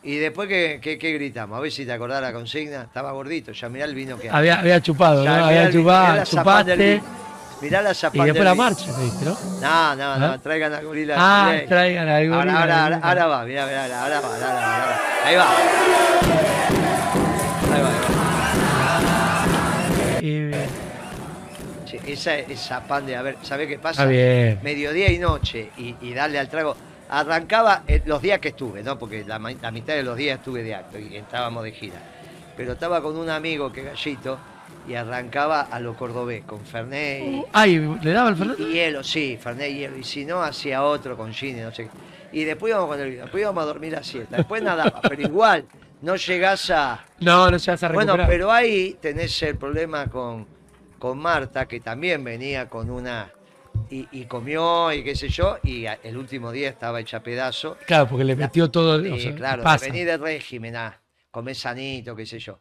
Y 0.04 0.16
después 0.18 0.48
que, 0.50 0.80
que- 0.82 0.98
que 1.00 1.14
gritamos, 1.14 1.58
a 1.58 1.62
ver 1.62 1.72
si 1.72 1.86
te 1.86 1.92
acordás 1.94 2.22
la 2.22 2.32
consigna. 2.34 2.84
Estaba 2.84 3.12
gordito, 3.14 3.52
ya 3.54 3.70
mirá 3.70 3.86
el 3.86 3.96
vino 3.96 4.18
que. 4.20 4.30
Había, 4.30 4.60
había 4.60 4.82
chupado, 4.82 5.24
¿no? 5.26 5.46
Había 5.46 5.72
chupado, 5.72 6.24
chupaste. 6.26 7.02
Mirá 7.62 7.82
la 7.82 7.92
Y 7.92 7.96
zapán 7.96 8.26
después 8.26 8.46
la 8.46 8.56
marcha, 8.56 8.86
dijiste, 8.98 9.26
¿no? 9.26 9.38
No, 9.62 9.96
no, 9.96 10.18
no, 10.18 10.26
¿Ah? 10.28 10.38
traigan 10.42 10.74
a 10.74 10.82
gorila. 10.82 11.16
Ah, 11.18 11.54
traigan 11.68 12.08
al 12.08 12.30
gorila 12.30 12.62
Ahora, 12.62 12.62
ahora, 12.62 12.84
ahora, 12.84 13.00
ahora 13.04 13.28
va, 13.28 13.46
mirá, 13.46 13.66
mirá, 13.66 14.04
ahora 14.04 14.22
va, 14.22 14.28
ahora 14.28 14.48
va, 14.48 14.52
ahora 14.52 14.56
va, 14.56 14.76
ahora 14.76 14.86
va. 14.86 15.28
Ahí 15.28 15.36
va. 15.36 15.48
Ahí 17.76 17.82
va, 17.82 17.90
ahí 17.90 17.94
va. 20.52 20.60
Che, 21.86 22.00
esa, 22.06 22.36
esa 22.36 22.82
pan 22.82 23.06
de, 23.06 23.16
a 23.16 23.22
ver, 23.22 23.38
¿sabés 23.42 23.68
qué 23.68 23.80
pasa? 23.80 24.04
está 24.04 24.06
bien. 24.06 24.60
mediodía 24.64 25.12
y 25.12 25.18
noche 25.18 25.72
y, 25.78 25.96
y 26.02 26.14
darle 26.14 26.40
al 26.40 26.48
trago. 26.50 26.76
Arrancaba 27.12 27.84
eh, 27.88 28.04
los 28.06 28.22
días 28.22 28.40
que 28.40 28.50
estuve, 28.50 28.84
¿no? 28.84 29.00
Porque 29.00 29.24
la, 29.26 29.40
la 29.40 29.72
mitad 29.72 29.96
de 29.96 30.04
los 30.04 30.16
días 30.16 30.38
estuve 30.38 30.62
de 30.62 30.76
acto 30.76 31.00
y 31.00 31.16
estábamos 31.16 31.64
de 31.64 31.72
gira. 31.72 31.98
Pero 32.56 32.74
estaba 32.74 33.02
con 33.02 33.18
un 33.18 33.30
amigo 33.30 33.72
que 33.72 33.82
gallito 33.84 34.38
y 34.88 34.96
arrancaba 34.96 35.62
a 35.62 35.80
lo 35.80 35.96
cordobés, 35.96 36.44
con 36.46 36.62
Fernet 36.66 37.22
y, 37.24 37.44
Ay, 37.54 37.78
¿le 38.02 38.12
daba 38.12 38.30
el 38.30 38.36
Fernando? 38.36 38.68
y 38.68 38.74
hielo, 38.74 39.04
sí, 39.04 39.38
Fernet 39.42 39.72
y 39.72 39.76
hielo. 39.80 39.98
Y 39.98 40.04
si 40.04 40.26
no, 40.26 40.42
hacía 40.42 40.84
otro 40.84 41.16
con 41.16 41.32
gin 41.34 41.62
no 41.62 41.72
sé 41.74 41.86
qué. 41.86 41.90
Y 42.32 42.44
después 42.44 42.72
íbamos 42.72 42.90
con 42.90 43.00
el 43.00 43.18
después 43.18 43.42
íbamos 43.42 43.64
a 43.64 43.66
dormir 43.66 43.96
a 43.96 44.04
siesta. 44.04 44.38
Después 44.38 44.62
nadaba, 44.64 45.02
pero 45.02 45.22
igual 45.22 45.66
no 46.02 46.16
llegás 46.16 46.70
a. 46.72 47.06
No, 47.20 47.50
no 47.52 47.58
vas 47.58 47.68
a 47.68 47.88
Bueno, 47.90 48.14
recuperar. 48.14 48.28
pero 48.30 48.52
ahí 48.52 48.98
tenés 49.02 49.42
el 49.44 49.58
problema 49.58 50.08
con, 50.08 50.48
con 50.98 51.18
Marta, 51.18 51.68
que 51.68 51.80
también 51.80 52.24
venía 52.24 52.68
con 52.70 52.90
una. 52.90 53.32
Y, 53.92 54.08
y 54.12 54.26
comió 54.26 54.92
y 54.94 55.04
qué 55.04 55.16
sé 55.16 55.30
yo, 55.30 55.58
y 55.64 55.86
el 56.04 56.16
último 56.18 56.52
día 56.52 56.70
estaba 56.70 57.00
hecha 57.00 57.22
pedazo. 57.22 57.78
Claro, 57.88 58.08
porque 58.08 58.24
le 58.24 58.36
metió 58.36 58.70
todo. 58.70 59.04
Y 59.04 59.10
o 59.12 59.18
sea, 59.18 59.34
claro, 59.34 59.64
pasa. 59.64 59.86
venir 59.86 60.06
de 60.06 60.18
régimen, 60.18 60.76
ah, 60.76 61.00
comer 61.32 61.56
sanito, 61.56 62.16
qué 62.16 62.26
sé 62.28 62.38
yo. 62.38 62.60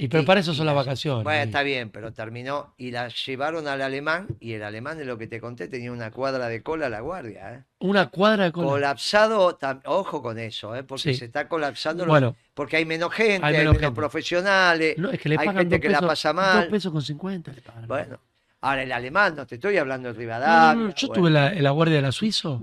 Y 0.00 0.06
pero 0.06 0.22
Y- 0.22 0.26
para 0.26 0.38
eso 0.38 0.54
son 0.54 0.64
las 0.66 0.76
vacaciones. 0.76 1.24
Bueno, 1.24 1.42
está 1.42 1.62
bien, 1.64 1.90
pero 1.90 2.12
terminó 2.12 2.72
y 2.78 2.92
la 2.92 3.08
llevaron 3.08 3.66
al 3.66 3.82
alemán 3.82 4.28
y 4.38 4.52
el 4.52 4.62
alemán, 4.62 4.96
de 4.96 5.04
lo 5.04 5.18
que 5.18 5.26
te 5.26 5.40
conté, 5.40 5.66
tenía 5.66 5.90
una 5.90 6.12
cuadra 6.12 6.46
de 6.48 6.62
cola 6.62 6.86
a 6.86 6.88
la 6.88 7.00
guardia. 7.00 7.52
¿eh? 7.54 7.64
Una 7.80 8.08
cuadra 8.08 8.44
de 8.44 8.52
cola. 8.52 8.68
Colapsado, 8.68 9.58
ojo 9.86 10.22
con 10.22 10.38
eso, 10.38 10.76
¿eh? 10.76 10.84
porque 10.84 11.02
Sí. 11.02 11.14
se 11.14 11.24
está 11.24 11.48
colapsando, 11.48 12.04
los- 12.06 12.12
Bueno, 12.12 12.36
porque 12.54 12.76
hay 12.76 12.84
menos 12.84 13.12
gente, 13.12 13.44
Hay 13.44 13.54
hay 13.56 13.58
menos 13.62 13.76
gente. 13.78 13.92
profesionales, 13.94 14.96
no, 14.98 15.10
es 15.10 15.18
que 15.20 15.28
le 15.30 15.36
hay 15.36 15.48
gente 15.48 15.64
dos 15.64 15.80
que 15.80 15.88
pesos, 15.88 16.02
la 16.02 16.08
pasa 16.08 16.28
dos 16.32 16.36
mal. 16.36 16.68
pesos 16.68 16.92
con 16.92 17.02
50 17.02 17.52
le 17.52 17.60
pagan. 17.60 17.88
Bueno, 17.88 18.20
ahora 18.60 18.82
el 18.84 18.92
alemán, 18.92 19.34
no 19.34 19.46
te 19.48 19.56
estoy 19.56 19.78
hablando 19.78 20.12
de 20.12 20.18
Rivadavia. 20.18 20.74
no, 20.74 20.88
no, 20.90 20.94
yo 20.94 21.08
bueno, 21.08 21.20
tuve 21.22 21.30
la, 21.30 21.52
la 21.54 21.70
guardia 21.70 21.96
de 21.96 22.02
la 22.02 22.12
Suizo. 22.12 22.62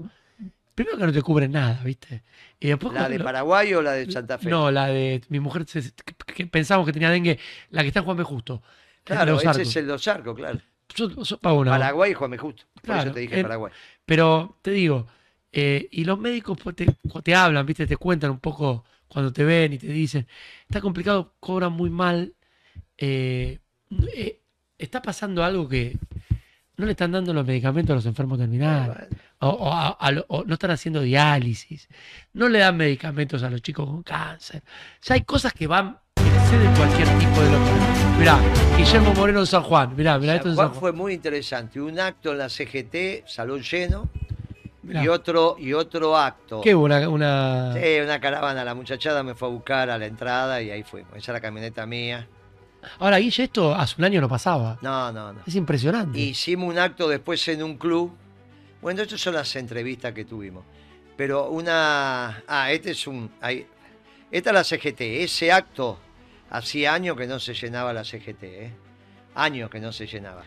Primero 0.75 0.97
que 0.97 1.05
no 1.05 1.13
te 1.13 1.21
cubren 1.21 1.51
nada, 1.53 1.81
¿viste? 1.83 2.21
Y 2.59 2.67
después 2.67 2.93
¿La 2.93 3.07
de 3.07 3.17
lo- 3.17 3.23
Paraguay 3.23 3.73
o 3.73 3.81
la 3.81 3.93
de 3.93 4.11
Santa 4.11 4.37
Fe? 4.37 4.49
No, 4.49 4.69
la 4.71 4.87
de 4.87 5.21
mi 5.29 5.39
mujer 5.39 5.63
se- 5.67 5.93
que, 6.35 6.45
pensamos 6.47 6.85
que 6.85 6.91
tenía 6.91 7.09
dengue, 7.09 7.39
la 7.69 7.81
que 7.81 7.87
está 7.87 7.99
en 8.01 8.05
Juan 8.05 8.17
B. 8.17 8.23
Justo. 8.23 8.61
claro, 9.03 9.39
ese 9.39 9.61
es 9.61 9.75
el 9.77 9.87
Dos 9.87 10.07
Arcos, 10.07 10.35
claro. 10.35 10.59
Yo, 10.93 11.09
yo 11.23 11.37
pago 11.37 11.59
una. 11.61 11.71
Paraguay 11.71 12.11
y 12.11 12.13
Juan 12.13 12.37
Justo. 12.37 12.63
Por 12.73 12.83
Claro, 12.83 13.01
eso 13.03 13.11
te 13.13 13.19
dije 13.21 13.37
en- 13.37 13.43
Paraguay. 13.43 13.71
Pero 14.05 14.57
te 14.61 14.71
digo, 14.71 15.07
eh, 15.51 15.87
y 15.91 16.03
los 16.03 16.19
médicos 16.19 16.57
pues, 16.61 16.75
te, 16.75 16.85
cu- 17.09 17.21
te 17.21 17.33
hablan, 17.33 17.65
¿viste? 17.65 17.87
Te 17.87 17.95
cuentan 17.97 18.31
un 18.31 18.39
poco 18.39 18.83
cuando 19.07 19.31
te 19.31 19.43
ven 19.45 19.71
y 19.73 19.77
te 19.77 19.87
dicen, 19.87 20.27
está 20.67 20.81
complicado, 20.81 21.33
cobran 21.39 21.71
muy 21.71 21.89
mal. 21.89 22.33
eh, 22.97 23.59
eh, 24.13 24.39
está 24.77 25.01
pasando 25.01 25.43
algo 25.43 25.67
que 25.69 25.97
no 26.77 26.85
le 26.85 26.91
están 26.91 27.11
dando 27.11 27.33
los 27.33 27.45
medicamentos 27.45 27.93
a 27.93 27.95
los 27.95 28.05
enfermos 28.05 28.37
terminales. 28.37 29.07
O, 29.39 29.49
o 29.49 29.71
a- 29.73 29.89
a 29.89 30.11
lo- 30.11 30.25
o 30.29 30.43
no 30.43 30.53
están 30.53 30.71
haciendo 30.71 31.01
diálisis, 31.01 31.87
no 32.33 32.49
le 32.49 32.59
dan 32.59 32.75
medicamentos 32.77 33.43
a 33.43 33.49
los 33.49 33.61
chicos 33.61 33.85
con 33.85 34.03
cáncer. 34.03 34.61
O 34.65 34.97
sea, 35.01 35.15
hay 35.15 35.21
cosas 35.21 35.53
que 35.53 35.67
van 35.67 35.97
exceden 36.15 36.73
cualquier 36.75 37.07
tipo 37.19 37.41
de 37.41 37.51
locura. 37.51 38.15
Mirá, 38.19 38.39
Guillermo 38.77 39.13
Moreno 39.13 39.39
de 39.41 39.45
San 39.45 39.63
Juan, 39.63 39.95
mirá, 39.95 40.17
mirá 40.19 40.35
esto 40.35 40.43
San 40.45 40.51
en 40.51 40.55
Juan 40.55 40.65
San 40.67 40.71
Juan. 40.73 40.79
fue 40.79 40.91
muy 40.93 41.13
interesante. 41.13 41.81
Un 41.81 41.99
acto 41.99 42.31
en 42.31 42.37
la 42.39 42.49
CGT, 42.49 43.23
salón 43.27 43.61
lleno, 43.61 44.09
Mirá. 44.83 45.03
y 45.03 45.07
otro, 45.07 45.55
y 45.59 45.73
otro 45.73 46.17
acto. 46.17 46.61
¿Qué 46.61 46.73
hubo? 46.75 46.85
Una, 46.85 47.09
una- 47.09 47.73
Sí, 47.73 47.99
una 48.03 48.19
caravana, 48.19 48.63
la 48.63 48.73
muchachada 48.75 49.23
me 49.23 49.33
fue 49.35 49.47
a 49.47 49.51
buscar 49.51 49.89
a 49.89 49.97
la 49.97 50.05
entrada 50.05 50.61
y 50.61 50.71
ahí 50.71 50.83
fuimos. 50.83 51.11
Esa 51.15 51.31
es 51.31 51.33
la 51.35 51.41
camioneta 51.41 51.85
mía. 51.85 52.27
Ahora, 52.99 53.17
Guille, 53.17 53.43
esto 53.43 53.73
hace 53.75 53.95
un 53.97 54.05
año 54.05 54.21
no 54.21 54.29
pasaba. 54.29 54.77
No, 54.81 55.11
no, 55.11 55.33
no. 55.33 55.41
Es 55.45 55.55
impresionante. 55.55 56.19
Hicimos 56.19 56.69
un 56.69 56.79
acto 56.79 57.07
después 57.07 57.47
en 57.47 57.63
un 57.63 57.77
club. 57.77 58.15
Bueno, 58.81 59.01
estas 59.01 59.19
son 59.21 59.33
las 59.35 59.55
entrevistas 59.55 60.13
que 60.13 60.25
tuvimos. 60.25 60.63
Pero 61.17 61.49
una. 61.49 62.43
Ah, 62.47 62.71
este 62.71 62.91
es 62.91 63.07
un. 63.07 63.31
ahí- 63.41 63.65
esta 64.31 64.49
es 64.49 64.53
la 64.53 64.63
CGT. 64.63 65.23
Ese 65.23 65.51
acto 65.51 65.99
hacía 66.49 66.93
años 66.93 67.15
que 67.17 67.25
no 67.27 67.39
se 67.39 67.53
llenaba 67.53 67.93
la 67.93 68.03
CGT, 68.03 68.43
¿eh? 68.43 68.71
Años 69.35 69.69
que 69.69 69.79
no 69.79 69.91
se 69.91 70.05
llenaba. 70.07 70.43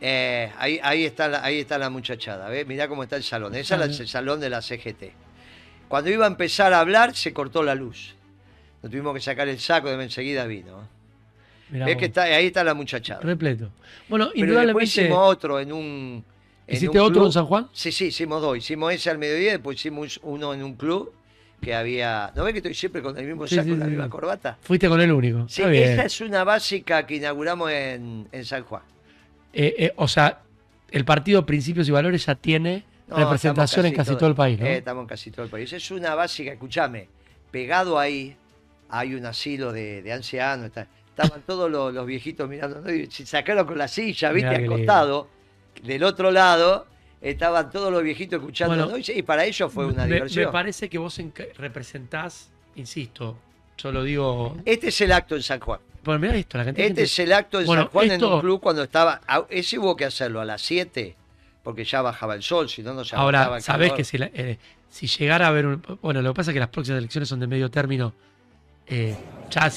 Eh, 0.00 0.52
ahí, 0.58 0.78
ahí, 0.82 1.04
está 1.04 1.26
la, 1.28 1.42
ahí 1.44 1.60
está 1.60 1.78
la 1.78 1.88
muchachada, 1.90 2.48
¿ves? 2.48 2.66
Mirá 2.66 2.86
cómo 2.88 3.02
está 3.02 3.16
el 3.16 3.22
salón. 3.22 3.54
Ese 3.54 3.74
Ah, 3.74 3.84
es 3.84 3.98
el 4.00 4.08
salón 4.08 4.40
de 4.40 4.50
la 4.50 4.60
CGT. 4.62 5.12
Cuando 5.88 6.10
iba 6.10 6.24
a 6.24 6.28
empezar 6.28 6.72
a 6.72 6.80
hablar, 6.80 7.14
se 7.14 7.32
cortó 7.32 7.62
la 7.62 7.74
luz. 7.74 8.14
Nos 8.82 8.90
tuvimos 8.90 9.14
que 9.14 9.20
sacar 9.20 9.48
el 9.48 9.58
saco, 9.58 9.88
de 9.90 10.02
enseguida 10.02 10.44
vino. 10.46 10.88
¿Eh? 11.68 11.72
Mirá 11.72 11.86
¿Ves 11.86 11.94
vos. 11.94 12.00
que 12.00 12.06
está, 12.06 12.22
ahí 12.22 12.46
está 12.46 12.64
la 12.64 12.74
muchachada? 12.74 13.20
Repleto. 13.20 13.70
Bueno, 14.08 14.28
Pero 14.32 14.44
indudablemente. 14.46 14.84
hicimos 14.84 15.18
otro 15.30 15.58
en 15.60 15.72
un. 15.72 16.24
en 16.66 16.76
¿Hiciste 16.76 16.98
un 16.98 17.04
otro 17.04 17.14
club. 17.14 17.26
en 17.26 17.32
San 17.32 17.46
Juan? 17.46 17.68
Sí, 17.72 17.92
sí, 17.92 18.06
hicimos 18.06 18.40
dos. 18.42 18.56
Hicimos 18.58 18.92
ese 18.92 19.10
al 19.10 19.18
mediodía, 19.18 19.52
después 19.52 19.76
hicimos 19.78 20.20
uno 20.22 20.54
en 20.54 20.62
un 20.62 20.74
club 20.74 21.12
que 21.60 21.74
había. 21.74 22.32
¿No 22.36 22.44
ves 22.44 22.52
que 22.52 22.58
estoy 22.58 22.74
siempre 22.74 23.02
con 23.02 23.16
el 23.18 23.26
mismo 23.26 23.46
saco 23.46 23.62
sí, 23.64 23.76
la 23.76 23.84
sí, 23.84 23.90
misma 23.90 24.08
corbata? 24.10 24.58
Fuiste 24.62 24.88
con 24.88 25.00
el 25.00 25.10
único. 25.12 25.48
Sí, 25.48 25.62
esa 25.62 26.04
es 26.04 26.20
una 26.20 26.44
básica 26.44 27.06
que 27.06 27.16
inauguramos 27.16 27.70
en, 27.70 28.28
en 28.32 28.44
San 28.44 28.62
Juan. 28.64 28.82
Eh, 29.52 29.74
eh, 29.78 29.92
o 29.96 30.06
sea, 30.06 30.42
el 30.90 31.04
partido 31.04 31.46
Principios 31.46 31.88
y 31.88 31.90
Valores 31.92 32.26
ya 32.26 32.34
tiene 32.34 32.84
No, 33.08 33.16
representación 33.16 33.86
en 33.86 33.94
casi 33.94 34.10
todo- 34.10 34.18
todo 34.18 34.28
el 34.30 34.34
país, 34.34 34.60
¿no? 34.60 34.66
Eh, 34.66 34.76
estamos 34.78 35.02
en 35.02 35.08
casi 35.08 35.30
todo 35.30 35.44
el 35.44 35.50
país. 35.50 35.72
Es 35.72 35.90
una 35.90 36.14
básica, 36.14 36.52
escúchame, 36.52 37.08
pegado 37.50 37.98
ahí 37.98 38.36
hay 38.90 39.14
un 39.14 39.24
asilo 39.26 39.72
de, 39.72 40.02
de 40.02 40.12
ancianos. 40.12 40.66
está- 40.66 40.86
estaban 41.16 41.42
todos 41.46 41.70
los, 41.70 41.94
los 41.94 42.04
viejitos 42.06 42.48
mirando, 42.48 42.92
y 42.92 43.06
se 43.10 43.24
sacaron 43.24 43.66
con 43.66 43.78
la 43.78 43.88
silla, 43.88 44.30
viste, 44.32 44.50
Mirá 44.50 44.60
al 44.62 44.66
costado. 44.66 45.28
Del 45.82 46.04
otro 46.04 46.30
lado 46.30 46.86
estaban 47.20 47.70
todos 47.70 47.90
los 47.92 48.02
viejitos 48.02 48.38
escuchando, 48.38 48.74
Bueno, 48.76 48.92
¿no? 48.92 48.98
y, 48.98 49.22
para 49.22 49.44
ellos 49.44 49.72
fue 49.72 49.86
una 49.86 50.04
me, 50.06 50.14
diversión. 50.14 50.46
me 50.46 50.52
parece 50.52 50.88
que 50.90 50.98
vos 50.98 51.18
representás, 51.56 52.50
insisto, 52.76 53.36
yo 53.78 53.92
lo 53.92 54.02
digo. 54.04 54.56
Este 54.64 54.88
es 54.88 55.00
el 55.00 55.12
acto 55.12 55.36
en 55.36 55.42
San 55.42 55.60
Juan. 55.60 55.80
Bueno, 56.04 56.20
mirá 56.20 56.36
esto, 56.36 56.56
la 56.58 56.64
cantidad 56.64 56.84
de 56.84 56.88
Este 56.90 57.00
gente- 57.00 57.02
es 57.12 57.18
el 57.18 57.32
acto 57.32 57.60
en 57.60 57.66
Bueno, 57.66 57.82
San 57.82 57.90
Juan 57.90 58.10
en 58.12 58.24
un 58.24 58.40
club 58.40 58.60
cuando 58.60 58.82
estaba. 58.82 59.20
Ese 59.50 59.78
hubo 59.78 59.96
que 59.96 60.04
hacerlo 60.04 60.40
a 60.40 60.44
las 60.44 60.62
7, 60.62 61.16
porque 61.62 61.84
ya 61.84 62.00
bajaba 62.02 62.34
el 62.34 62.42
sol, 62.42 62.68
si 62.68 62.82
no, 62.82 62.94
no 62.94 63.04
se 63.04 63.16
Ahora, 63.16 63.58
sabés 63.60 63.88
calor. 63.88 63.96
que 63.96 64.04
si, 64.04 64.18
la- 64.18 64.30
eh, 64.32 64.58
si 64.88 65.06
llegara 65.08 65.46
a 65.46 65.48
haber 65.48 65.66
un. 65.66 65.82
Bueno, 66.02 66.22
lo 66.22 66.32
que 66.32 66.36
pasa 66.36 66.50
es 66.52 66.54
que 66.54 66.60
las 66.60 66.68
próximas 66.68 66.98
elecciones 66.98 67.28
son 67.28 67.40
de 67.40 67.46
medio 67.46 67.70
término. 67.70 68.12
eh, 68.88 69.16
ya 69.50 69.68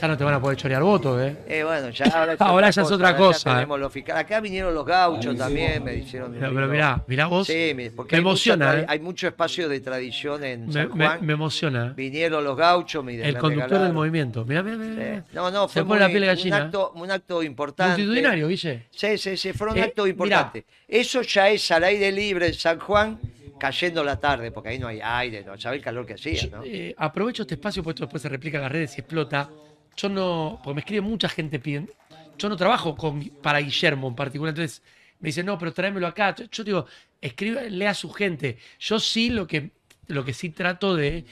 ya 0.00 0.08
no 0.08 0.16
te 0.16 0.24
van 0.24 0.34
a 0.34 0.40
poder 0.40 0.56
chorear 0.56 0.82
votos, 0.82 1.20
¿eh? 1.22 1.36
Eh, 1.48 1.64
bueno, 1.64 1.90
ya 1.90 2.04
ahora, 2.06 2.32
es 2.34 2.40
Ahora 2.40 2.70
ya 2.70 2.82
es 2.82 2.90
otra 2.90 3.16
cosa, 3.16 3.64
los 3.64 3.92
fiscales. 3.92 4.24
Acá 4.24 4.40
vinieron 4.40 4.74
los 4.74 4.84
gauchos 4.86 5.36
también, 5.36 5.82
me 5.84 5.94
hicieron. 5.96 6.32
un 6.32 6.38
Pero, 6.38 6.54
pero 6.54 6.68
mirá, 6.68 7.02
mirá 7.06 7.26
vos. 7.26 7.46
Sí, 7.46 7.74
porque 7.94 8.16
me 8.16 8.22
mucha 8.22 8.50
emociona, 8.52 8.80
¿eh? 8.80 8.86
Hay 8.88 9.00
mucho 9.00 9.26
espacio 9.28 9.68
de 9.68 9.80
tradición 9.80 10.44
en 10.44 10.66
me, 10.66 10.72
San 10.72 10.88
Juan. 10.90 11.18
me 11.26 11.32
emociona. 11.32 11.92
Vinieron 11.96 12.44
los 12.44 12.56
gauchos, 12.56 13.04
me 13.04 13.20
El 13.20 13.38
conductor 13.38 13.80
del 13.80 13.92
movimiento. 13.92 14.44
Mirá, 14.44 14.62
mirá, 14.62 14.76
mirá. 14.76 14.92
Sí. 14.92 14.98
mirá. 14.98 15.24
No, 15.32 15.50
no, 15.50 15.68
Se 15.68 15.80
fue 15.80 15.86
pone 15.86 16.00
la 16.00 16.08
piel 16.08 16.20
de 16.22 16.28
un, 16.30 16.34
gallina. 16.36 16.56
acto, 16.56 16.92
un 16.94 17.10
acto 17.10 17.42
importante. 17.42 18.02
Multitudinario, 18.02 18.48
Guille. 18.48 18.86
Sí, 18.90 19.18
sí, 19.18 19.36
sí, 19.36 19.52
fue 19.52 19.68
un 19.68 19.78
Eh, 19.78 19.82
acto 19.82 20.06
importante. 20.06 20.64
Eso 20.88 21.22
ya 21.22 21.48
es 21.48 21.70
al 21.70 21.84
aire 21.84 22.12
libre 22.12 22.46
en 22.48 22.54
San 22.54 22.78
Juan, 22.78 23.18
cayendo 23.58 24.04
la 24.04 24.20
tarde, 24.20 24.50
porque 24.52 24.68
ahí 24.70 24.78
no 24.78 24.86
hay 24.86 25.00
aire, 25.02 25.42
no 25.44 25.58
sabés 25.58 25.78
el 25.78 25.84
calor 25.84 26.04
que 26.06 26.14
hacía, 26.14 26.42
¿no? 26.52 26.62
Eh, 26.64 26.94
aprovecho 26.98 27.42
este 27.42 27.54
espacio, 27.54 27.82
porque 27.82 27.96
esto 27.96 28.04
después 28.04 28.22
se 28.22 28.28
replica 28.28 28.58
en 28.58 28.62
las 28.64 28.72
redes 28.72 28.96
y 28.98 29.00
explota. 29.00 29.48
Yo 29.96 30.08
no, 30.08 30.60
porque 30.62 30.74
me 30.74 30.80
escribe 30.80 31.00
mucha 31.02 31.28
gente 31.28 31.58
pidiendo. 31.58 31.92
Yo 32.38 32.48
no 32.48 32.56
trabajo 32.56 32.96
con, 32.96 33.22
para 33.42 33.60
Guillermo 33.60 34.08
en 34.08 34.14
particular, 34.14 34.50
entonces 34.50 34.82
me 35.20 35.28
dicen, 35.28 35.46
no, 35.46 35.58
pero 35.58 35.72
tráemelo 35.72 36.06
acá. 36.06 36.34
Yo, 36.50 36.64
digo, 36.64 36.86
escribe, 37.20 37.70
lea 37.70 37.90
a 37.90 37.94
su 37.94 38.10
gente. 38.10 38.58
Yo 38.78 39.00
sí 39.00 39.30
lo 39.30 39.46
que, 39.46 39.70
lo 40.08 40.24
que 40.24 40.34
sí 40.34 40.50
trato 40.50 40.94
de, 40.94 41.24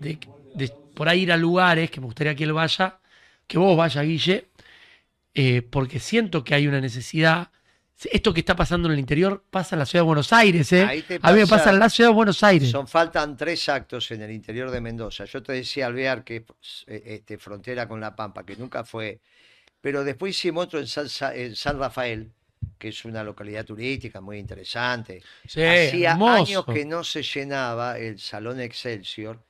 de, 0.00 0.18
de 0.54 0.68
por 0.94 1.08
ahí 1.08 1.22
ir 1.22 1.32
a 1.32 1.36
lugares 1.36 1.90
que 1.90 2.00
me 2.00 2.06
gustaría 2.06 2.34
que 2.34 2.44
él 2.44 2.52
vaya, 2.52 2.98
que 3.46 3.58
vos 3.58 3.76
vaya, 3.76 4.02
Guille, 4.02 4.48
eh, 5.34 5.62
porque 5.62 6.00
siento 6.00 6.44
que 6.44 6.54
hay 6.54 6.66
una 6.66 6.80
necesidad. 6.80 7.50
Esto 8.12 8.32
que 8.32 8.40
está 8.40 8.54
pasando 8.54 8.86
en 8.88 8.94
el 8.94 9.00
interior 9.00 9.44
pasa 9.50 9.74
en 9.74 9.80
la 9.80 9.86
ciudad 9.86 10.02
de 10.04 10.06
Buenos 10.06 10.32
Aires, 10.32 10.72
¿eh? 10.72 10.84
Ahí 10.84 11.02
te 11.02 11.18
A 11.20 11.32
mí 11.32 11.38
me 11.38 11.46
pasa- 11.46 11.56
pasa 11.56 11.70
en 11.70 11.78
la 11.80 11.90
ciudad 11.90 12.10
de 12.10 12.14
Buenos 12.14 12.42
Aires. 12.44 12.70
Son, 12.70 12.86
faltan 12.86 13.36
tres 13.36 13.68
actos 13.68 14.10
en 14.12 14.22
el 14.22 14.30
interior 14.30 14.70
de 14.70 14.80
Mendoza. 14.80 15.24
Yo 15.24 15.42
te 15.42 15.52
decía, 15.52 15.86
Alvear, 15.86 16.22
que 16.22 16.44
eh, 16.86 17.02
este, 17.06 17.38
frontera 17.38 17.88
con 17.88 18.00
La 18.00 18.14
Pampa, 18.14 18.44
que 18.44 18.54
nunca 18.56 18.84
fue. 18.84 19.20
Pero 19.80 20.04
después 20.04 20.30
hicimos 20.36 20.66
otro 20.66 20.78
en 20.78 20.86
San, 20.86 21.08
Sa- 21.08 21.34
en 21.34 21.56
San 21.56 21.78
Rafael, 21.78 22.30
que 22.78 22.88
es 22.88 23.04
una 23.04 23.24
localidad 23.24 23.64
turística 23.64 24.20
muy 24.20 24.38
interesante. 24.38 25.22
Sí, 25.46 25.62
Hacía 25.62 26.12
hermoso. 26.12 26.32
años 26.34 26.64
que 26.66 26.84
no 26.84 27.02
se 27.02 27.22
llenaba 27.22 27.98
el 27.98 28.18
Salón 28.20 28.60
Excelsior. 28.60 29.40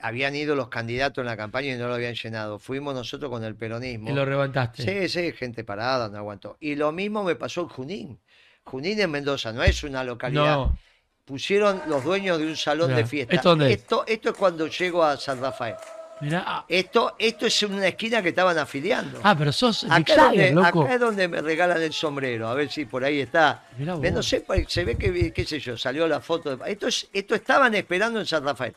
Habían 0.00 0.34
ido 0.34 0.54
los 0.54 0.68
candidatos 0.68 1.22
en 1.22 1.26
la 1.26 1.36
campaña 1.36 1.72
y 1.74 1.78
no 1.78 1.88
lo 1.88 1.94
habían 1.94 2.14
llenado. 2.14 2.58
Fuimos 2.58 2.94
nosotros 2.94 3.30
con 3.30 3.42
el 3.44 3.54
peronismo. 3.54 4.10
Y 4.10 4.12
lo 4.12 4.26
levantaste. 4.26 4.82
Sí, 4.82 5.08
sí, 5.08 5.32
gente 5.32 5.64
parada, 5.64 6.08
no 6.08 6.18
aguantó. 6.18 6.56
Y 6.60 6.74
lo 6.74 6.92
mismo 6.92 7.22
me 7.24 7.36
pasó 7.36 7.62
en 7.62 7.68
Junín. 7.68 8.20
Junín 8.64 9.00
en 9.00 9.10
Mendoza 9.10 9.52
no 9.52 9.62
es 9.62 9.82
una 9.84 10.04
localidad. 10.04 10.56
No, 10.56 10.78
Pusieron 11.24 11.80
los 11.86 12.04
dueños 12.04 12.38
de 12.38 12.46
un 12.46 12.56
salón 12.56 12.88
Mirá, 12.88 12.98
de 12.98 13.06
fiesta. 13.06 13.34
¿esto 13.34 13.48
dónde 13.50 13.72
es? 13.72 13.78
esto, 13.78 14.04
esto 14.06 14.28
es 14.30 14.36
cuando 14.36 14.66
llego 14.66 15.02
a 15.02 15.16
San 15.16 15.40
Rafael. 15.40 15.74
mirá. 16.20 16.44
ah, 16.46 16.64
Esto, 16.68 17.14
esto 17.18 17.46
es 17.46 17.62
una 17.62 17.88
esquina 17.88 18.20
que 18.20 18.28
estaban 18.28 18.58
afiliando. 18.58 19.20
Ah, 19.22 19.34
pero 19.38 19.50
sos 19.50 19.86
Acá 19.88 20.16
donde, 20.24 20.50
loco. 20.52 20.82
acá 20.82 20.94
es 20.94 21.00
donde 21.00 21.26
me 21.28 21.40
regalan 21.40 21.80
el 21.80 21.94
sombrero, 21.94 22.46
a 22.48 22.52
ver 22.54 22.70
si 22.70 22.84
por 22.84 23.04
ahí 23.04 23.20
está. 23.20 23.64
No 23.78 24.22
sé, 24.22 24.42
pues, 24.42 24.66
se 24.70 24.84
ve 24.84 24.96
que, 24.98 25.32
qué 25.32 25.44
sé 25.46 25.60
yo, 25.60 25.78
salió 25.78 26.06
la 26.06 26.20
foto. 26.20 26.54
De... 26.58 26.70
Esto, 26.70 26.88
es- 26.88 27.08
esto 27.10 27.34
estaban 27.34 27.74
esperando 27.74 28.20
en 28.20 28.26
San 28.26 28.44
Rafael. 28.44 28.74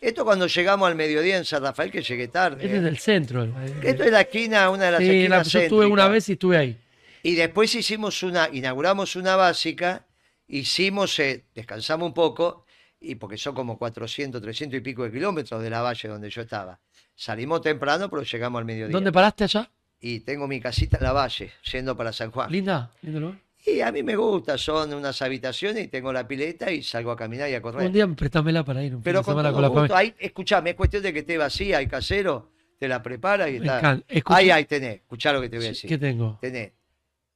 Esto 0.00 0.24
cuando 0.24 0.46
llegamos 0.46 0.88
al 0.88 0.94
mediodía 0.94 1.36
en 1.36 1.44
San 1.44 1.62
Rafael, 1.62 1.90
que 1.90 2.02
llegué 2.02 2.28
tarde. 2.28 2.64
Este 2.64 2.76
es 2.76 2.80
¿eh? 2.80 2.84
del 2.84 2.98
centro. 2.98 3.44
Esto 3.82 4.04
es 4.04 4.12
la 4.12 4.20
esquina, 4.22 4.70
una 4.70 4.84
de 4.86 4.90
las 4.92 5.00
Sí, 5.00 5.06
la- 5.06 5.12
esquinas 5.14 5.48
yo 5.52 5.58
estuve 5.60 5.86
una 5.86 6.08
vez 6.08 6.28
y 6.28 6.32
estuve 6.32 6.56
ahí. 6.56 6.78
Y 7.22 7.34
después 7.34 7.74
hicimos 7.74 8.22
una, 8.22 8.48
inauguramos 8.52 9.16
una 9.16 9.34
básica, 9.36 10.06
hicimos, 10.46 11.18
eh, 11.18 11.44
descansamos 11.54 12.06
un 12.06 12.14
poco, 12.14 12.64
y 13.00 13.16
porque 13.16 13.36
son 13.36 13.54
como 13.54 13.76
400, 13.78 14.40
300 14.40 14.78
y 14.78 14.80
pico 14.82 15.02
de 15.04 15.10
kilómetros 15.10 15.62
de 15.62 15.70
la 15.70 15.82
valle 15.82 16.08
donde 16.08 16.30
yo 16.30 16.42
estaba. 16.42 16.78
Salimos 17.16 17.60
temprano, 17.62 18.08
pero 18.08 18.22
llegamos 18.22 18.58
al 18.60 18.64
mediodía. 18.64 18.92
¿Dónde 18.92 19.10
paraste 19.12 19.44
allá? 19.44 19.68
Y 20.00 20.20
tengo 20.20 20.46
mi 20.46 20.60
casita 20.60 20.96
en 20.98 21.02
la 21.04 21.12
valle, 21.12 21.50
yendo 21.72 21.96
para 21.96 22.12
San 22.12 22.30
Juan. 22.30 22.50
Linda, 22.52 22.92
lindo 23.02 23.18
lugar. 23.20 23.38
Y 23.66 23.80
a 23.80 23.90
mí 23.92 24.02
me 24.02 24.16
gusta, 24.16 24.56
son 24.56 24.94
unas 24.94 25.20
habitaciones 25.20 25.84
y 25.84 25.88
tengo 25.88 26.12
la 26.12 26.26
pileta 26.26 26.70
y 26.70 26.82
salgo 26.82 27.10
a 27.10 27.16
caminar 27.16 27.50
y 27.50 27.54
a 27.54 27.60
correr. 27.62 27.86
Un 27.86 27.92
día 27.92 28.06
préstamela 28.08 28.64
para 28.64 28.82
ir 28.82 28.94
un 28.96 29.02
pero 29.02 29.22
con 29.22 29.34
todo 29.34 29.52
con 29.52 29.62
la 29.62 29.68
gusto. 29.68 29.80
familia. 29.80 29.96
Ahí, 29.98 30.14
escuchame, 30.18 30.70
es 30.70 30.76
cuestión 30.76 31.02
de 31.02 31.12
que 31.12 31.18
esté 31.20 31.36
vacía, 31.36 31.78
hay 31.78 31.86
casero, 31.86 32.50
te 32.78 32.88
la 32.88 33.02
prepara 33.02 33.48
y 33.50 33.56
está. 33.56 34.00
Ahí, 34.26 34.50
ahí 34.50 34.64
tenés, 34.64 34.96
escuchá 34.96 35.32
lo 35.32 35.40
que 35.40 35.48
te 35.48 35.56
voy 35.56 35.66
a 35.66 35.68
decir. 35.70 35.88
¿Qué 35.88 35.98
tengo? 35.98 36.38
tenés 36.40 36.72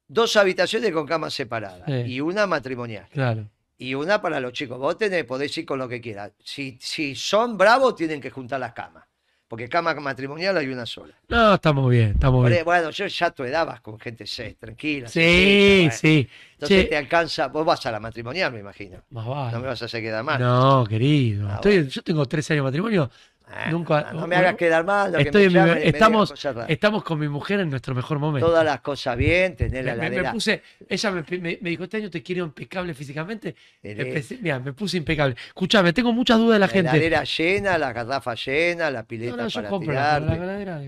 dos 0.08 0.37
habitaciones 0.37 0.92
con 0.92 1.06
camas 1.06 1.32
separadas 1.35 1.82
Sí. 1.87 2.12
y 2.12 2.20
una 2.20 2.46
matrimonial 2.46 3.06
Claro. 3.11 3.48
y 3.78 3.94
una 3.94 4.22
para 4.22 4.38
los 4.40 4.52
chicos. 4.52 4.78
Vos 4.78 4.96
tenés, 4.96 5.24
podés 5.24 5.56
ir 5.58 5.66
con 5.66 5.78
lo 5.78 5.88
que 5.88 6.00
quieras. 6.00 6.32
Si, 6.44 6.78
si 6.80 7.14
son 7.14 7.56
bravos, 7.58 7.96
tienen 7.96 8.20
que 8.20 8.30
juntar 8.30 8.61
las 8.61 8.72
camas. 8.72 9.04
Porque 9.52 9.68
cama 9.68 9.92
matrimonial 9.92 10.56
hay 10.56 10.68
una 10.68 10.86
sola. 10.86 11.12
No, 11.28 11.52
estamos 11.52 11.90
bien, 11.90 12.12
estamos 12.12 12.42
bien. 12.46 12.60
ahí, 12.60 12.64
Bueno, 12.64 12.88
yo 12.88 13.06
ya 13.06 13.30
tu 13.32 13.44
edad 13.44 13.66
vas 13.66 13.82
con 13.82 14.00
gente 14.00 14.26
seis, 14.26 14.56
tranquila. 14.58 15.08
Sí, 15.08 15.90
sí. 15.92 16.26
Entonces 16.54 16.84
Che, 16.84 16.88
te 16.88 16.96
alcanza, 16.96 17.48
vos 17.48 17.62
vas 17.66 17.84
a 17.84 17.92
la 17.92 18.00
matrimonial, 18.00 18.50
me 18.50 18.60
imagino. 18.60 19.02
más 19.10 19.26
No 19.26 19.30
me 19.34 19.36
vale. 19.52 19.66
vas 19.66 19.82
a 19.82 19.84
hacer 19.84 20.00
quedar 20.00 20.24
mal. 20.24 20.40
No, 20.40 20.86
querido. 20.88 21.46
Ah, 21.50 21.56
Estoy- 21.56 21.74
bueno. 21.80 21.90
Yo 21.90 22.02
tengo 22.02 22.24
13 22.24 22.54
años 22.54 22.62
de 22.62 22.68
matrimonio. 22.68 23.10
Ah, 23.54 23.70
nunca- 23.70 24.10
no, 24.12 24.20
no 24.22 24.26
me 24.26 24.36
hagas 24.36 24.54
quedar 24.56 24.84
mal. 24.84 25.12
lo 25.12 25.18
que 25.18 25.30
me 25.30 25.42
en 25.44 25.48
mi- 25.48 25.54
llamen 25.54 25.72
y 25.72 25.74
me 25.76 25.84
digan 25.84 25.94
estamos, 25.94 26.46
estamos 26.68 27.04
con 27.04 27.18
mi 27.18 27.28
mujer 27.28 27.60
en 27.60 27.68
nuestro 27.70 27.94
mejor 27.94 28.18
momento. 28.18 28.46
Todas 28.46 28.64
las 28.64 28.80
cosas 28.80 29.16
bien, 29.16 29.56
tener 29.56 29.84
la 29.84 29.94
Me, 29.94 30.08
me- 30.10 30.30
puse, 30.32 30.62
ella 30.88 31.10
me, 31.10 31.56
dijo, 31.60 31.84
este 31.84 31.96
año 31.98 32.10
te 32.10 32.22
quiero 32.22 32.44
impecable 32.44 32.94
físicamente. 32.94 33.54
Mira, 33.83 34.58
me 34.58 34.72
puse 34.72 34.96
impecable. 34.96 35.37
Escuchame, 35.48 35.92
tengo 35.92 36.12
muchas 36.12 36.38
dudas 36.38 36.54
de 36.54 36.58
la, 36.60 36.66
la 36.66 36.72
gente. 36.72 36.90
heladera 36.90 37.24
llena, 37.24 37.79
la 37.79 37.92
garrafa 37.92 38.35
llena, 38.35 38.90
la 38.90 39.02
pileta 39.04 39.37
No, 39.37 39.42
no, 39.42 39.48
yo 39.48 39.54
para 39.54 39.68
compro 39.68 39.92
la, 39.92 40.18
la 40.20 40.35
heladera. 40.37 40.81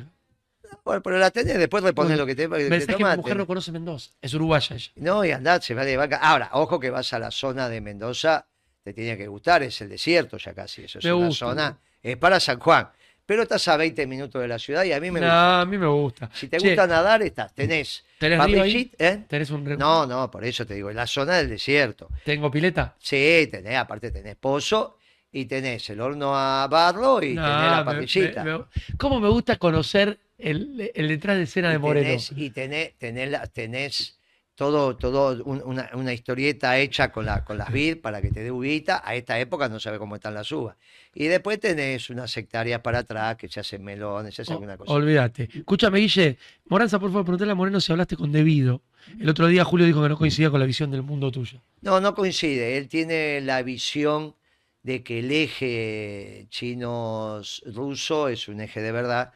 Bueno, 0.84 1.02
pero 1.02 1.18
la 1.18 1.30
tenés, 1.30 1.58
después 1.58 1.82
reponés 1.84 2.18
lo 2.18 2.26
que 2.26 2.34
te, 2.34 2.48
que 2.48 2.80
te 2.86 2.96
mi 2.96 3.04
mujer 3.16 3.36
no 3.36 3.46
conoce 3.46 3.70
Mendoza. 3.72 4.10
Es 4.20 4.34
uruguaya 4.34 4.74
ella. 4.76 4.90
No, 4.96 5.24
y 5.24 5.30
andá, 5.30 5.60
se 5.60 5.74
va 5.74 5.84
de 5.84 5.96
vaca. 5.96 6.16
Ahora, 6.16 6.50
ojo 6.54 6.80
que 6.80 6.90
vas 6.90 7.12
a 7.12 7.18
la 7.18 7.30
zona 7.30 7.68
de 7.68 7.80
Mendoza, 7.80 8.46
te 8.82 8.92
tiene 8.92 9.16
que 9.16 9.28
gustar, 9.28 9.62
es 9.62 9.80
el 9.80 9.88
desierto 9.88 10.36
ya 10.36 10.52
casi. 10.52 10.84
Eso 10.84 10.98
es 10.98 11.04
Me 11.04 11.12
una 11.12 11.26
gusta. 11.28 11.46
zona, 11.46 11.78
es 12.04 12.16
para 12.16 12.38
San 12.38 12.60
Juan. 12.60 12.88
Pero 13.26 13.42
estás 13.44 13.66
a 13.68 13.78
20 13.78 14.06
minutos 14.06 14.42
de 14.42 14.46
la 14.48 14.58
ciudad 14.58 14.84
y 14.84 14.92
a 14.92 15.00
mí 15.00 15.10
me 15.10 15.18
No, 15.18 15.26
gusta. 15.26 15.60
a 15.62 15.64
mí 15.64 15.78
me 15.78 15.86
gusta. 15.86 16.30
Si 16.34 16.46
te 16.46 16.58
Che, 16.58 16.66
gusta 16.68 16.86
nadar, 16.86 17.22
estás. 17.22 17.54
Tenés. 17.54 18.04
¿Tenés 18.18 18.44
río 18.44 18.62
ahí? 18.62 18.92
¿eh? 18.98 19.24
¿Tenés 19.26 19.50
un 19.50 19.64
re- 19.64 19.78
No, 19.78 20.06
no, 20.06 20.30
por 20.30 20.44
eso 20.44 20.66
te 20.66 20.74
digo, 20.74 20.90
en 20.90 20.96
la 20.96 21.06
zona 21.06 21.38
del 21.38 21.48
desierto. 21.48 22.10
¿Tengo 22.22 22.50
pileta? 22.50 22.94
Sí, 22.98 23.48
tenés, 23.50 23.76
aparte 23.78 24.10
tenés 24.10 24.36
pozo 24.36 24.98
y 25.32 25.46
tenés 25.46 25.88
el 25.88 26.02
horno 26.02 26.36
a 26.36 26.68
barro 26.68 27.22
y 27.22 27.32
No, 27.34 27.42
tenés 27.46 27.70
la 27.70 27.84
parrillita. 27.86 28.44
me- 28.44 28.58
me- 28.58 28.64
¿Cómo 28.98 29.18
me 29.20 29.28
gusta 29.30 29.56
conocer 29.56 30.18
el, 30.36 30.92
el 30.94 31.08
detrás 31.08 31.38
de 31.38 31.44
escena 31.44 31.70
de 31.70 31.78
Moreno? 31.78 32.06
tenés, 32.06 32.30
y 32.36 32.50
tenés, 32.50 32.92
tenés, 32.98 33.52
tenés 33.54 34.18
todo, 34.54 34.96
todo 34.96 35.42
un- 35.44 35.62
una, 35.64 35.90
una 35.94 36.12
historieta 36.12 36.78
hecha 36.78 37.10
con, 37.10 37.26
la, 37.26 37.44
con 37.44 37.58
las 37.58 37.72
vid 37.72 38.00
para 38.00 38.22
que 38.22 38.30
te 38.30 38.40
dé 38.42 38.50
uvita. 38.52 39.02
A 39.04 39.14
esta 39.16 39.38
época 39.40 39.68
no 39.68 39.80
sabe 39.80 39.98
cómo 39.98 40.14
están 40.14 40.34
las 40.34 40.50
uvas. 40.52 40.76
Y 41.14 41.24
después 41.26 41.58
tenés 41.58 42.08
unas 42.10 42.36
hectáreas 42.36 42.80
para 42.80 42.98
atrás 43.00 43.36
que 43.36 43.48
se 43.48 43.60
hacen 43.60 43.82
melones, 43.82 44.34
se 44.34 44.42
hace 44.42 44.52
O- 44.52 44.54
alguna 44.54 44.76
cosa. 44.76 44.92
olvídate. 44.92 45.48
Escúchame, 45.52 45.98
Guille. 45.98 46.38
Moranza, 46.68 46.98
por 47.00 47.10
favor, 47.10 47.24
preguntale 47.24 47.52
a 47.52 47.54
Moreno 47.56 47.80
si 47.80 47.90
hablaste 47.92 48.16
con 48.16 48.30
Debido. 48.30 48.82
El 49.18 49.28
otro 49.28 49.46
día 49.48 49.64
Julio 49.64 49.86
dijo 49.86 50.02
que 50.02 50.08
no 50.08 50.16
coincidía 50.16 50.50
con 50.50 50.60
la 50.60 50.66
visión 50.66 50.90
del 50.90 51.02
mundo 51.02 51.30
tuya. 51.32 51.60
No, 51.82 52.00
no 52.00 52.14
coincide. 52.14 52.78
Él 52.78 52.88
tiene 52.88 53.40
la 53.42 53.62
visión 53.62 54.34
de 54.82 55.02
que 55.02 55.18
el 55.18 55.30
eje 55.32 56.46
chino-ruso 56.50 58.28
es 58.28 58.48
un 58.48 58.60
eje 58.60 58.80
de 58.80 58.92
verdad 58.92 59.32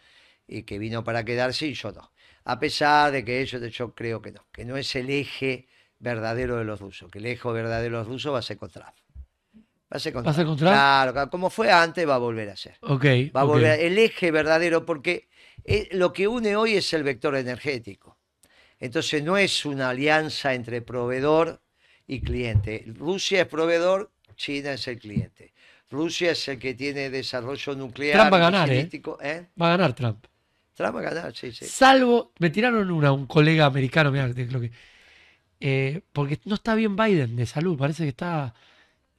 y 0.46 0.62
que 0.62 0.78
vino 0.78 1.04
para 1.04 1.24
quedarse 1.24 1.66
y 1.66 1.74
yo 1.74 1.92
no. 1.92 2.12
A 2.48 2.58
pesar 2.58 3.12
de 3.12 3.24
que 3.26 3.42
ellos, 3.42 3.60
yo 3.70 3.94
creo 3.94 4.22
que 4.22 4.32
no, 4.32 4.46
que 4.50 4.64
no 4.64 4.78
es 4.78 4.96
el 4.96 5.10
eje 5.10 5.68
verdadero 5.98 6.56
de 6.56 6.64
los 6.64 6.80
rusos, 6.80 7.10
que 7.10 7.18
el 7.18 7.26
eje 7.26 7.46
verdadero 7.50 7.98
de 7.98 7.98
los 7.98 8.06
rusos 8.06 8.32
va 8.32 8.38
a 8.38 8.42
ser 8.42 8.56
con 8.56 8.70
Trump. 8.70 8.88
Va 9.92 9.96
a 9.96 9.98
ser 9.98 10.14
con 10.14 10.26
¿Va 10.26 10.30
a 10.30 10.34
ser 10.34 10.46
con 10.46 10.56
Trump? 10.56 10.72
Claro, 10.72 11.12
claro, 11.12 11.30
como 11.30 11.50
fue 11.50 11.70
antes, 11.70 12.08
va 12.08 12.14
a 12.14 12.18
volver 12.18 12.48
a 12.48 12.56
ser. 12.56 12.76
Ok. 12.80 13.04
Va 13.36 13.42
a 13.42 13.44
volver 13.44 13.80
el 13.80 13.98
eje 13.98 14.30
verdadero 14.30 14.86
porque 14.86 15.28
eh, 15.62 15.90
lo 15.92 16.10
que 16.14 16.26
une 16.26 16.56
hoy 16.56 16.72
es 16.76 16.90
el 16.94 17.02
vector 17.02 17.36
energético. 17.36 18.16
Entonces 18.80 19.22
no 19.22 19.36
es 19.36 19.66
una 19.66 19.90
alianza 19.90 20.54
entre 20.54 20.80
proveedor 20.80 21.60
y 22.06 22.22
cliente. 22.22 22.84
Rusia 22.86 23.42
es 23.42 23.46
proveedor, 23.46 24.10
China 24.36 24.72
es 24.72 24.88
el 24.88 24.98
cliente. 24.98 25.52
Rusia 25.90 26.30
es 26.30 26.48
el 26.48 26.58
que 26.58 26.72
tiene 26.72 27.10
desarrollo 27.10 27.74
nuclear. 27.74 28.20
Trump 28.20 28.32
va 28.32 28.36
a 28.38 28.50
ganar, 28.50 28.70
¿eh? 28.70 28.88
¿eh? 29.22 29.46
Va 29.60 29.66
a 29.66 29.76
ganar 29.76 29.94
Trump. 29.94 30.24
A 30.80 30.90
ganar, 30.92 31.34
sí, 31.34 31.50
sí. 31.52 31.64
Salvo, 31.64 32.32
me 32.38 32.50
tiraron 32.50 32.90
una, 32.90 33.12
un 33.12 33.26
colega 33.26 33.66
americano, 33.66 34.10
mirá, 34.12 34.28
lo 34.28 34.34
que, 34.60 34.70
eh, 35.60 36.02
porque 36.12 36.38
no 36.44 36.54
está 36.54 36.74
bien 36.74 36.96
Biden 36.96 37.36
de 37.36 37.46
salud, 37.46 37.76
parece 37.76 38.04
que 38.04 38.10
está. 38.10 38.54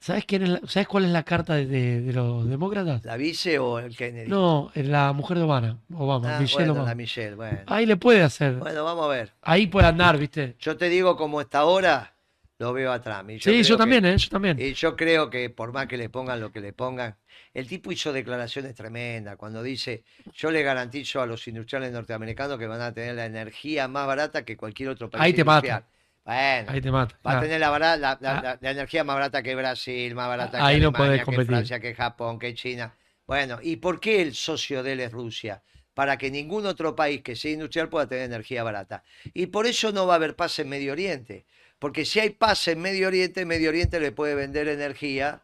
¿Sabes 0.00 0.24
quién 0.24 0.42
es 0.44 0.48
la- 0.48 0.60
¿Sabes 0.66 0.88
cuál 0.88 1.04
es 1.04 1.10
la 1.10 1.22
carta 1.24 1.54
de, 1.54 1.66
de- 1.66 2.00
de 2.00 2.12
los 2.14 2.48
demócratas? 2.48 3.04
¿La 3.04 3.16
vice 3.18 3.58
o 3.58 3.78
el 3.78 3.94
Kennedy? 3.96 4.30
No, 4.30 4.70
es 4.74 4.86
la 4.86 5.12
mujer 5.12 5.36
de 5.38 5.44
Obama, 5.44 5.78
Obama, 5.92 6.36
Ah, 6.36 6.40
Michelle 6.40 6.62
bueno, 6.62 6.72
Obama. 6.72 6.88
la 6.88 6.94
Michelle, 6.94 7.34
bueno. 7.36 7.58
Ahí 7.66 7.84
le 7.86 7.96
puede 7.96 8.22
hacer, 8.22 8.54
Bueno, 8.54 8.84
vamos 8.84 9.04
a 9.04 9.08
ver. 9.08 9.32
ahí 9.42 9.66
puede 9.66 9.86
andar, 9.86 10.16
¿viste? 10.18 10.56
Yo 10.58 10.76
te 10.78 10.88
digo 10.88 11.16
como 11.16 11.40
está 11.42 11.58
ahora, 11.60 12.14
lo 12.60 12.74
veo 12.74 12.92
a 12.92 13.00
Trump. 13.00 13.30
Y 13.30 13.38
sí, 13.40 13.44
creo 13.50 13.62
yo 13.62 13.74
que- 13.74 13.78
también, 13.78 14.04
¿eh? 14.04 14.16
Yo 14.18 14.28
también. 14.28 14.60
Y 14.60 14.74
yo 14.74 14.94
creo 14.94 15.30
que 15.30 15.48
por 15.48 15.72
más 15.72 15.86
que 15.86 15.96
le 15.96 16.10
pongan 16.10 16.40
lo 16.40 16.52
que 16.52 16.60
le 16.60 16.74
pongan, 16.74 17.16
el 17.54 17.66
tipo 17.66 17.90
hizo 17.90 18.12
declaraciones 18.12 18.74
tremendas 18.74 19.36
cuando 19.36 19.62
dice, 19.62 20.04
yo 20.34 20.50
le 20.50 20.62
garantizo 20.62 21.22
a 21.22 21.26
los 21.26 21.48
industriales 21.48 21.90
norteamericanos 21.90 22.58
que 22.58 22.66
van 22.66 22.82
a 22.82 22.92
tener 22.92 23.14
la 23.14 23.24
energía 23.24 23.88
más 23.88 24.06
barata 24.06 24.44
que 24.44 24.58
cualquier 24.58 24.90
otro 24.90 25.08
país 25.08 25.22
Ahí 25.24 25.32
te 25.32 25.42
mata. 25.42 25.88
Bueno, 26.22 26.70
Ahí 26.70 26.80
te 26.82 26.90
mata. 26.92 27.18
va 27.26 27.38
a 27.38 27.40
tener 27.40 27.58
la, 27.58 27.78
la, 27.78 27.96
la- 27.96 28.10
Ah. 28.12 28.40
la- 28.42 28.58
la 28.60 28.70
energía 28.70 29.04
más 29.04 29.16
barata 29.16 29.42
que 29.42 29.54
Brasil, 29.54 30.14
más 30.14 30.28
barata 30.28 30.58
que 30.58 30.62
Ahí 30.64 30.78
no 30.80 30.88
Alemania, 30.88 30.98
podés 30.98 31.18
que 31.20 31.24
competir. 31.24 31.46
Francia, 31.46 31.80
que 31.80 31.94
Japón, 31.94 32.38
que 32.38 32.54
China. 32.54 32.94
Bueno, 33.26 33.58
¿y 33.62 33.76
por 33.76 34.00
qué 34.00 34.20
el 34.20 34.34
socio 34.34 34.82
de 34.82 34.92
él 34.92 35.00
es 35.00 35.12
Rusia? 35.12 35.62
Para 35.94 36.18
que 36.18 36.30
ningún 36.30 36.66
otro 36.66 36.94
país 36.94 37.22
que 37.22 37.34
sea 37.36 37.52
industrial 37.52 37.88
pueda 37.88 38.06
tener 38.06 38.24
energía 38.24 38.62
barata. 38.62 39.02
Y 39.32 39.46
por 39.46 39.66
eso 39.66 39.92
no 39.92 40.06
va 40.06 40.12
a 40.12 40.16
haber 40.16 40.36
paz 40.36 40.58
en 40.58 40.68
Medio 40.68 40.92
Oriente. 40.92 41.46
Porque 41.80 42.04
si 42.04 42.20
hay 42.20 42.30
paz 42.30 42.68
en 42.68 42.80
Medio 42.80 43.08
Oriente, 43.08 43.44
Medio 43.46 43.70
Oriente 43.70 43.98
le 43.98 44.12
puede 44.12 44.34
vender 44.34 44.68
energía. 44.68 45.42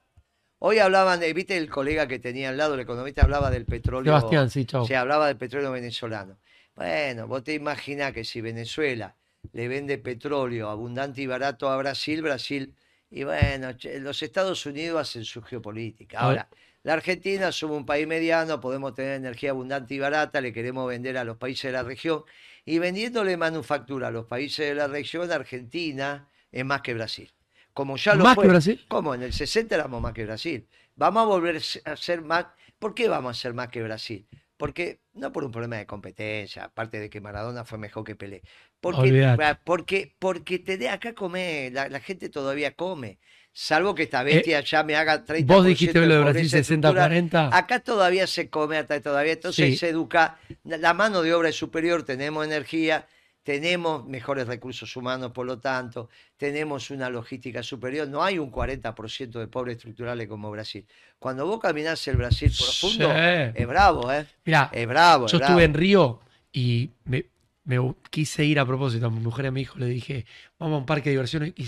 Hoy 0.58 0.78
hablaban, 0.78 1.18
de, 1.18 1.32
viste 1.32 1.56
el 1.56 1.70
colega 1.70 2.06
que 2.06 2.18
tenía 2.18 2.50
al 2.50 2.58
lado, 2.58 2.74
el 2.74 2.80
economista 2.80 3.22
hablaba 3.22 3.50
del 3.50 3.64
petróleo. 3.64 4.16
Sebastián, 4.16 4.50
sí, 4.50 4.66
chau. 4.66 4.86
Se 4.86 4.94
hablaba 4.96 5.28
del 5.28 5.38
petróleo 5.38 5.72
venezolano. 5.72 6.38
Bueno, 6.74 7.26
vos 7.26 7.42
te 7.42 7.54
imaginás 7.54 8.12
que 8.12 8.22
si 8.22 8.42
Venezuela 8.42 9.16
le 9.52 9.66
vende 9.66 9.96
petróleo 9.96 10.68
abundante 10.68 11.22
y 11.22 11.26
barato 11.26 11.70
a 11.70 11.76
Brasil, 11.78 12.20
Brasil, 12.20 12.74
y 13.10 13.24
bueno, 13.24 13.68
los 14.00 14.22
Estados 14.22 14.66
Unidos 14.66 15.00
hacen 15.00 15.24
su 15.24 15.40
geopolítica. 15.40 16.18
A. 16.18 16.22
Ahora, 16.24 16.48
la 16.86 16.92
Argentina 16.94 17.50
somos 17.50 17.78
un 17.78 17.84
país 17.84 18.06
mediano, 18.06 18.60
podemos 18.60 18.94
tener 18.94 19.14
energía 19.16 19.50
abundante 19.50 19.92
y 19.94 19.98
barata, 19.98 20.40
le 20.40 20.52
queremos 20.52 20.88
vender 20.88 21.18
a 21.18 21.24
los 21.24 21.36
países 21.36 21.64
de 21.64 21.72
la 21.72 21.82
región, 21.82 22.22
y 22.64 22.78
vendiéndole 22.78 23.36
manufactura 23.36 24.06
a 24.08 24.10
los 24.12 24.26
países 24.26 24.68
de 24.68 24.74
la 24.76 24.86
región, 24.86 25.32
Argentina 25.32 26.28
es 26.52 26.64
más 26.64 26.82
que 26.82 26.94
Brasil. 26.94 27.32
Como 27.74 27.96
ya 27.96 28.14
lo 28.14 28.22
¿Más 28.24 28.36
fue. 28.36 28.44
que 28.44 28.48
Brasil? 28.50 28.84
¿Cómo? 28.86 29.14
En 29.16 29.22
el 29.24 29.32
60 29.32 29.74
éramos 29.74 30.00
más 30.00 30.12
que 30.12 30.24
Brasil. 30.24 30.68
Vamos 30.94 31.22
a 31.24 31.26
volver 31.26 31.60
a 31.84 31.96
ser 31.96 32.22
más. 32.22 32.46
¿Por 32.78 32.94
qué 32.94 33.08
vamos 33.08 33.36
a 33.36 33.40
ser 33.40 33.52
más 33.52 33.68
que 33.68 33.82
Brasil? 33.82 34.28
Porque, 34.56 35.00
no 35.12 35.32
por 35.32 35.42
un 35.44 35.50
problema 35.50 35.76
de 35.76 35.86
competencia, 35.86 36.64
aparte 36.66 37.00
de 37.00 37.10
que 37.10 37.20
Maradona 37.20 37.64
fue 37.64 37.78
mejor 37.78 38.04
que 38.04 38.14
Pelé. 38.16 38.42
Porque, 38.80 39.00
Olvidate. 39.10 39.44
ah, 39.44 39.60
porque, 39.64 40.14
porque 40.18 40.58
te 40.60 40.78
de 40.78 40.88
acá 40.88 41.14
come, 41.14 41.70
la, 41.72 41.88
la 41.88 42.00
gente 42.00 42.28
todavía 42.30 42.74
come. 42.76 43.18
Salvo 43.58 43.94
que 43.94 44.02
esta 44.02 44.22
bestia 44.22 44.60
ya 44.60 44.82
me 44.82 44.96
haga 44.96 45.24
30%. 45.24 45.38
Eh, 45.38 45.44
Vos 45.46 45.64
dijiste 45.64 45.98
lo 46.06 46.14
de 46.16 46.20
Brasil 46.20 46.50
pobreza 46.50 46.58
60-40. 46.74 47.48
Acá 47.54 47.80
todavía 47.80 48.26
se 48.26 48.50
come, 48.50 48.76
hasta 48.76 49.00
todavía. 49.00 49.32
Entonces 49.32 49.70
Sí. 49.70 49.76
se 49.78 49.88
educa. 49.88 50.36
La 50.64 50.92
mano 50.92 51.22
de 51.22 51.32
obra 51.32 51.48
es 51.48 51.56
superior, 51.56 52.02
tenemos 52.02 52.44
energía, 52.44 53.06
tenemos 53.42 54.06
mejores 54.06 54.46
recursos 54.46 54.94
humanos, 54.94 55.32
por 55.32 55.46
lo 55.46 55.58
tanto, 55.58 56.10
tenemos 56.36 56.90
una 56.90 57.08
logística 57.08 57.62
superior. 57.62 58.06
No 58.08 58.22
hay 58.22 58.38
un 58.38 58.50
40% 58.52 59.38
de 59.40 59.46
pobres 59.46 59.76
estructurales 59.78 60.28
como 60.28 60.50
Brasil. 60.50 60.84
Cuando 61.18 61.46
vos 61.46 61.58
caminás 61.58 62.06
el 62.08 62.16
Brasil 62.18 62.50
profundo, 62.54 63.08
Sí. 63.08 63.52
es 63.54 63.66
bravo, 63.66 64.12
¿eh? 64.12 64.26
Mirá, 64.44 64.68
Es 64.70 64.86
bravo, 64.86 65.24
es 65.24 65.32
Yo 65.32 65.38
bravo. 65.38 65.52
estuve 65.54 65.64
en 65.64 65.72
Río 65.72 66.20
y 66.52 66.90
me, 67.06 67.24
me 67.64 67.94
quise 68.10 68.44
ir 68.44 68.60
a 68.60 68.66
propósito 68.66 69.06
a 69.06 69.10
mi 69.10 69.20
mujer 69.20 69.46
y 69.46 69.48
a 69.48 69.50
mi 69.50 69.62
hijo. 69.62 69.78
Le 69.78 69.86
dije, 69.86 70.26
vamos 70.58 70.74
a 70.76 70.78
un 70.80 70.84
parque 70.86 71.04
de 71.08 71.12
diversiones. 71.12 71.54
Y 71.56 71.64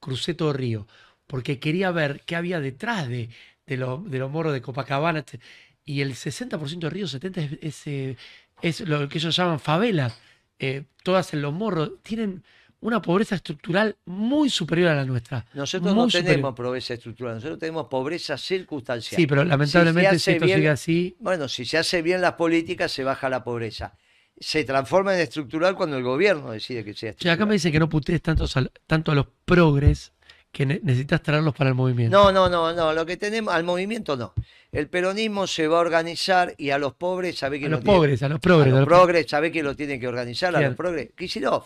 crucé 0.00 0.32
todo 0.32 0.54
Río 0.54 0.86
porque 1.26 1.58
quería 1.58 1.90
ver 1.90 2.20
qué 2.26 2.36
había 2.36 2.60
detrás 2.60 3.08
de, 3.08 3.28
de, 3.66 3.76
lo- 3.76 3.98
de 4.06 4.18
los 4.18 4.30
morros 4.30 4.52
de 4.52 4.60
Copacabana. 4.62 5.20
este, 5.20 5.40
Y 5.84 6.00
el 6.00 6.14
60% 6.14 6.78
de 6.80 6.90
Río, 6.90 7.06
70% 7.06 7.36
es, 7.36 7.58
es, 7.62 7.86
eh, 7.86 8.16
es 8.62 8.80
lo 8.80 9.08
que 9.08 9.18
ellos 9.18 9.34
llaman 9.36 9.60
favelas. 9.60 10.18
Eh, 10.58 10.84
todas 11.02 11.32
en 11.34 11.42
los 11.42 11.52
morros. 11.52 11.92
Tienen 12.02 12.42
una 12.80 13.00
pobreza 13.02 13.34
estructural 13.34 13.96
muy 14.04 14.48
superior 14.50 14.90
a 14.90 14.94
la 14.94 15.04
nuestra. 15.04 15.44
Nosotros 15.54 15.94
no 15.94 16.04
superior. 16.08 16.30
tenemos 16.30 16.54
pobreza 16.54 16.94
estructural, 16.94 17.34
nosotros 17.36 17.58
tenemos 17.58 17.86
pobreza 17.88 18.38
circunstancial. 18.38 19.16
Sí, 19.20 19.26
pero 19.26 19.44
lamentablemente 19.44 20.18
si, 20.18 20.30
esto 20.32 20.44
bien- 20.46 20.58
sigue 20.58 20.68
así, 20.68 21.16
Bueno, 21.18 21.48
si 21.48 21.64
se 21.64 21.78
hace 21.78 22.02
bien 22.02 22.20
las 22.20 22.34
políticas, 22.34 22.92
se 22.92 23.02
baja 23.02 23.28
la 23.28 23.42
pobreza. 23.42 23.96
Se 24.38 24.64
transforma 24.64 25.14
en 25.14 25.20
estructural 25.20 25.74
cuando 25.74 25.96
el 25.96 26.02
gobierno 26.04 26.50
decide 26.52 26.84
que 26.84 26.92
sea 26.92 27.12
Che, 27.14 27.30
acá 27.30 27.32
estructural. 27.32 27.48
me 27.48 27.52
dice 27.54 27.72
que 27.72 27.78
no 27.78 27.88
putees 27.88 28.22
tanto, 28.22 28.44
tanto 28.86 29.10
a 29.12 29.14
los 29.14 29.26
progres 29.46 30.12
que 30.56 30.66
ne- 30.66 30.80
necesitas 30.82 31.22
traerlos 31.22 31.54
para 31.54 31.68
el 31.70 31.74
movimiento. 31.76 32.16
No, 32.16 32.32
no, 32.32 32.48
no, 32.48 32.72
no, 32.72 32.92
lo 32.92 33.04
que 33.04 33.16
tenemos, 33.16 33.52
al 33.54 33.64
movimiento 33.64 34.16
no. 34.16 34.32
El 34.72 34.88
peronismo 34.88 35.46
se 35.46 35.68
va 35.68 35.76
a 35.78 35.80
organizar 35.80 36.54
y 36.56 36.70
a 36.70 36.78
los 36.78 36.94
pobres, 36.94 37.38
¿sabe 37.38 37.56
a 37.56 37.60
quién 37.60 37.70
los 37.70 37.80
lo 37.80 37.84
tiene? 37.84 37.96
pobres, 37.98 38.22
a 38.22 38.28
los 38.28 38.40
progres. 38.40 38.72
a 38.72 38.76
a 38.76 38.80
los 38.80 38.88
progres, 38.88 39.26
¿sabe 39.28 39.50
quién 39.50 39.64
lo 39.64 39.76
tiene 39.76 40.00
que 40.00 40.08
organizar? 40.08 40.54
A 40.56 40.60
los 40.60 40.74
progres. 40.74 41.10
Kisilov. 41.16 41.64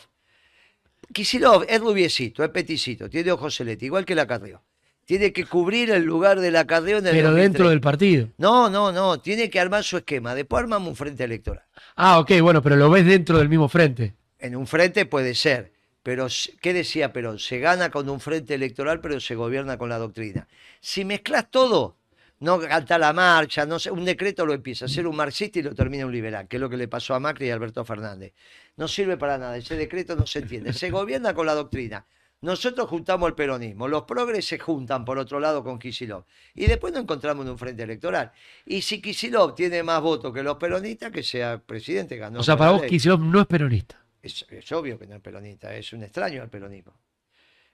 Kisilov 1.12 1.64
es 1.68 1.80
rubiecito, 1.80 2.45
es 2.45 2.51
peticito, 2.51 3.09
tiene 3.09 3.32
ojos 3.32 3.55
celestes, 3.55 3.86
igual 3.86 4.05
que 4.05 4.14
la 4.14 4.26
Carrió. 4.26 4.62
Tiene 5.05 5.32
que 5.32 5.45
cubrir 5.45 5.91
el 5.91 6.05
lugar 6.05 6.38
de 6.38 6.53
la 6.53 6.66
Carrió 6.66 6.99
en 6.99 7.07
el 7.07 7.12
pero 7.12 7.28
2030. 7.30 7.43
dentro 7.43 7.68
del 7.70 7.80
partido. 7.80 8.28
No, 8.38 8.70
no, 8.70 8.93
no, 8.93 9.18
tiene 9.20 9.51
que 9.51 9.59
armar 9.59 9.82
su 9.82 9.97
esquema. 9.97 10.36
Después 10.36 10.62
armamos 10.62 10.88
un 10.91 10.97
frente 10.97 11.24
electoral. 11.24 11.64
Ah, 11.97 12.20
ok, 12.20 12.32
bueno, 12.43 12.62
pero 12.62 12.76
lo 12.76 12.88
ves 12.91 13.05
dentro 13.07 13.38
del 13.38 13.49
mismo 13.49 13.68
frente. 13.68 14.14
En 14.38 14.55
un 14.55 14.68
frente 14.68 15.07
puede 15.07 15.34
ser, 15.34 15.72
pero 16.03 16.28
¿qué 16.61 16.72
decía 16.72 17.12
Perón? 17.12 17.38
Se 17.38 17.59
gana 17.59 17.90
con 17.90 18.09
un 18.09 18.20
frente 18.20 18.55
electoral, 18.55 19.01
pero 19.01 19.20
se 19.20 19.34
gobierna 19.34 19.76
con 19.76 19.88
la 19.88 19.98
doctrina. 19.98 20.48
Si 20.80 21.05
mezclas 21.05 21.51
todo, 21.51 21.96
no 22.40 22.59
canta 22.59 22.98
la 22.98 23.12
marcha, 23.12 23.66
no 23.66 23.78
sé, 23.78 23.90
un 23.90 24.05
decreto 24.05 24.46
lo 24.46 24.55
empieza 24.55 24.86
a 24.86 24.88
hacer 24.88 25.07
un 25.07 25.14
marxista 25.14 25.59
y 25.59 25.62
lo 25.62 25.74
termina 25.74 26.07
un 26.07 26.12
liberal, 26.12 26.48
que 26.48 26.57
es 26.57 26.61
lo 26.61 26.70
que 26.70 26.78
le 26.78 26.88
pasó 26.88 27.14
a 27.14 27.20
Macri 27.20 27.46
y 27.46 27.51
a 27.51 27.55
Alberto 27.55 27.84
Fernández. 27.84 28.32
No 28.76 28.88
sirve 28.88 29.18
para 29.18 29.36
nada, 29.36 29.59
ese 29.59 29.76
decreto 29.76 30.16
no 30.16 30.26
se 30.26 30.38
entiende. 30.38 30.72
Se 30.72 30.90
gobierna 30.90 31.34
con 31.34 31.44
la 31.44 31.55
doctrina. 31.55 32.07
Nosotros 32.42 32.88
juntamos 32.88 33.28
el 33.28 33.34
peronismo, 33.34 33.86
los 33.86 34.05
progres 34.05 34.46
se 34.46 34.59
juntan 34.59 35.05
por 35.05 35.18
otro 35.18 35.38
lado 35.40 35.62
con 35.62 35.78
Kisilov 35.78 36.24
y 36.55 36.64
después 36.64 36.90
nos 36.94 37.03
encontramos 37.03 37.44
en 37.44 37.53
un 37.53 37.59
frente 37.59 37.82
electoral. 37.82 38.32
Y 38.64 38.80
si 38.80 39.03
Kisilov 39.03 39.55
tiene 39.55 39.82
más 39.82 40.01
votos 40.01 40.32
que 40.32 40.42
los 40.42 40.57
peronistas, 40.57 41.12
que 41.12 41.22
sea 41.22 41.59
presidente, 41.59 42.16
ganó. 42.16 42.40
o 42.40 42.42
sea, 42.42 42.57
para 42.57 42.70
vos. 42.70 42.82
Kicillof 42.82 43.20
no 43.20 43.42
es 43.42 43.46
peronista. 43.46 43.99
Es, 44.22 44.44
es 44.48 44.72
obvio 44.72 44.98
que 44.98 45.06
no 45.06 45.16
es 45.16 45.22
peronista, 45.22 45.74
es 45.74 45.92
un 45.92 46.02
extraño 46.02 46.42
al 46.42 46.50
peronismo. 46.50 46.94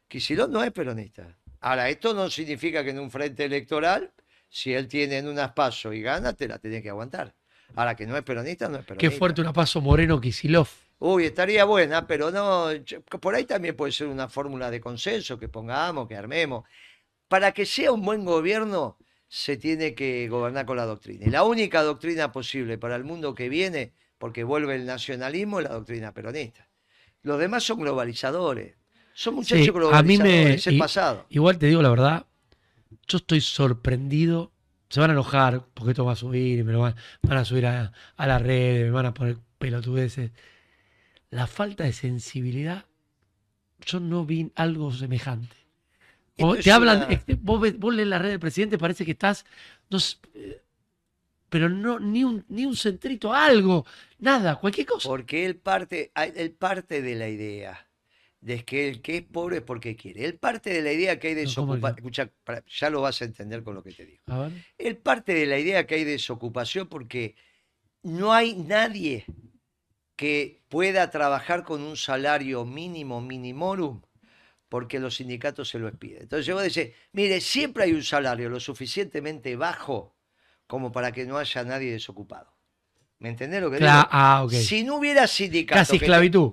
Kicillof 0.09 0.49
no 0.49 0.62
es 0.62 0.70
peronista. 0.72 1.36
Ahora, 1.61 1.88
esto 1.88 2.14
no 2.14 2.30
significa 2.30 2.84
que 2.84 2.90
en 2.90 3.01
un 3.01 3.11
frente 3.11 3.44
electoral, 3.44 4.12
si 4.49 4.72
él 4.72 4.86
tiene 4.86 5.18
en 5.18 5.28
unas 5.28 5.53
pasos 5.53 5.94
y 5.94 6.01
gana, 6.01 6.32
te 6.34 6.47
la 6.47 6.59
tenés 6.59 6.82
que 6.82 6.90
aguantar. 6.90 7.34
Ahora, 7.74 7.97
que 7.97 8.07
no 8.07 8.16
es 8.16 8.22
peronista, 8.22 8.68
no 8.68 8.78
es 8.78 8.84
peronista. 8.84 9.11
Qué 9.11 9.11
fuerte 9.11 9.40
una 9.40 9.53
paso 9.53 9.80
Moreno 9.80 10.20
Kicillof. 10.20 10.86
Uy, 10.99 11.24
estaría 11.24 11.64
buena, 11.64 12.07
pero 12.07 12.30
no. 12.30 12.68
Por 13.20 13.34
ahí 13.34 13.44
también 13.44 13.76
puede 13.76 13.92
ser 13.92 14.07
una 14.07 14.28
fórmula 14.28 14.70
de 14.70 14.80
consenso 14.80 15.38
que 15.38 15.49
pongamos, 15.49 16.09
que 16.09 16.16
armemos. 16.16 16.64
Para 17.28 17.53
que 17.53 17.66
sea 17.66 17.92
un 17.92 18.03
buen 18.03 18.24
gobierno, 18.24 18.97
se 19.28 19.57
tiene 19.57 19.94
que 19.94 20.28
gobernar 20.28 20.64
con 20.64 20.76
la 20.76 20.86
doctrina. 20.86 21.26
Y 21.26 21.30
la 21.30 21.42
única 21.42 21.82
doctrina 21.82 22.32
posible 22.32 22.78
para 22.78 22.97
el 22.97 23.05
mundo 23.05 23.34
que 23.34 23.49
viene, 23.49 23.92
porque 24.19 24.45
vuelve 24.45 24.75
el 24.77 24.87
nacionalismo, 24.87 25.59
es 25.61 25.64
la 25.69 25.75
doctrina 25.75 26.12
peronista. 26.12 26.69
Los 27.23 27.39
demás 27.39 27.64
son 27.64 27.81
globalizadores. 27.81 28.75
Son 29.14 29.35
muchachos 29.35 29.64
Sí, 29.64 29.71
a 29.71 30.03
mí 30.03 30.19
me. 30.19 30.25
globalizadores, 30.25 30.55
es 30.57 30.67
el 30.67 30.79
pasado. 30.79 31.27
Igual 31.31 31.59
te 31.59 31.67
digo 31.67 31.83
la 31.83 31.91
verdad, 31.91 32.27
yo 33.09 33.19
estoy 33.19 33.41
sorprendido. 33.41 34.53
Se 34.89 35.01
van 35.01 35.11
a 35.11 35.14
enojar 35.14 35.64
porque 35.75 35.91
esto 35.93 36.05
va 36.05 36.12
a 36.12 36.17
subir 36.17 36.59
y 36.61 36.62
me 36.62 36.73
lo 36.73 36.81
van, 36.81 36.95
van 37.23 37.39
a 37.39 37.45
subir 37.45 37.67
a, 37.67 37.93
a 38.17 38.27
las 38.27 38.41
redes, 38.43 38.85
me 38.85 38.91
van 38.91 39.07
a 39.07 39.14
poner 39.14 39.39
pelotudeces. 39.59 40.31
La 41.31 41.47
falta 41.49 41.83
de 41.85 41.93
sensibilidad, 41.93 42.85
yo 43.85 43.99
no 44.01 44.25
vi 44.25 44.53
algo 44.55 44.93
semejante. 44.93 45.57
Vos- 46.39 46.61
te 46.61 46.71
hablan, 46.71 46.99
una- 46.99 47.07
este, 47.09 47.35
vos, 47.35 47.61
ves- 47.61 47.79
vos 47.79 47.95
lees 47.95 48.07
la 48.09 48.19
red 48.19 48.29
del 48.31 48.39
presidente, 48.41 48.79
parece 48.79 49.05
que 49.05 49.12
estás, 49.12 49.45
no 49.91 49.99
eh, 50.35 50.62
pero 51.49 51.68
no, 51.68 51.99
ni 51.99 52.24
un, 52.24 52.44
ni 52.49 52.66
un 52.66 52.76
centrito, 52.76 53.32
algo, 53.32 53.86
nada, 54.18 54.57
cualquier 54.57 54.86
cosa. 54.86 55.09
Porque 55.09 55.47
él 55.47 55.57
parte, 55.57 56.11
a- 56.14 56.26
él 56.26 56.53
parte 56.53 57.03
de 57.03 57.14
la 57.14 57.28
idea 57.28 57.88
de 58.40 58.64
que 58.64 58.88
el 58.88 59.03
que 59.03 59.16
es 59.18 59.22
pobre 59.22 59.59
es 59.59 59.62
porque 59.62 59.97
quiere. 59.97 60.24
Él 60.24 60.38
parte 60.38 60.70
de 60.70 60.82
la 60.82 60.92
idea 60.92 61.18
que 61.18 61.28
hay 61.28 61.34
No, 61.34 61.40
¿cómo 61.55 61.76
desocupación. 61.76 61.99
Escucha, 61.99 62.30
ya 62.66 62.90
lo 62.90 63.01
vas 63.01 63.20
a 63.22 63.24
entender 63.24 63.62
con 63.62 63.74
lo 63.74 63.82
que 63.82 63.92
te 63.92 64.07
digo. 64.07 64.22
A 64.26 64.38
ver. 64.38 64.53
Él 64.78 64.97
parte 64.99 65.34
de 65.34 65.47
la 65.47 65.59
idea 65.59 65.86
que 65.86 65.97
hay 65.97 66.05
desocupación 66.05 66.88
porque 66.88 67.36
no 68.03 68.32
hay 68.32 68.55
nadie 68.55 69.24
que 70.16 70.62
pueda 70.68 71.11
trabajar 71.11 71.64
con 71.64 71.82
un 71.82 71.97
salario 71.97 72.64
mínimo, 72.64 73.20
minimorum, 73.20 74.03
porque 74.68 74.99
los 75.01 75.16
sindicatos 75.16 75.68
se 75.68 75.78
lo 75.78 75.92
piden. 75.92 76.22
Entonces 76.22 76.55
vos 76.55 76.62
decís, 76.62 76.94
mire, 77.12 77.40
siempre 77.40 77.84
hay 77.84 77.92
un 77.92 78.03
salario 78.05 78.49
lo 78.49 78.61
suficientemente 78.61 79.57
bajo 79.57 80.16
como 80.67 80.93
para 80.93 81.12
que 81.12 81.25
no 81.27 81.39
haya 81.39 81.64
nadie 81.64 81.93
desocupado. 81.93 82.53
¿Me 83.19 83.29
entendés 83.31 83.62
lo 83.62 83.71
que 83.71 83.79
Cla- 83.79 83.97
digo? 84.03 84.09
ah, 84.11 84.43
ok. 84.45 84.53
Si 84.53 84.85
no 84.85 84.97
hubiera 84.97 85.27
sindicato 85.27 85.79
Casi 85.79 85.99
te- 85.99 86.05
esclavitud. 86.05 86.53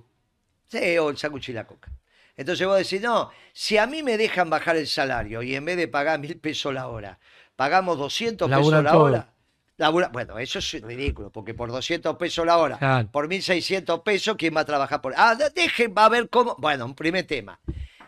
Sí, 0.68 0.98
o 0.98 1.10
el 1.10 1.18
y 1.48 1.52
la 1.54 1.68
coca. 1.68 1.92
Entonces 2.36 2.66
vos 2.66 2.78
decís, 2.78 3.02
no, 3.02 3.30
si 3.52 3.78
a 3.78 3.86
mí 3.86 4.02
me 4.02 4.18
dejan 4.18 4.50
bajar 4.50 4.76
el 4.76 4.88
salario 4.88 5.44
y 5.44 5.56
en 5.56 5.66
vez 5.66 5.78
de 5.78 5.88
pagar 5.88 6.20
mil 6.20 6.40
pesos 6.40 6.74
la 6.74 6.88
hora, 6.88 7.20
pagamos 7.56 7.98
200 7.98 8.50
pesos 8.50 8.84
la 8.84 8.92
todo. 8.92 9.04
hora. 9.04 9.30
labura- 9.78 10.08
bueno, 10.10 10.40
eso 10.40 10.60
es 10.60 10.82
ridículo, 10.82 11.32
porque 11.32 11.54
por 11.54 11.70
200 11.72 12.16
pesos 12.18 12.46
la 12.46 12.58
hora, 12.58 12.78
Claro. 12.78 13.10
por 13.12 13.28
1600 13.28 14.00
pesos, 14.02 14.36
¿quién 14.38 14.56
va 14.56 14.62
a 14.62 14.66
trabajar 14.66 15.02
por...? 15.02 15.14
Ah, 15.18 15.36
de- 15.36 15.50
dejen, 15.50 15.94
va 15.96 16.06
a 16.06 16.10
ver 16.10 16.30
cómo... 16.30 16.56
Bueno, 16.58 16.86
un 16.86 16.96
primer 16.96 17.28
tema. 17.28 17.60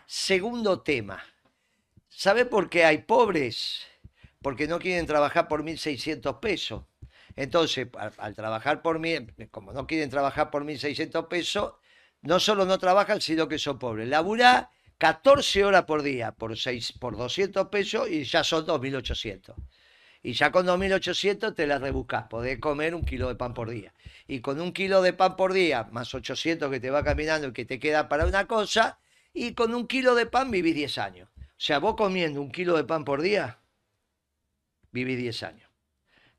Segundo 0.06 0.80
tema. 0.80 1.22
¿Sabe 2.08 2.46
por 2.46 2.68
qué 2.70 2.84
hay 2.84 2.98
pobres? 2.98 3.82
Porque 4.46 4.68
no 4.68 4.78
quieren 4.78 5.06
trabajar 5.06 5.48
por 5.48 5.64
1600 5.64 6.36
pesos. 6.36 6.84
Entonces, 7.34 7.88
al, 8.16 8.32
trabajar 8.36 8.80
por 8.80 9.00
mil, 9.00 9.34
como 9.50 9.72
no 9.72 9.88
quieren 9.88 10.08
trabajar 10.08 10.52
por 10.52 10.64
1.600 10.64 11.26
pesos, 11.26 11.72
no 12.22 12.38
solo 12.38 12.64
no 12.64 12.78
trabajan, 12.78 13.20
sino 13.20 13.48
que 13.48 13.58
son 13.58 13.80
pobres. 13.80 14.06
Laburá 14.06 14.70
14 14.98 15.64
horas 15.64 15.82
por 15.82 16.04
día 16.04 16.30
por, 16.30 16.56
seis, 16.56 16.92
por 16.92 17.16
200 17.16 17.66
pesos 17.70 18.08
y 18.08 18.22
ya 18.22 18.44
son 18.44 18.64
2.800. 18.64 19.52
Y 20.22 20.34
ya 20.34 20.52
con 20.52 20.64
2.800 20.64 21.52
te 21.52 21.66
las 21.66 21.80
rebuscas, 21.80 22.28
podés 22.28 22.60
comer 22.60 22.94
un 22.94 23.04
kilo 23.04 23.26
de 23.26 23.34
pan 23.34 23.52
por 23.52 23.68
día. 23.68 23.92
Y 24.28 24.42
con 24.42 24.60
un 24.60 24.72
kilo 24.72 25.02
de 25.02 25.12
pan 25.12 25.34
por 25.34 25.54
día, 25.54 25.88
más 25.90 26.14
800 26.14 26.70
que 26.70 26.78
te 26.78 26.90
va 26.90 27.02
caminando 27.02 27.48
y 27.48 27.52
que 27.52 27.64
te 27.64 27.80
queda 27.80 28.08
para 28.08 28.24
una 28.24 28.46
cosa, 28.46 29.00
y 29.34 29.54
con 29.54 29.74
un 29.74 29.88
kilo 29.88 30.14
de 30.14 30.26
pan 30.26 30.52
vivís 30.52 30.76
10 30.76 30.98
años. 30.98 31.28
O 31.34 31.42
sea, 31.56 31.80
vos 31.80 31.96
comiendo 31.96 32.40
un 32.40 32.52
kilo 32.52 32.76
de 32.76 32.84
pan 32.84 33.04
por 33.04 33.22
día, 33.22 33.58
vivís 35.04 35.18
10 35.18 35.42
años. 35.42 35.68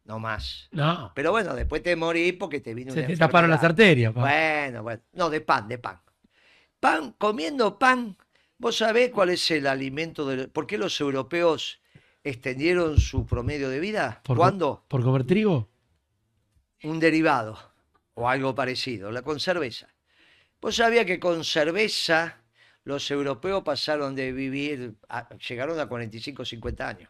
No 0.05 0.19
más. 0.19 0.69
No. 0.71 1.11
Pero 1.15 1.31
bueno, 1.31 1.53
después 1.53 1.83
te 1.83 1.95
morís 1.95 2.33
porque 2.33 2.59
te 2.61 2.73
vino 2.73 2.93
Se 2.93 2.99
una 2.99 3.07
te 3.07 3.17
taparon 3.17 3.49
las 3.49 3.63
arterias. 3.63 4.13
pa. 4.13 4.21
Bueno, 4.21 4.83
bueno. 4.83 5.01
No, 5.13 5.29
de 5.29 5.41
pan, 5.41 5.67
de 5.67 5.77
pan. 5.77 5.99
Pan, 6.79 7.13
comiendo 7.17 7.77
pan. 7.77 8.17
¿Vos 8.57 8.77
sabés 8.77 9.11
cuál 9.11 9.29
es 9.29 9.51
el 9.51 9.67
alimento 9.67 10.25
del... 10.25 10.49
¿Por 10.49 10.65
qué 10.65 10.77
los 10.77 10.99
europeos 11.01 11.81
extendieron 12.23 12.97
su 12.99 13.25
promedio 13.25 13.69
de 13.69 13.79
vida? 13.79 14.21
¿Por, 14.23 14.37
co- 14.37 14.41
¿Cuándo? 14.43 14.85
¿Por 14.87 15.03
comer 15.03 15.25
trigo? 15.25 15.69
Un 16.83 16.99
derivado 16.99 17.57
o 18.13 18.29
algo 18.29 18.55
parecido, 18.55 19.11
la 19.11 19.21
con 19.21 19.39
cerveza. 19.39 19.87
¿Vos 20.61 20.75
sabías 20.75 21.05
que 21.05 21.19
con 21.19 21.43
cerveza 21.43 22.41
los 22.83 23.11
europeos 23.11 23.61
pasaron 23.63 24.15
de 24.15 24.31
vivir, 24.31 24.95
a- 25.09 25.29
llegaron 25.37 25.79
a 25.79 25.87
45, 25.87 26.45
50 26.45 26.87
años? 26.87 27.09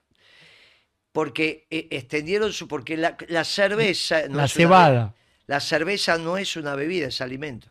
Porque 1.17 1.65
eh, 1.71 1.87
extendieron 1.89 2.53
su... 2.53 2.67
Porque 2.67 2.95
la, 2.95 3.17
la 3.29 3.43
cerveza... 3.43 4.21
no 4.27 4.27
la 4.27 4.33
una 4.43 4.47
cebada. 4.47 5.15
la 5.47 5.59
cerveza 5.59 6.19
no 6.19 6.37
es 6.37 6.55
una 6.55 6.75
bebida, 6.75 7.07
es 7.07 7.21
alimento. 7.21 7.69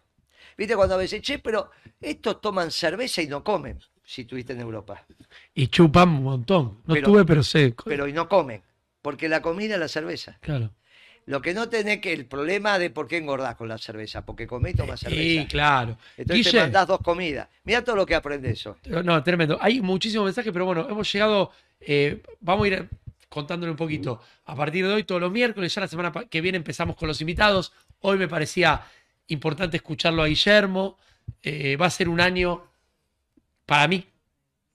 ¿Viste 0.58 0.74
cuando 0.74 0.96
a 0.96 0.98
veces, 0.98 1.22
che, 1.22 1.38
pero 1.38 1.70
estos 2.00 2.40
toman 2.40 2.72
cerveza 2.72 3.22
y 3.22 3.28
no 3.28 3.44
comen, 3.44 3.78
si 4.02 4.22
estuviste 4.22 4.52
en 4.52 4.62
Europa? 4.62 5.06
Y 5.54 5.68
chupan 5.68 6.08
un 6.08 6.24
montón. 6.24 6.80
No 6.86 6.94
Pero- 6.94 7.06
tuve, 7.06 7.24
pero 7.24 7.44
sé. 7.44 7.72
Pero 7.84 8.08
y 8.08 8.12
no 8.12 8.28
comen, 8.28 8.62
porque 9.00 9.28
la 9.28 9.40
comida 9.40 9.74
es 9.74 9.80
la 9.80 9.86
cerveza. 9.86 10.38
Claro. 10.40 10.72
Lo 11.26 11.40
que 11.40 11.54
no 11.54 11.68
tenés 11.68 12.00
que 12.00 12.12
el 12.12 12.26
problema 12.26 12.80
de 12.80 12.90
por 12.90 13.06
qué 13.06 13.18
engordás 13.18 13.54
con 13.54 13.68
la 13.68 13.78
cerveza, 13.78 14.26
porque 14.26 14.48
comés 14.48 14.74
y 14.74 14.76
tomás 14.78 14.98
Sí, 14.98 15.06
cerveza. 15.06 15.48
claro. 15.48 15.98
Entonces 16.16 16.44
te 16.46 16.50
Guille, 16.50 16.60
mandás 16.62 16.88
dos 16.88 16.98
comidas. 16.98 17.46
Mira 17.62 17.84
todo 17.84 17.94
lo 17.94 18.06
que 18.06 18.16
aprendes 18.16 18.54
eso. 18.58 18.76
No, 19.04 19.22
tremendo. 19.22 19.56
Hay 19.60 19.80
muchísimos 19.80 20.24
mensajes, 20.24 20.52
pero 20.52 20.64
bueno, 20.64 20.88
hemos 20.90 21.12
llegado. 21.12 21.52
eh, 21.78 22.20
vamos 22.40 22.64
a 22.64 22.68
ir 22.68 22.88
contándole 23.28 23.70
un 23.70 23.76
poquito. 23.76 24.20
A 24.44 24.54
partir 24.54 24.86
de 24.86 24.94
hoy, 24.94 25.04
todos 25.04 25.20
los 25.20 25.32
miércoles, 25.32 25.74
ya 25.74 25.80
la 25.80 25.88
semana 25.88 26.12
que 26.12 26.40
viene 26.40 26.58
empezamos 26.58 26.96
con 26.96 27.08
los 27.08 27.20
invitados. 27.20 27.72
Hoy 28.00 28.18
me 28.18 28.28
parecía 28.28 28.84
importante 29.28 29.76
escucharlo 29.76 30.22
a 30.22 30.26
Guillermo. 30.26 30.96
Eh, 31.42 31.76
va 31.76 31.86
a 31.86 31.90
ser 31.90 32.08
un 32.08 32.20
año, 32.20 32.64
para 33.64 33.88
mí, 33.88 34.06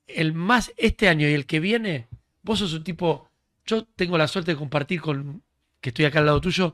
el 0.07 0.33
más 0.33 0.73
este 0.77 1.07
año 1.07 1.27
y 1.29 1.33
el 1.33 1.45
que 1.45 1.59
viene. 1.59 2.07
Vos 2.43 2.59
sos 2.59 2.73
un 2.73 2.83
tipo. 2.83 3.29
Yo 3.65 3.85
tengo 3.85 4.17
la 4.17 4.27
suerte 4.27 4.51
de 4.51 4.57
compartir 4.57 5.01
con. 5.01 5.41
que 5.79 5.89
estoy 5.89 6.05
acá 6.05 6.19
al 6.19 6.25
lado 6.25 6.41
tuyo. 6.41 6.73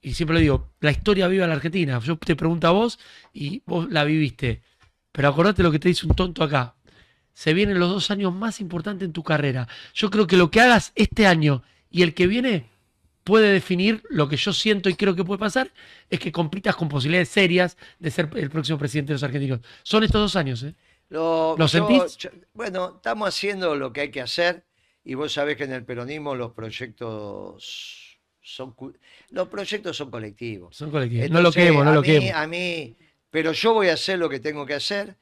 Y 0.00 0.14
siempre 0.14 0.34
lo 0.34 0.40
digo, 0.40 0.70
la 0.80 0.92
historia 0.92 1.26
viva 1.26 1.44
en 1.44 1.50
la 1.50 1.56
Argentina. 1.56 1.98
Yo 1.98 2.16
te 2.16 2.36
pregunto 2.36 2.68
a 2.68 2.70
vos 2.70 2.98
y 3.32 3.62
vos 3.66 3.90
la 3.90 4.04
viviste. 4.04 4.62
Pero 5.10 5.28
acordate 5.28 5.62
lo 5.62 5.72
que 5.72 5.80
te 5.80 5.88
dice 5.88 6.06
un 6.06 6.14
tonto 6.14 6.44
acá. 6.44 6.76
Se 7.38 7.54
vienen 7.54 7.78
los 7.78 7.88
dos 7.88 8.10
años 8.10 8.34
más 8.34 8.60
importantes 8.60 9.06
en 9.06 9.12
tu 9.12 9.22
carrera. 9.22 9.68
Yo 9.94 10.10
creo 10.10 10.26
que 10.26 10.36
lo 10.36 10.50
que 10.50 10.60
hagas 10.60 10.90
este 10.96 11.24
año 11.24 11.62
y 11.88 12.02
el 12.02 12.12
que 12.12 12.26
viene 12.26 12.66
puede 13.22 13.52
definir 13.52 14.02
lo 14.10 14.28
que 14.28 14.36
yo 14.36 14.52
siento 14.52 14.88
y 14.88 14.96
creo 14.96 15.14
que 15.14 15.22
puede 15.22 15.38
pasar, 15.38 15.70
es 16.10 16.18
que 16.18 16.32
compitas 16.32 16.74
con 16.74 16.88
posibilidades 16.88 17.28
serias 17.28 17.76
de 18.00 18.10
ser 18.10 18.28
el 18.34 18.50
próximo 18.50 18.76
presidente 18.76 19.10
de 19.10 19.14
los 19.14 19.22
argentinos. 19.22 19.60
Son 19.84 20.02
estos 20.02 20.20
dos 20.20 20.34
años, 20.34 20.64
¿eh? 20.64 20.74
Lo, 21.10 21.54
¿Lo 21.56 21.68
sentís? 21.68 22.16
yo- 22.16 22.30
bueno, 22.54 22.94
estamos 22.96 23.28
haciendo 23.28 23.76
lo 23.76 23.92
que 23.92 24.00
hay 24.00 24.10
que 24.10 24.20
hacer 24.20 24.64
y 25.04 25.14
vos 25.14 25.32
sabés 25.32 25.56
que 25.56 25.62
en 25.62 25.74
el 25.74 25.84
peronismo 25.84 26.34
los 26.34 26.50
proyectos 26.54 28.18
son 28.42 28.74
los 29.30 29.46
proyectos 29.46 29.96
son 29.96 30.10
colectivos. 30.10 30.76
Son 30.76 30.90
colectivos. 30.90 31.30
no 31.30 31.40
lo 31.40 31.52
quemo, 31.52 31.84
no 31.84 31.94
lo 31.94 32.00
mí, 32.00 32.06
quemo. 32.08 32.36
A 32.36 32.48
mí, 32.48 32.96
pero 33.30 33.52
yo 33.52 33.74
voy 33.74 33.90
a 33.90 33.92
hacer 33.92 34.18
lo 34.18 34.28
que 34.28 34.40
tengo 34.40 34.66
que 34.66 34.74
hacer. 34.74 35.16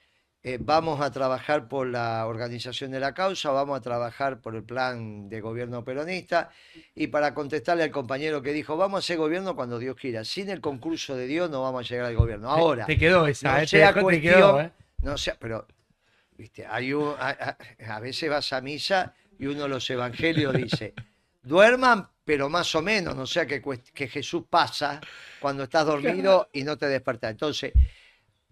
Eh, 0.48 0.58
vamos 0.60 1.00
a 1.00 1.10
trabajar 1.10 1.66
por 1.66 1.88
la 1.88 2.24
organización 2.24 2.92
de 2.92 3.00
la 3.00 3.12
causa, 3.12 3.50
vamos 3.50 3.76
a 3.78 3.82
trabajar 3.82 4.40
por 4.40 4.54
el 4.54 4.62
plan 4.62 5.28
de 5.28 5.40
gobierno 5.40 5.82
peronista. 5.84 6.50
Y 6.94 7.08
para 7.08 7.34
contestarle 7.34 7.82
al 7.82 7.90
compañero 7.90 8.40
que 8.42 8.52
dijo, 8.52 8.76
vamos 8.76 8.98
a 8.98 9.00
hacer 9.00 9.16
gobierno 9.18 9.56
cuando 9.56 9.80
Dios 9.80 9.96
quiera. 9.96 10.24
Sin 10.24 10.48
el 10.48 10.60
concurso 10.60 11.16
de 11.16 11.26
Dios 11.26 11.50
no 11.50 11.62
vamos 11.62 11.80
a 11.84 11.88
llegar 11.88 12.06
al 12.06 12.14
gobierno. 12.14 12.48
Ahora, 12.48 12.86
Te, 12.86 12.94
te 12.94 12.98
quedó 13.00 13.26
esa, 13.26 13.50
no 13.50 13.56
¿eh? 13.58 13.60
Te 13.62 13.66
sea 13.66 13.92
te 13.92 14.00
cuestión- 14.02 14.34
quedó, 14.36 14.60
¿eh? 14.60 14.70
no 15.02 15.18
sea, 15.18 15.36
pero, 15.36 15.66
viste, 16.38 16.64
hay 16.64 16.92
un, 16.92 17.12
a, 17.18 17.30
a- 17.30 17.94
a 17.96 17.98
veces 17.98 18.30
vas 18.30 18.52
a 18.52 18.60
misa 18.60 19.14
y 19.40 19.46
uno 19.46 19.64
de 19.64 19.68
los 19.68 19.90
evangelios 19.90 20.54
dice, 20.54 20.94
duerman, 21.42 22.08
pero 22.24 22.48
más 22.48 22.72
o 22.76 22.82
menos, 22.82 23.16
no 23.16 23.26
sea 23.26 23.46
que, 23.46 23.60
que 23.92 24.06
Jesús 24.06 24.44
pasa 24.48 25.00
cuando 25.40 25.64
estás 25.64 25.86
dormido 25.86 26.50
y 26.52 26.62
no 26.62 26.78
te 26.78 26.86
despertás. 26.86 27.32
Entonces, 27.32 27.72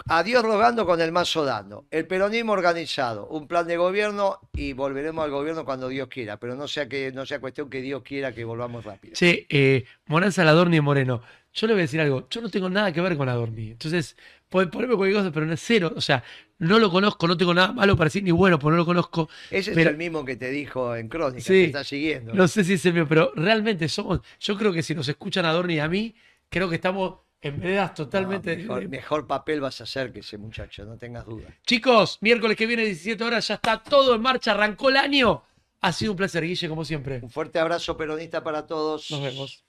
a 0.06 0.22
Dios 0.22 0.42
rogando 0.42 0.84
con 0.86 1.00
el 1.00 1.12
mazo 1.12 1.44
dando. 1.44 1.86
El 1.90 2.06
peronismo 2.06 2.52
organizado, 2.52 3.26
un 3.28 3.46
plan 3.46 3.66
de 3.66 3.76
gobierno 3.76 4.38
y 4.52 4.72
volveremos 4.72 5.24
al 5.24 5.30
gobierno 5.30 5.64
cuando 5.64 5.88
Dios 5.88 6.08
quiera, 6.08 6.38
pero 6.38 6.54
no 6.54 6.68
sea 6.68 6.88
que 6.88 7.12
no 7.12 7.24
sea 7.24 7.40
cuestión 7.40 7.70
que 7.70 7.80
Dios 7.80 8.02
quiera 8.02 8.32
que 8.34 8.44
volvamos 8.44 8.84
rápido. 8.84 9.14
Che, 9.14 9.46
eh, 9.48 9.84
Morán 10.06 10.32
Saladorni 10.32 10.76
y 10.76 10.80
Moreno. 10.80 11.22
Yo 11.52 11.68
le 11.68 11.74
voy 11.74 11.82
a 11.82 11.84
decir 11.84 12.00
algo. 12.00 12.26
Yo 12.28 12.40
no 12.40 12.50
tengo 12.50 12.68
nada 12.68 12.92
que 12.92 13.00
ver 13.00 13.16
con 13.16 13.28
Adorni. 13.28 13.70
Entonces, 13.70 14.16
ponerme 14.48 14.96
cualquier 14.96 15.20
cosa, 15.22 15.30
pero 15.32 15.46
no 15.46 15.52
es 15.52 15.60
cero. 15.64 15.92
O 15.94 16.00
sea, 16.00 16.24
no 16.58 16.80
lo 16.80 16.90
conozco, 16.90 17.28
no 17.28 17.36
tengo 17.36 17.54
nada 17.54 17.72
malo 17.72 17.96
para 17.96 18.06
decir 18.06 18.24
ni 18.24 18.32
bueno, 18.32 18.58
porque 18.58 18.72
no 18.72 18.78
lo 18.78 18.84
conozco. 18.84 19.28
Ese 19.52 19.70
es 19.70 19.76
el 19.76 19.96
mismo 19.96 20.24
que 20.24 20.34
te 20.34 20.50
dijo 20.50 20.96
en 20.96 21.08
Crónica, 21.08 21.40
Sí. 21.42 21.52
que 21.52 21.64
está 21.66 21.84
siguiendo. 21.84 22.34
No 22.34 22.48
sé 22.48 22.64
si 22.64 22.72
es 22.72 22.84
el 22.86 22.94
mío, 22.94 23.06
pero 23.08 23.32
realmente 23.36 23.88
somos. 23.88 24.20
Yo 24.40 24.58
creo 24.58 24.72
que 24.72 24.82
si 24.82 24.96
nos 24.96 25.06
escuchan 25.08 25.44
a 25.44 25.50
Adorni 25.50 25.74
y 25.74 25.78
a 25.78 25.88
mí, 25.88 26.12
creo 26.48 26.68
que 26.68 26.74
estamos 26.74 27.18
en 27.48 27.60
veredas 27.60 27.90
No, 27.90 27.94
totalmente. 27.94 28.56
mejor, 28.56 28.88
mejor 28.88 29.26
papel 29.26 29.60
vas 29.60 29.80
a 29.80 29.84
hacer 29.84 30.12
que 30.12 30.20
ese 30.20 30.38
muchacho, 30.38 30.84
no 30.84 30.96
tengas 30.96 31.26
duda. 31.26 31.48
Chicos, 31.66 32.18
miércoles 32.20 32.56
que 32.56 32.66
viene, 32.66 32.84
17 32.84 33.22
horas, 33.22 33.46
ya 33.48 33.54
está 33.54 33.82
todo 33.82 34.14
en 34.14 34.22
marcha, 34.22 34.52
arrancó 34.52 34.88
el 34.88 34.96
año. 34.96 35.42
Ha 35.80 35.92
sido 35.92 36.12
un 36.12 36.16
placer, 36.16 36.42
Guille, 36.44 36.68
como 36.68 36.84
siempre. 36.84 37.20
Un 37.22 37.30
fuerte 37.30 37.58
abrazo 37.58 37.96
peronista 37.96 38.42
para 38.42 38.66
todos. 38.66 39.10
Nos 39.10 39.20
vemos. 39.22 39.64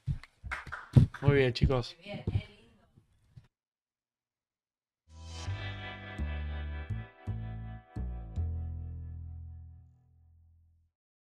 Muy 1.22 1.36
bien, 1.36 1.52
chicos. 1.54 1.96
Bien, 2.04 2.24
Eli. 2.32 2.55